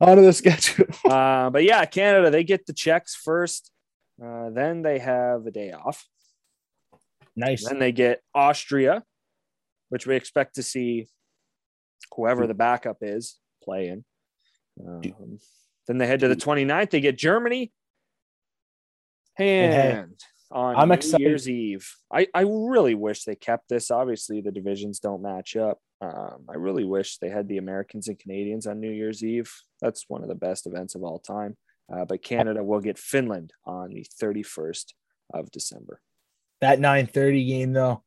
[0.00, 0.86] Onto the schedule.
[1.04, 3.70] Uh, but yeah, Canada, they get the Czechs first.
[4.22, 6.06] Uh, then they have a day off.
[7.34, 7.68] nice.
[7.68, 9.02] Then they get Austria,
[9.90, 11.08] which we expect to see
[12.14, 14.04] whoever the backup is play in.
[14.86, 15.38] Um,
[15.86, 16.90] then they head to the 29th.
[16.90, 17.72] They get Germany.
[19.38, 20.18] And
[20.50, 21.20] on I'm New excited.
[21.20, 23.90] Year's Eve, I, I really wish they kept this.
[23.90, 25.78] Obviously, the divisions don't match up.
[26.00, 29.52] Um, I really wish they had the Americans and Canadians on New Year's Eve.
[29.80, 31.56] That's one of the best events of all time.
[31.92, 34.92] Uh, but Canada will get Finland on the 31st
[35.32, 36.00] of December.
[36.60, 38.02] That 930 game though,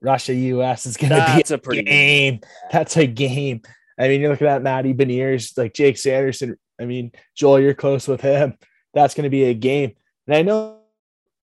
[0.00, 2.40] Russia US is gonna That's be a pretty good game.
[2.70, 3.62] That's a game.
[3.98, 6.56] I mean, you look at that Matty Beniers, like Jake Sanderson.
[6.80, 8.56] I mean, Joel, you're close with him.
[8.94, 9.92] That's gonna be a game.
[10.26, 10.80] And I know,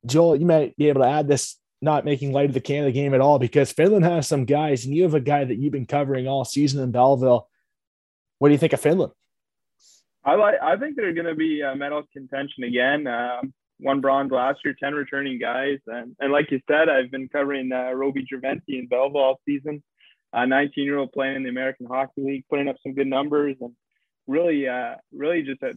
[0.05, 3.13] Joel, you might be able to add this, not making light of the Canada game
[3.13, 5.85] at all, because Finland has some guys, and you have a guy that you've been
[5.85, 7.47] covering all season in Belleville.
[8.39, 9.13] What do you think of Finland?
[10.25, 10.55] I like.
[10.61, 13.07] I think they're going to be uh, medal contention again.
[13.07, 17.27] Um, one bronze last year, ten returning guys, and and like you said, I've been
[17.27, 19.83] covering uh, Roby Järventie in Belleville all season.
[20.35, 23.55] A 19 year old playing in the American Hockey League, putting up some good numbers,
[23.61, 23.73] and
[24.27, 25.73] really, uh, really just a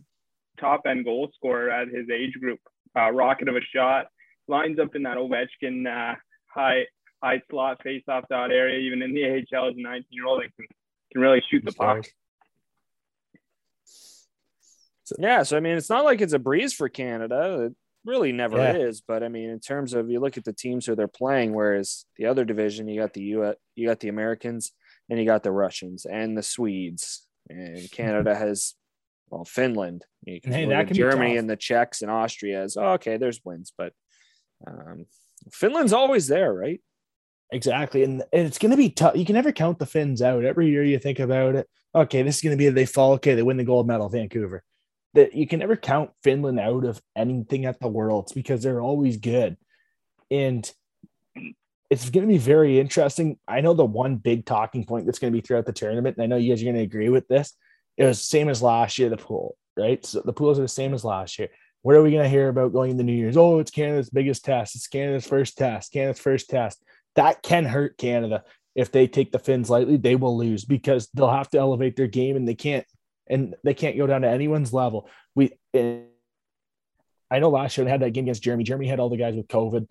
[0.60, 2.60] top end goal scorer at his age group.
[2.96, 4.06] Uh, rocket of a shot,
[4.48, 6.14] lines up in that Ovechkin uh,
[6.46, 6.84] high
[7.22, 10.42] high slot face off dot area, even in the AHL as a 19 year old,
[10.42, 10.66] and can,
[11.12, 12.06] can really shoot the puck.
[15.18, 17.66] Yeah, so I mean, it's not like it's a breeze for Canada.
[17.66, 17.74] It
[18.04, 18.74] really never Yeah.
[18.76, 19.00] is.
[19.00, 22.06] But I mean, in terms of you look at the teams who they're playing, whereas
[22.16, 24.72] the other division, you got the U, you got the Americans,
[25.08, 28.74] and you got the Russians and the Swedes, and Canada has
[29.30, 30.04] well Finland.
[30.24, 33.40] You can Hey, that can Germany and the Czechs and Austria is oh, okay, there's
[33.44, 33.92] wins, but
[34.66, 35.06] um,
[35.52, 36.80] Finland's always there, right?
[37.52, 38.02] Exactly.
[38.02, 39.16] And, and it's going to be tough.
[39.16, 40.44] You can never count the Finns out.
[40.44, 41.68] Every year you think about it.
[41.94, 43.12] Okay, this is going to be they fall.
[43.14, 44.62] Okay, they win the gold medal, Vancouver.
[45.14, 49.16] That you can never count Finland out of anything at the Worlds because they're always
[49.16, 49.56] good.
[50.30, 50.70] And
[51.90, 53.38] it's going to be very interesting.
[53.46, 56.24] I know the one big talking point that's going to be throughout the tournament, and
[56.24, 57.54] I know you guys are going to agree with this.
[57.96, 60.04] It was same as last year, the pool, right?
[60.04, 61.48] So the pools are the same as last year.
[61.82, 63.36] What are we going to hear about going into New Year's?
[63.36, 64.74] Oh, it's Canada's biggest test.
[64.74, 65.92] It's Canada's first test.
[65.92, 66.82] Canada's first test.
[67.14, 68.42] That can hurt Canada
[68.74, 69.96] if they take the Finns lightly.
[69.96, 72.84] They will lose because they'll have to elevate their game, and they can't.
[73.28, 75.08] And they can't go down to anyone's level.
[75.34, 76.00] We, eh,
[77.30, 78.64] I know last year they had that game against Germany.
[78.64, 79.88] Germany had all the guys with COVID.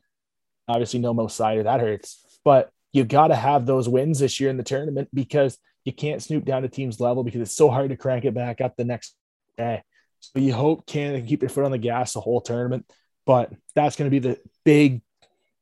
[0.68, 1.64] Obviously, no Mo Seider.
[1.64, 2.40] That hurts.
[2.44, 6.22] But you got to have those wins this year in the tournament because you can't
[6.22, 8.86] snoop down to teams' level because it's so hard to crank it back up the
[8.86, 9.16] next
[9.58, 9.84] day.
[10.20, 12.90] So you hope Canada can keep their foot on the gas the whole tournament.
[13.26, 15.02] But that's going to be the big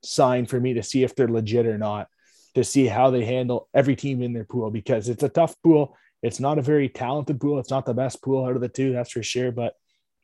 [0.03, 2.07] sign for me to see if they're legit or not,
[2.55, 5.97] to see how they handle every team in their pool because it's a tough pool.
[6.21, 7.59] It's not a very talented pool.
[7.59, 9.51] It's not the best pool out of the two, that's for sure.
[9.51, 9.73] But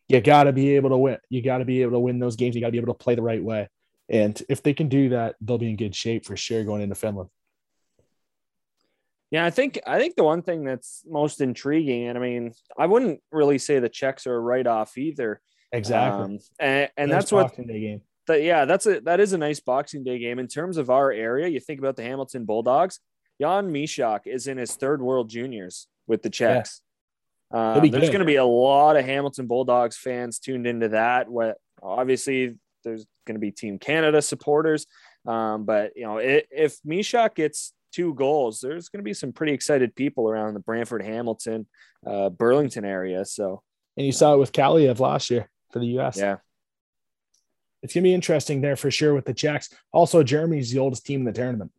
[0.08, 1.18] you got to be able to win.
[1.30, 2.56] You got to be able to win those games.
[2.56, 3.68] You got to be able to play the right way.
[4.10, 6.96] And if they can do that, they'll be in good shape for sure going into
[6.96, 7.30] Finland.
[9.32, 12.88] Yeah, I think I think the one thing that's most intriguing, and I mean, I
[12.88, 15.40] wouldn't really say the Czechs are a write off either.
[15.72, 16.24] Exactly.
[16.24, 18.02] Um, and and that's what game.
[18.26, 21.12] that yeah, that's a that is a nice Boxing Day game in terms of our
[21.12, 21.48] area.
[21.48, 23.00] You think about the Hamilton Bulldogs.
[23.40, 26.82] Jan Mysak is in his third World Juniors with the Czechs.
[27.52, 31.30] Um, He'll there's going to be a lot of Hamilton Bulldogs fans tuned into that.
[31.30, 34.86] What obviously there's going to be Team Canada supporters,
[35.28, 39.32] um, but you know i if Mysak gets two goals, there's going to be some
[39.32, 41.68] pretty excited people around the Brantford, Hamilton,
[42.06, 43.26] uh, Burlington area.
[43.26, 43.64] So
[43.98, 46.18] And you saw it with Kaliyev last year for the US.
[46.18, 46.38] yeah,
[47.82, 49.74] it's gonna be interesting there for sure with the Czechs.
[49.92, 51.72] Also, Germany's the oldest team in the tournament,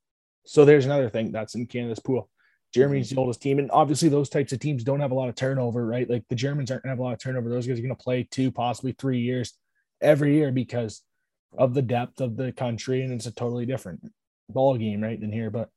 [0.44, 2.28] so there's another thing that's in Canada's pool.
[2.72, 5.34] Germany's the oldest team, and obviously those types of teams don't have a lot of
[5.34, 6.08] turnover, right?
[6.08, 7.48] Like the Germans aren't gonna have a lot of turnover.
[7.48, 9.54] Those guys are gonna play two, possibly three years
[10.00, 11.02] every year because
[11.56, 14.00] of the depth of the country, and it's a totally different
[14.48, 15.50] ball game, right, than here.
[15.50, 15.68] But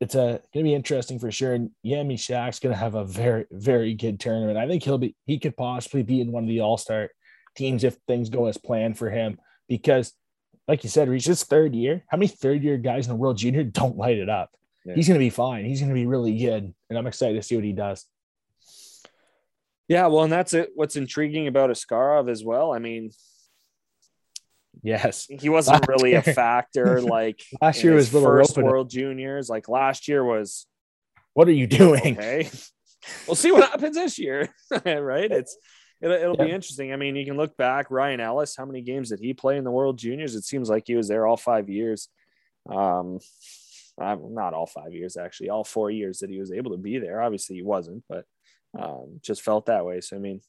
[0.00, 1.54] it's a gonna be interesting for sure.
[1.54, 4.58] And Jan Mysak's gonna have a very, very good tournament.
[4.58, 7.10] I think he'll be he could possibly be in one of the all-star
[7.56, 9.38] teams if things go as planned for him.
[9.68, 10.14] Because,
[10.66, 12.04] like you said, he's his third year.
[12.08, 14.50] How many third year guys in the World Junior don't light it up?
[14.84, 14.94] Yeah.
[14.94, 15.66] He's going to be fine.
[15.66, 18.06] He's going to be really good, and I'm excited to see what he does.
[19.86, 20.70] Yeah, well, and that's it.
[20.74, 22.72] What's intriguing about Askarov as well.
[22.72, 23.10] I mean,
[24.82, 27.00] Yes, he wasn't Last really a factor.
[27.08, 28.56] Like last year was little first.
[28.56, 29.48] World Juniors.
[29.48, 30.66] Like last year was
[31.34, 32.18] What are you doing?
[32.18, 32.50] okay.
[33.26, 34.48] we'll see what happens this year,
[34.84, 35.30] right?
[35.30, 35.56] It's
[36.00, 36.92] it'll, it'll be interesting.
[36.92, 37.90] I mean, you can look back.
[37.90, 40.34] Ryan Ellis, how many games did he play in the World Juniors?
[40.34, 42.08] It seems like he was there all five years.
[42.68, 43.18] Um,
[44.00, 46.98] I'm not all five years actually, all four years that he was able to be
[46.98, 47.20] there.
[47.20, 48.24] Obviously, he wasn't, but
[48.78, 50.00] um, just felt that way.
[50.00, 50.40] So I mean,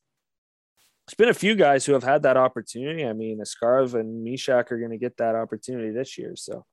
[1.10, 3.04] there's been a few guys who have had that opportunity.
[3.04, 6.34] I mean, Askarov and Mysak are going to get that opportunity this year.
[6.36, 6.66] So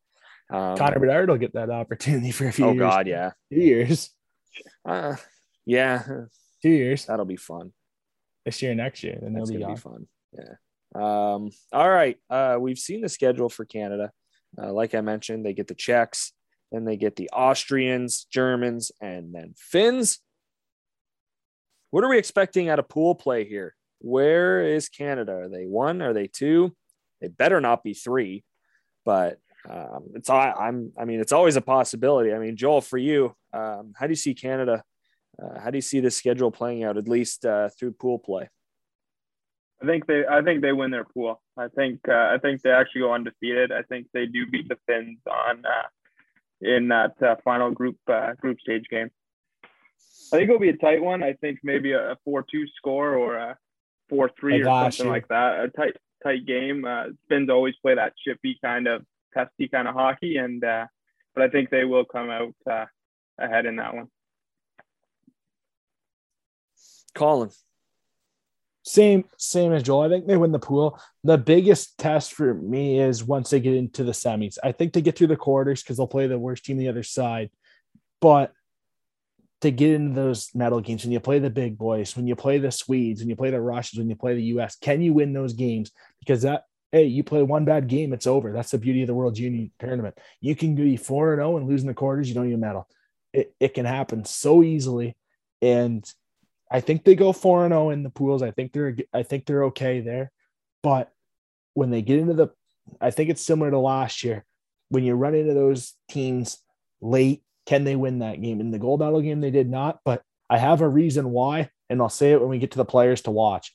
[0.52, 2.80] um, Connor Bedard will get that opportunity for a few oh years.
[2.80, 4.10] god, yeah, two years,
[4.84, 5.16] uh,
[5.64, 6.02] yeah,
[6.60, 7.06] two years.
[7.06, 7.72] that'll be fun.
[8.44, 10.06] This year, next year, and they'll That's be gonna be fun.
[10.32, 10.54] Yeah.
[10.94, 12.18] Um, all right.
[12.28, 14.12] Uh, we've seen the schedule for Canada.
[14.60, 16.32] Uh, like I mentioned, they get the Czechs,
[16.70, 20.18] then they get the Austrians, Germans, and then Finns.
[21.90, 23.74] What are we expecting out of pool play here?
[24.06, 25.32] Where is Canada?
[25.32, 26.00] Are they one?
[26.00, 26.76] Are they two?
[27.20, 28.44] They better not be three,
[29.04, 29.38] but
[29.68, 30.92] um, it's I, I'm.
[30.96, 32.32] I mean, it's always a possibility.
[32.32, 34.84] I mean, Joel, for you, um, how do you see Canada?
[35.42, 38.48] Uh, how do you see the schedule playing out, at least uh, through pool play?
[39.82, 41.42] I think they I think they win their pool.
[41.56, 43.72] I think uh, I think they actually go undefeated.
[43.72, 45.88] I think they do beat the Finns on uh,
[46.60, 49.10] in that uh, final group uh, group stage game.
[50.32, 51.24] I think it'll be a tight one.
[51.24, 53.58] I think maybe a four-two score or a
[54.08, 55.14] four-three or something year.
[55.14, 55.64] like that.
[55.64, 56.84] A tight tight game.
[56.84, 59.04] Uh, Finns always play that chippy kind of
[59.34, 60.86] testy kind of hockey, and uh,
[61.34, 62.86] but I think they will come out uh,
[63.38, 64.08] ahead in that one.
[67.14, 67.50] Colin.
[68.84, 70.02] Same, same as Joel.
[70.02, 71.00] I think they win the pool.
[71.24, 74.58] The biggest test for me is once they get into the semis.
[74.62, 77.02] I think they get through the quarters because they'll play the worst team the other
[77.02, 77.50] side.
[78.20, 78.52] But
[79.62, 82.58] to get into those medal games, when you play the big boys, when you play
[82.58, 85.32] the Swedes, when you play the Russians, when you play the US, can you win
[85.32, 85.90] those games?
[86.20, 88.52] Because that, hey, you play one bad game, it's over.
[88.52, 90.18] That's the beauty of the World Junior Tournament.
[90.40, 92.86] You can be 4 and 0 and lose in the quarters, you don't even medal.
[93.32, 95.16] It, it can happen so easily.
[95.62, 96.04] And
[96.70, 98.42] I think they go 4 and 0 in the pools.
[98.42, 100.30] I think they're I think they're okay there.
[100.82, 101.10] But
[101.74, 102.48] when they get into the
[103.00, 104.44] I think it's similar to last year.
[104.88, 106.58] When you run into those teams
[107.00, 108.60] late, can they win that game?
[108.60, 112.00] In the gold medal game, they did not, but I have a reason why, and
[112.00, 113.74] I'll say it when we get to the players to watch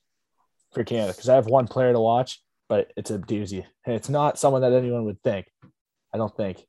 [0.73, 3.65] for Canada because I have one player to watch, but it's a doozy.
[3.85, 5.47] And it's not someone that anyone would think.
[6.13, 6.65] I don't think.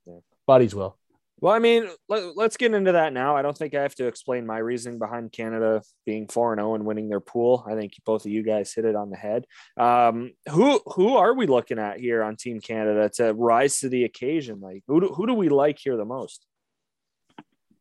[0.47, 0.99] Buddies will.
[1.41, 3.37] Well, I mean, let, us get into that now.
[3.37, 6.85] I don't think I have to explain my reasoning behind Canada being 4 0 and
[6.85, 7.65] winning their pool.
[7.69, 9.47] I think both of you guys hit it on the head.
[9.77, 14.05] Um, who who are we looking at here on Team Canada to rise to the
[14.05, 14.61] occasion?
[14.61, 16.47] Like, who do, who do we like here the most?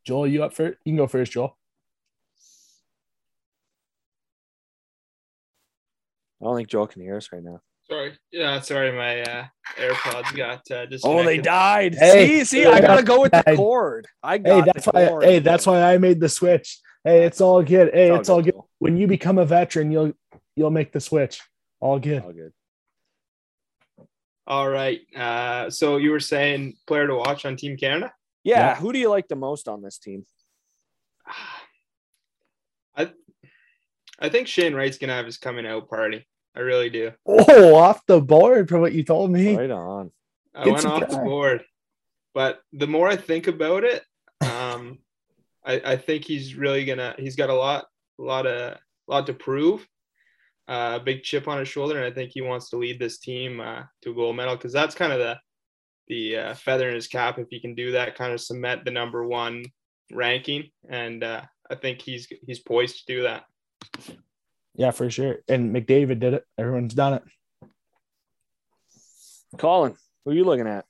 [0.04, 0.78] Joel, you up first?
[0.84, 1.56] You can go first, Joel.
[6.40, 7.60] I don't think Joel can hear us right now.
[7.88, 8.18] Sorry.
[8.32, 9.44] Yeah, sorry, my uh,
[9.76, 11.04] AirPods got uh, disconnected.
[11.04, 11.94] Oh, they died.
[11.94, 13.56] Hey, see, see, I gotta go with the died.
[13.56, 14.06] cord.
[14.22, 15.24] I Hey, that's the why.
[15.24, 16.80] Hey, that's why I made the switch.
[17.04, 17.92] Hey, it's all good.
[17.92, 18.54] Hey, it's all good.
[18.54, 18.68] Joel.
[18.78, 20.12] When you become a veteran, you'll
[20.56, 21.40] you'll make the switch.
[21.80, 22.22] All good.
[22.22, 22.52] All good.
[24.46, 25.00] All right.
[25.16, 28.12] Uh, so you were saying player to watch on Team Canada?
[28.44, 28.74] Yeah, Yeah.
[28.76, 30.26] who do you like the most on this team?
[32.96, 33.10] I
[34.18, 36.26] I think Shane Wright's gonna have his coming out party.
[36.54, 37.12] I really do.
[37.26, 39.56] Oh, off the board from what you told me.
[39.56, 40.10] Right on.
[40.54, 41.64] I Good went off the board,
[42.34, 44.04] but the more I think about it,
[44.42, 44.98] um,
[45.64, 47.14] I, I think he's really gonna.
[47.18, 47.86] He's got a lot,
[48.18, 49.86] a lot of, lot to prove.
[50.68, 53.18] Uh, a big chip on his shoulder, and I think he wants to lead this
[53.18, 55.36] team uh, to a gold medal because that's kind of the,
[56.12, 58.90] the uh, feather in his cap if he can do that, kind of cement the
[58.90, 59.64] number one
[60.12, 61.40] ranking, and uh,
[61.70, 63.44] I think he's he's poised to do that.
[64.74, 65.38] Yeah, for sure.
[65.48, 66.44] And McDavid did it.
[66.58, 67.22] Everyone's done it.
[69.56, 69.94] Colin,
[70.24, 70.84] who are you looking at?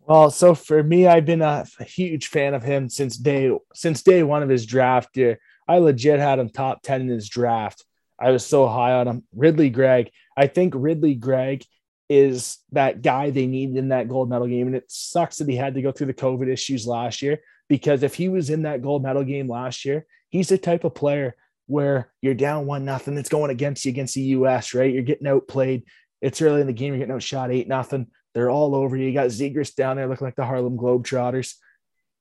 [0.00, 4.02] Well, so for me, I've been a, a huge fan of him since day since
[4.02, 5.38] day one of his draft year.
[5.68, 7.84] I legit had him top 10 in his draft.
[8.18, 9.24] I was so high on him.
[9.32, 10.10] Ridly Greig.
[10.36, 11.64] I think Ridly Greig
[12.08, 14.66] is that guy they need in that gold medal game.
[14.66, 18.02] And it sucks that he had to go through the COVID issues last year because
[18.02, 21.36] if he was in that gold medal game last year, he's the type of player
[21.66, 23.16] where you're down one nothing.
[23.16, 24.92] It's going against you against the US, right?
[24.92, 25.84] You're getting outplayed.
[26.20, 26.92] It's early in the game.
[26.92, 28.08] You're getting outshot eight nothing.
[28.34, 29.06] They're all over you.
[29.06, 31.54] You got Zegras down there looking like the Harlem Globetrotters.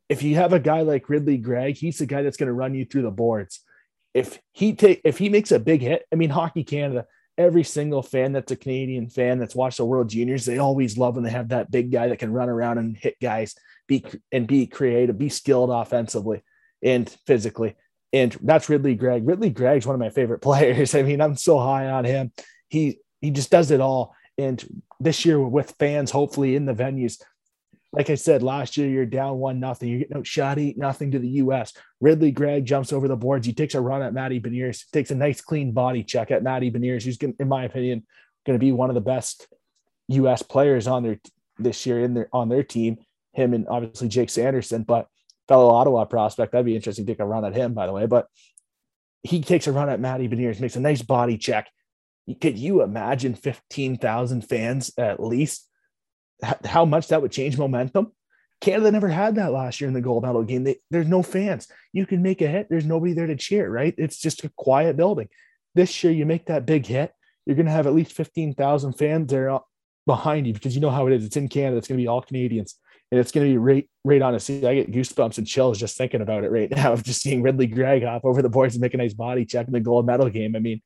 [0.09, 2.75] If you have a guy like Ridly Greig, he's the guy that's going to run
[2.75, 3.61] you through the boards.
[4.13, 7.07] If he take if he makes a big hit, I mean, Hockey Canada,
[7.37, 11.15] every single fan that's a Canadian fan that's watched the World Juniors, they always love
[11.15, 13.55] when they have that big guy that can run around and hit guys,
[13.87, 16.43] be and be creative, be skilled offensively
[16.83, 17.75] and physically.
[18.11, 19.27] And that's Ridly Greig.
[19.27, 20.95] Ridly Greig's one of my favorite players.
[20.95, 22.31] I mean, I'm so high on him.
[22.69, 24.15] He he just does it all.
[24.37, 27.21] And this year with fans, hopefully in the venues,
[27.93, 29.89] like I said, last year you're down one nothing.
[29.89, 31.73] You're no outshot eight nothing to the U.S.
[32.01, 33.45] Ridly Greig jumps over the boards.
[33.45, 36.71] He takes a run at Matty Beniers, takes a nice clean body check at Matty
[36.71, 38.03] Beniers, who's going, in my opinion,
[38.47, 39.47] going to be one of the best
[40.07, 40.41] U.S.
[40.41, 41.19] players on their
[41.59, 42.97] this year in their on their team.
[43.33, 45.07] Him and obviously Jake Sanderson, but
[45.47, 46.51] fellow Ottawa prospect.
[46.51, 48.07] That'd be interesting to take a run at him, by the way.
[48.07, 48.27] But
[49.21, 51.69] he takes a run at Matty Beniers, makes a nice body check.
[52.41, 55.69] Could you imagine 15,000 fans at least?
[56.65, 58.11] How much that would change momentum?
[58.61, 60.63] Canada never had that last year in the gold medal game.
[60.63, 61.67] They, there's no fans.
[61.91, 62.67] You can make a hit.
[62.69, 63.93] There's nobody there to cheer, right?
[63.97, 65.27] It's just a quiet building.
[65.75, 67.11] This year, you make that big hit,
[67.45, 69.59] you're going to have at least 15,000 fans there uh,
[70.05, 71.25] behind you because you know how it is.
[71.25, 71.77] It's in Canada.
[71.77, 72.75] It's going to be all Canadians
[73.13, 74.65] and it's going to be right, right on a seat.
[74.65, 77.67] I get goosebumps and chills just thinking about it right now of just seeing Ridly
[77.67, 80.29] Greig hop over the boards and make a nice body check in the gold medal
[80.29, 80.55] game.
[80.55, 80.81] I mean,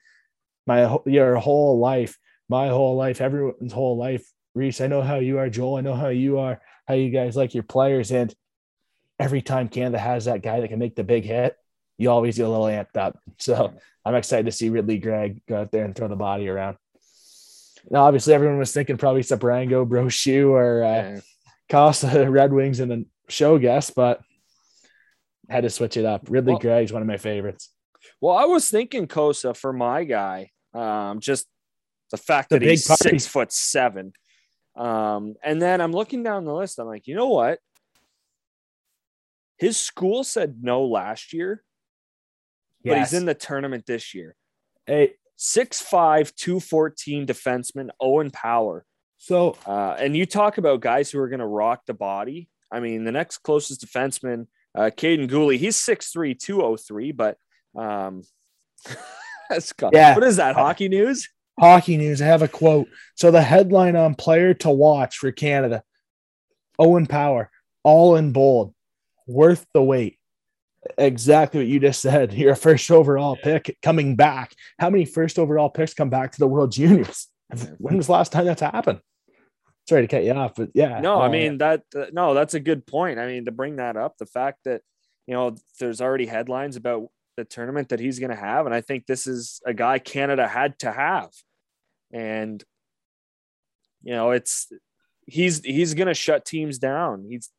[0.65, 2.17] my your whole life,
[2.49, 4.29] my whole life, everyone's whole life.
[4.57, 5.77] Reese, I know how you are, Joel.
[5.77, 8.11] I know how you are, how you guys like your players.
[8.11, 8.33] And
[9.19, 11.55] every time Canada has that guy that can make the big hit,
[11.97, 13.17] you always get a little amped up.
[13.39, 13.73] So
[14.05, 16.77] I'm excited to see Ridly Greig go out there and throw the body around.
[17.89, 21.19] Now, obviously, everyone was thinking probably Sebrango, Brochu, or uh, yeah.
[21.69, 24.21] Cossa Red Wings and the show guest, but
[25.49, 26.27] had to switch it up.
[26.29, 27.69] Ridly well, Greig's one of my favorites.
[28.19, 30.51] Well, I was thinking Cossa for my guy.
[30.73, 31.47] Um, just
[32.11, 33.09] the fact the that he's puppy.
[33.09, 34.13] six foot seven.
[34.77, 36.79] Um, and then I'm looking down the list.
[36.79, 37.59] I'm like, you know what?
[39.57, 41.63] His school said no last year,
[42.83, 42.91] yes.
[42.91, 44.35] but he's in the tournament this year.
[44.85, 48.85] Hey, 6'5, 214 defenseman, Owen Power.
[49.17, 52.49] So, uh, and you talk about guys who are going to rock the body.
[52.71, 54.45] I mean, the next closest defenseman,
[54.75, 57.37] uh, Kaiden Guhle, he's 6'3, 203, but
[57.75, 58.21] um,
[59.49, 60.13] that's yeah.
[60.13, 60.55] What is that?
[60.55, 61.29] Hockey news?
[61.59, 62.21] Hockey news.
[62.21, 62.87] I have a quote.
[63.15, 65.83] So the headline on player to watch for Canada,
[66.77, 67.49] Owen Power,
[67.83, 68.73] all in bold,
[69.25, 70.19] worth the wait.
[70.97, 72.33] Exactly what you just said.
[72.33, 74.53] You're a first overall pick coming back.
[74.79, 77.27] How many first overall picks come back to the World Juniors?
[77.77, 78.99] When was the last time that's happened?
[79.87, 80.99] Sorry to cut you off, but yeah.
[80.99, 81.83] No, I mean that.
[81.95, 83.19] Uh, no, that's a good point.
[83.19, 84.81] I mean to bring that up, the fact that
[85.27, 87.07] you know there's already headlines about
[87.37, 90.45] the tournament that he's going to have, and I think this is a guy Canada
[90.45, 91.29] had to have,
[92.11, 92.63] and
[94.03, 94.71] you know it's
[95.25, 97.25] he's he's going to shut teams down.
[97.29, 97.49] He's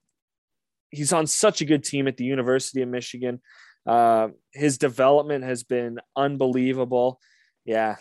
[0.91, 3.41] he's on such a good team at the University of Michigan.
[3.87, 7.21] Uh, his development has been unbelievable.
[7.65, 7.97] Yeah,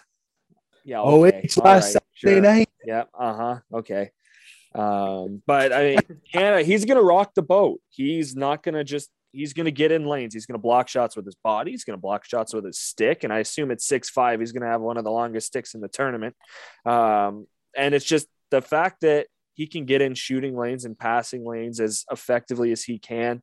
[0.84, 1.02] yeah.
[1.02, 1.38] Oh, okay.
[1.38, 2.42] Oh, it's last right, Saturday sure.
[2.42, 2.70] night.
[2.86, 3.04] Yeah.
[3.18, 3.60] Uh huh.
[3.74, 4.12] Okay.
[4.74, 6.00] Um, but I
[6.34, 7.82] mean, he's gonna rock the boat.
[7.90, 9.10] He's not gonna just.
[9.38, 10.34] He's gonna get in lanes.
[10.34, 11.72] He's gonna block shots with his body.
[11.72, 13.24] He's gonna block shots with his stick.
[13.24, 15.82] And I assume at six five, he's gonna have one of the longest sticks in
[15.82, 16.36] the tournament.
[16.86, 21.46] Um, and it's just the fact that he can get in shooting lanes and passing
[21.46, 23.42] lanes as effectively as he can.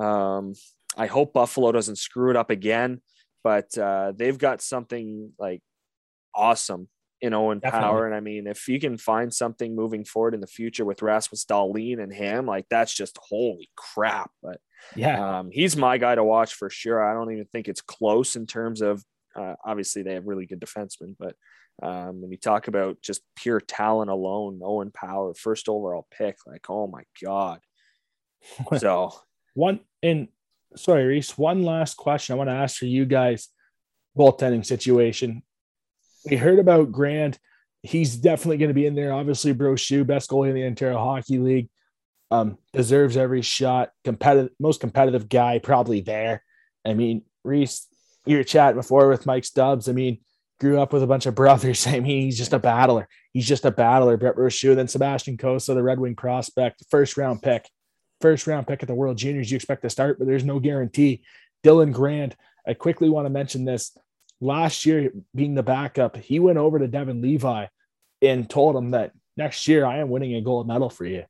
[0.00, 0.54] Um,
[0.96, 3.02] I hope Buffalo doesn't screw it up again,
[3.42, 5.62] but uh, they've got something like
[6.34, 6.88] awesome
[7.20, 7.86] in Owen Definitely.
[7.86, 8.06] Power.
[8.06, 11.44] And I mean, if you can find something moving forward in the future with Rasmus
[11.44, 14.30] Dahlin and him, like that's just holy crap.
[14.42, 14.60] But
[14.94, 17.02] yeah, um, he's my guy to watch for sure.
[17.02, 19.02] I don't even think it's close in terms of
[19.34, 21.34] uh, obviously they have really good defensemen, but
[21.82, 26.68] um, when you talk about just pure talent alone, Owen Power, first overall pick, like
[26.68, 27.60] oh my god.
[28.78, 29.12] So
[29.54, 30.28] one in
[30.76, 31.36] sorry, Reese.
[31.36, 33.48] One last question I want to ask for you guys
[34.16, 35.42] goaltending situation
[36.28, 37.36] we heard about Garand.
[37.82, 39.12] He's definitely going to be in there.
[39.12, 41.68] Obviously, Brochu, best goalie in the Ontario Hockey League,
[42.30, 43.90] um, deserves every shot.
[44.04, 46.42] Competitive, most competitive guy probably there.
[46.84, 47.86] I mean, Reese,
[48.24, 49.88] you were chatting before with Mike Stubbs.
[49.88, 50.18] I mean,
[50.60, 51.86] grew up with a bunch of brothers.
[51.86, 53.08] I mean, he's just a battler.
[53.32, 54.16] He's just a battler.
[54.16, 57.68] Brett Brochu, then Sebastian Cossa, the Red Wing prospect, first round pick,
[58.20, 59.50] first round pick at the World Juniors.
[59.50, 61.22] You expect to start, but there's no guarantee.
[61.64, 62.34] Dylan Garand.
[62.68, 63.96] I quickly want to mention this
[64.40, 67.66] last year being the backup, he went over to Devon Levi
[68.22, 71.24] and told him that next year I am winning a gold medal for you.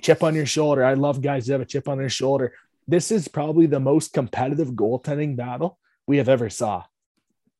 [0.00, 0.84] Chip on your shoulder.
[0.84, 2.54] I love guys that have a chip on their shoulder.
[2.88, 6.84] This is probably the most competitive goaltending battle we have ever saw.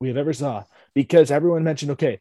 [0.01, 0.65] We have ever saw
[0.95, 2.21] because everyone mentioned, okay,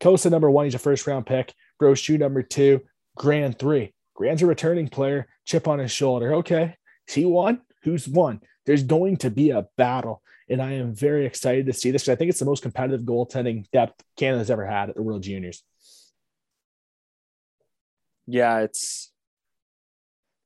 [0.00, 1.54] Cossa number one, he's a first round pick.
[1.80, 2.80] Brochu number two,
[3.18, 3.94] Garand three.
[4.18, 6.34] Garand's a returning player, chip on his shoulder.
[6.34, 6.76] Okay,
[7.08, 7.60] is he won.
[7.82, 8.40] Who's won?
[8.66, 10.22] there's going to be a battle.
[10.48, 12.02] And I am very excited to see this.
[12.02, 15.22] 'cause I think it's the most competitive goaltending depth Canada's ever had at the World
[15.22, 15.62] Juniors.
[18.26, 19.12] Yeah, it's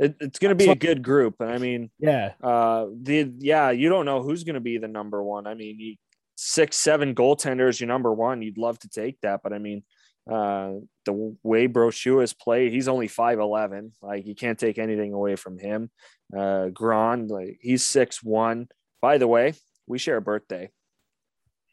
[0.01, 1.37] it, it's going to be a good group.
[1.41, 2.33] And I mean, Yeah.
[2.43, 5.47] uh, the yeah, you don't know who's going to be the number one.
[5.47, 5.97] I mean, you,
[6.37, 8.43] six, seven goaltenders, your number one.
[8.43, 9.85] You'd love to take that, but I mean,
[10.31, 10.73] uh,
[11.05, 13.93] the way Brochu has played, he's only five eleven.
[14.03, 15.91] Like you can't take anything away from him.
[16.35, 18.69] Uh, Garand, like he's six one.
[19.03, 19.55] By the way,
[19.87, 20.71] we share a birthday.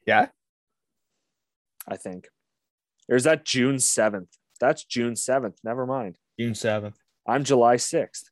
[0.05, 0.27] Yeah.
[1.87, 2.27] I think.
[3.07, 4.29] There's that June seventh.
[4.59, 5.57] That's June seventh.
[5.63, 6.17] Never mind.
[6.39, 6.95] June 7th.
[7.27, 8.29] I'm July sixth.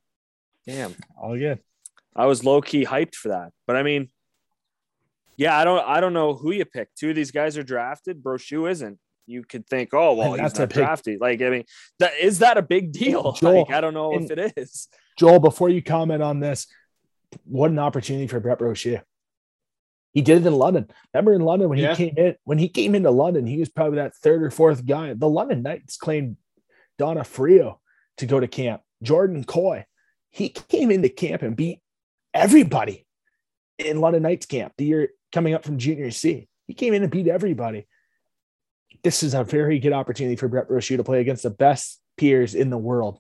[0.68, 0.96] Damn.
[1.22, 1.60] All good.
[2.16, 3.52] I was low key hyped for that.
[3.68, 4.10] But I mean,
[5.38, 6.90] yeah, I don't I don't know who you pick.
[6.96, 8.24] Two of these guys are drafted.
[8.24, 8.98] Brochu isn't.
[9.28, 11.22] You could think, oh well, And he's that's a not big- drafted.
[11.22, 11.64] Like, I mean,
[12.00, 13.32] that is that a big deal?
[13.40, 14.88] Joel, like, I don't know if it is.
[15.18, 16.68] Joel, before you comment on this,
[17.44, 19.02] what an opportunity for Brett Brochu.
[20.14, 20.88] He did it in London.
[21.14, 21.94] Remember in London when Yeah.
[21.94, 24.86] he came in, when he came into London, he was probably that third or fourth
[24.86, 25.14] guy.
[25.14, 26.38] The London Knights claimed
[26.98, 27.82] Donna Frio
[28.20, 28.82] to go to camp.
[29.02, 29.84] Jordan Kooy.
[30.32, 31.80] He came into camp and beat
[32.34, 33.06] everybody
[33.78, 36.48] in London Knights camp the year coming up from junior C.
[36.68, 37.88] He came in and beat everybody.
[39.04, 42.56] This is a very good opportunity for Brett Brochu to play against the best peers
[42.56, 43.20] in the world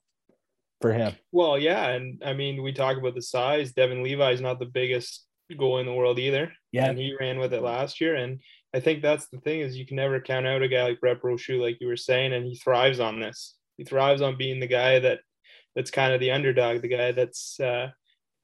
[0.81, 1.13] for him.
[1.31, 3.73] Well, yeah, and I mean, we talk about the size.
[3.73, 5.25] Devon Levi is not the biggest
[5.57, 6.51] goal in the world either.
[6.71, 6.87] Yeah.
[6.89, 8.15] and he ran with it last year.
[8.15, 8.41] And
[8.73, 11.21] I think that's the thing is you can never count out a guy like Brett
[11.21, 13.55] Brochu, like you were saying, and he thrives on this.
[13.77, 15.19] He thrives on being the guy that
[15.75, 17.89] that's kind of the underdog, the guy that's uh,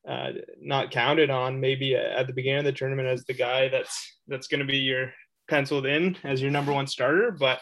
[0.07, 4.17] uh, not counted on maybe at the beginning of the tournament as the guy that's
[4.27, 5.13] that's going to be your
[5.49, 7.31] penciled in as your number one starter.
[7.31, 7.59] But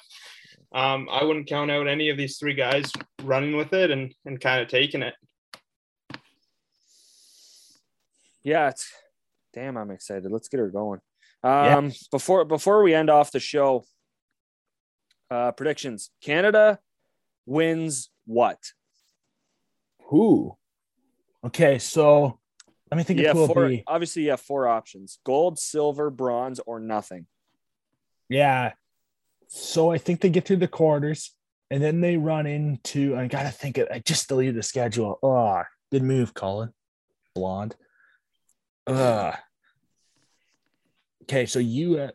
[0.71, 2.91] um, I wouldn't count out any of these three guys
[3.23, 5.13] running with it and and kind of taking it.
[8.43, 8.91] Yeah, it's
[9.53, 10.31] damn, I'm excited.
[10.31, 11.01] Let's get her going.
[11.43, 13.85] Um, before before we end off the show,
[15.29, 16.79] uh, predictions: Canada
[17.45, 18.59] wins what?
[20.09, 20.57] Who?
[21.45, 22.39] Okay, so
[22.91, 23.83] let me think Yeah, of who will four, be.
[23.87, 27.27] obviously you have four options: gold, silver, bronze, or nothing.
[28.27, 28.73] Yeah.
[29.47, 31.35] So I think they get through the quarters
[31.71, 33.87] and then they run into I gotta think it.
[33.91, 35.19] I just deleted the schedule.
[35.23, 36.71] Oh, good move, Colin.
[37.35, 37.75] Blonde.
[38.85, 39.33] Uh
[41.23, 42.11] okay, so you uh,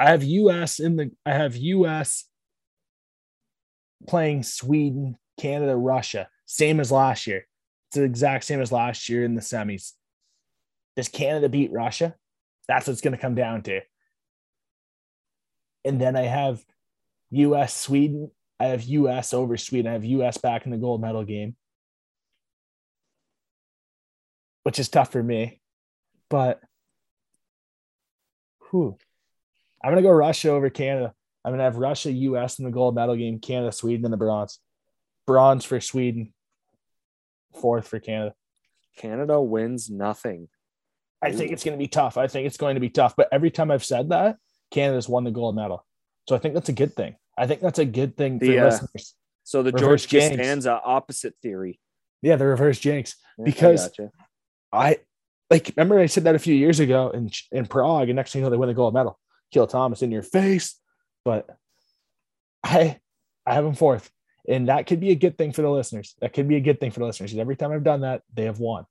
[0.00, 2.24] I have US in the I have US
[4.08, 7.46] playing Sweden, Canada, Russia, same as last year.
[7.88, 9.92] It's the exact same as last year in the semis.
[10.96, 12.14] Does Canada beat Russia?
[12.68, 13.80] That's what it's going to come down to.
[15.86, 16.62] And then I have
[17.30, 18.30] US Sweden.
[18.60, 19.88] I have US over Sweden.
[19.88, 21.56] I have US back in the gold medal game,
[24.64, 25.58] which is tough for me.
[26.28, 26.60] But
[28.70, 28.98] whew,
[29.82, 31.14] I'm going to go Russia over Canada.
[31.46, 34.18] I'm going to have Russia, US in the gold medal game, Canada, Sweden in the
[34.18, 34.58] bronze.
[35.26, 36.34] Bronze for Sweden,
[37.54, 38.34] fourth for Canada.
[38.96, 40.48] Canada wins nothing.
[41.22, 42.16] I think it's going to be tough.
[42.16, 43.14] I think it's going to be tough.
[43.16, 44.36] But every time I've said that,
[44.72, 45.86] Canada's won the gold medal.
[46.28, 47.14] So I think that's a good thing.
[47.38, 49.14] I think that's a good thing for The, uh, listeners.
[49.44, 50.30] So the Reverse George.
[50.30, 51.78] Costanza opposite theory.
[52.22, 53.16] Yeah, the reverse jinx.
[53.38, 54.10] Yeah, I Because- gotcha.
[54.72, 54.98] I
[55.50, 58.40] like remember I said that a few years ago in in Prague, and next thing
[58.40, 59.18] you know, they win the gold medal.
[59.52, 60.78] Kill Thomas in your face.
[61.24, 61.46] But
[62.64, 62.98] I
[63.44, 64.10] I have them fourth.
[64.48, 66.14] And that could be a good thing for the listeners.
[66.20, 67.30] That could be a good thing for the listeners.
[67.32, 68.86] 'cause Every time I've done that, they have won.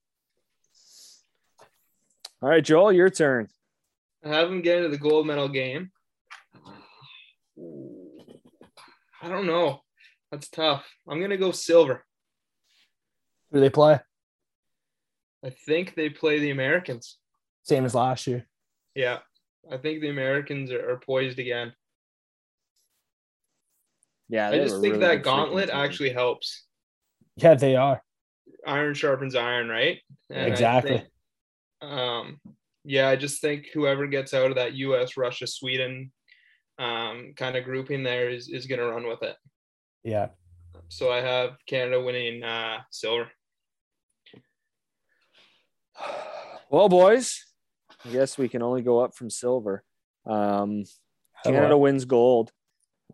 [2.41, 3.49] All right, Joel, your turn.
[4.23, 5.91] I have them get into the gold medal game.
[9.22, 9.84] I don't know.
[10.32, 10.86] That's tough.
[11.07, 12.06] I'm gonna go silver.
[13.52, 13.99] Who do they play?
[15.44, 17.18] I think they play the Americans.
[17.64, 18.48] Same as last year.
[18.95, 19.19] Yeah,
[19.69, 21.73] I think the Americans are, are poised again.
[24.31, 25.77] Yeah, I just think really that good freaking gauntlet team.
[25.77, 26.65] actually helps.
[27.35, 28.01] Yeah, they are.
[28.65, 29.99] Iron sharpens iron, right?
[30.31, 30.99] I Exactly.
[31.81, 32.39] think, um,
[32.85, 36.13] yeah, I just think whoever gets out of that U.S., Russia, Sweden
[36.79, 39.35] um, kind of grouping there is is going to run with it.
[40.03, 40.29] Yeah.
[40.87, 43.29] So I have Canada winning uh, silver.
[46.69, 47.45] Well, boys,
[48.05, 49.83] I guess we can only go up from silver.
[50.25, 50.85] Um,
[51.43, 52.51] Canada wins gold,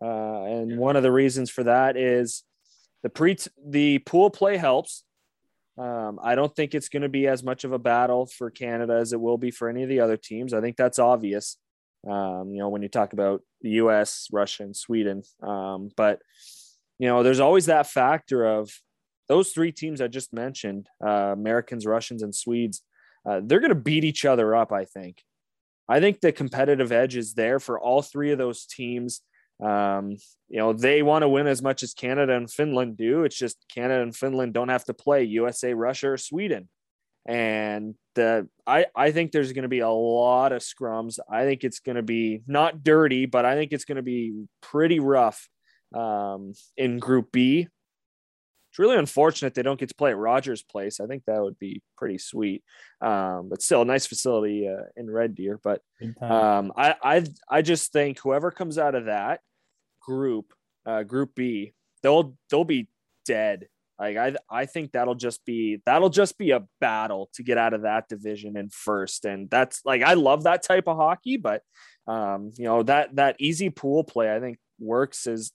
[0.00, 2.44] uh, and one of the reasons for that is
[3.02, 5.04] the pre the pool play helps.
[5.76, 8.94] Um, I don't think it's going to be as much of a battle for Canada
[8.94, 10.52] as it will be for any of the other teams.
[10.52, 11.56] I think that's obvious.
[12.08, 16.20] Um, you know, when you talk about the U.S., Russia, and Sweden, um, but
[16.98, 18.70] you know, there's always that factor of
[19.28, 22.82] those three teams I just mentioned: uh, Americans, Russians, and Swedes.
[23.28, 24.72] uh, they're going to beat each other up.
[24.72, 25.22] I think.
[25.88, 29.22] I think the competitive edge is there for all three of those teams.
[29.60, 30.16] Um,
[30.48, 33.24] you know, they want to win as much as Canada and Finland do.
[33.24, 36.68] It's just Canada and Finland don't have to play USA, Russia, or Sweden.
[37.26, 41.18] And the I, I think there's going to be a lot of scrums.
[41.30, 44.46] I think it's going to be not dirty, but I think it's going to be
[44.62, 45.48] pretty rough
[45.94, 47.68] um, in Group B.
[48.70, 51.00] It's really unfortunate they don't get to play at Rogers Place.
[51.00, 52.62] I think that would be pretty sweet.
[53.00, 55.58] Um, but still, a nice facility uh, in Red Deer.
[55.62, 55.82] But
[56.22, 59.40] um, I, I I just think whoever comes out of that
[60.08, 60.46] group,
[60.86, 62.88] uh, Group B, they'll they'll be
[63.26, 63.68] dead.
[63.98, 67.74] Like I I think that'll just be that'll just be a battle to get out
[67.74, 71.62] of that division in first, and that's like I love that type of hockey, but
[72.06, 75.50] um, you know that that easy pool play I think works as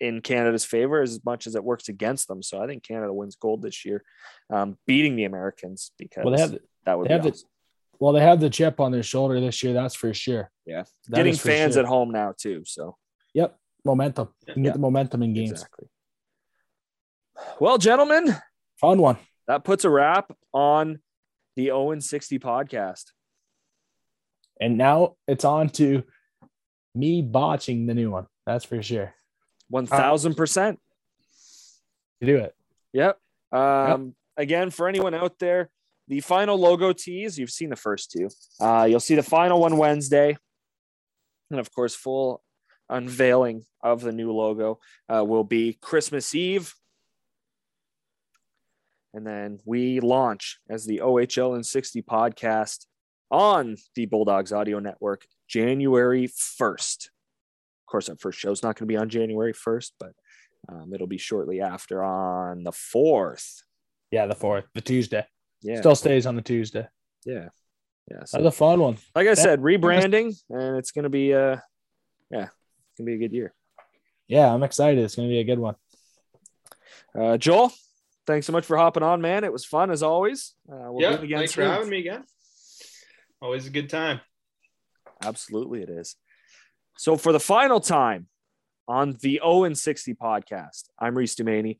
[0.00, 2.42] in Canada's favor as much as it works against them.
[2.42, 4.02] So I think Canada wins gold this year,
[4.50, 7.40] um, beating the Americans because Well, they have that would they have the-
[8.00, 9.74] well, they have the chip on their shoulder this year.
[9.74, 10.50] That's for sure.
[10.66, 10.82] yeah.
[11.08, 11.82] That Getting fans sure.
[11.84, 12.62] at home now too.
[12.64, 12.96] So
[13.34, 14.28] Yep, momentum.
[14.46, 14.68] You can Yeah.
[14.70, 15.50] get the momentum in games.
[15.52, 15.88] exactly.
[17.60, 18.36] Well, gentlemen,
[18.80, 19.18] Fun one.
[19.46, 21.00] that puts a wrap on
[21.56, 23.12] the Owen 60 podcast.
[24.60, 26.04] And now it's on to
[26.94, 28.26] me botching the new one.
[28.46, 29.14] That's for sure.
[29.68, 30.78] One thousand percent.
[32.20, 32.54] You do it.
[32.92, 33.18] Yep.
[33.50, 35.70] Um, Again, for anyone out there,
[36.08, 38.28] the final logo tease, you've seen the first two.
[38.60, 40.36] Uh, you'll see the final one Wednesday.
[41.50, 42.42] And of course, full
[42.92, 44.78] unveiling of the new logo
[45.08, 46.74] uh, will be Christmas Eve.
[49.14, 52.86] And then we launch as the OHL and 60 podcast
[53.30, 57.06] on the Bulldogs Audio Network January 1st.
[57.06, 60.12] Of course, our first show is not going to be on January 1st, but
[60.68, 63.62] um, it'll be shortly after on the 4th.
[64.10, 65.26] Yeah, the fourth, the Tuesday.
[65.62, 65.80] Yeah.
[65.80, 66.86] Still stays on the Tuesday.
[67.24, 67.48] yeah.
[68.10, 68.24] Yeah.
[68.24, 68.98] So, That's a fun one.
[69.14, 71.58] like I said, rebranding, and it's going to be, uh,
[72.30, 72.48] yeah,
[72.92, 73.54] it's going to be a good year.
[74.28, 75.04] Yeah, I'm excited.
[75.04, 75.74] It's gonna be a good one.
[77.14, 77.70] Uh, Joel,
[78.26, 79.44] thanks so much for hopping on, man.
[79.44, 80.54] It was fun as always.
[80.66, 82.24] Uh, we'll yeah, do it again thanks for having me again.
[83.42, 84.20] Always a good time.
[85.22, 86.16] Absolutely, it is.
[86.96, 88.28] So, for the final time
[88.88, 91.78] on the Owen 60 podcast, I'm Reese Dumaney,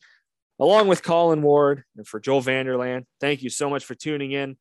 [0.60, 3.06] along with Colin Ward and for Joel Vanderlaan.
[3.18, 4.56] Thank you so much for tuning in.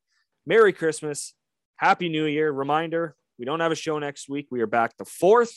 [0.45, 1.34] Merry Christmas.
[1.76, 2.52] Happy New Year.
[2.52, 4.48] Reminder we don't have a show next week.
[4.52, 5.52] We are back the 4th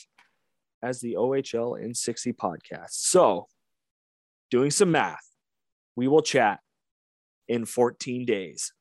[0.85, 2.91] as the OHL in 60 podcast.
[2.91, 3.47] So,
[4.51, 5.31] doing some math,
[5.95, 6.59] we will chat
[7.47, 8.71] in 14 days.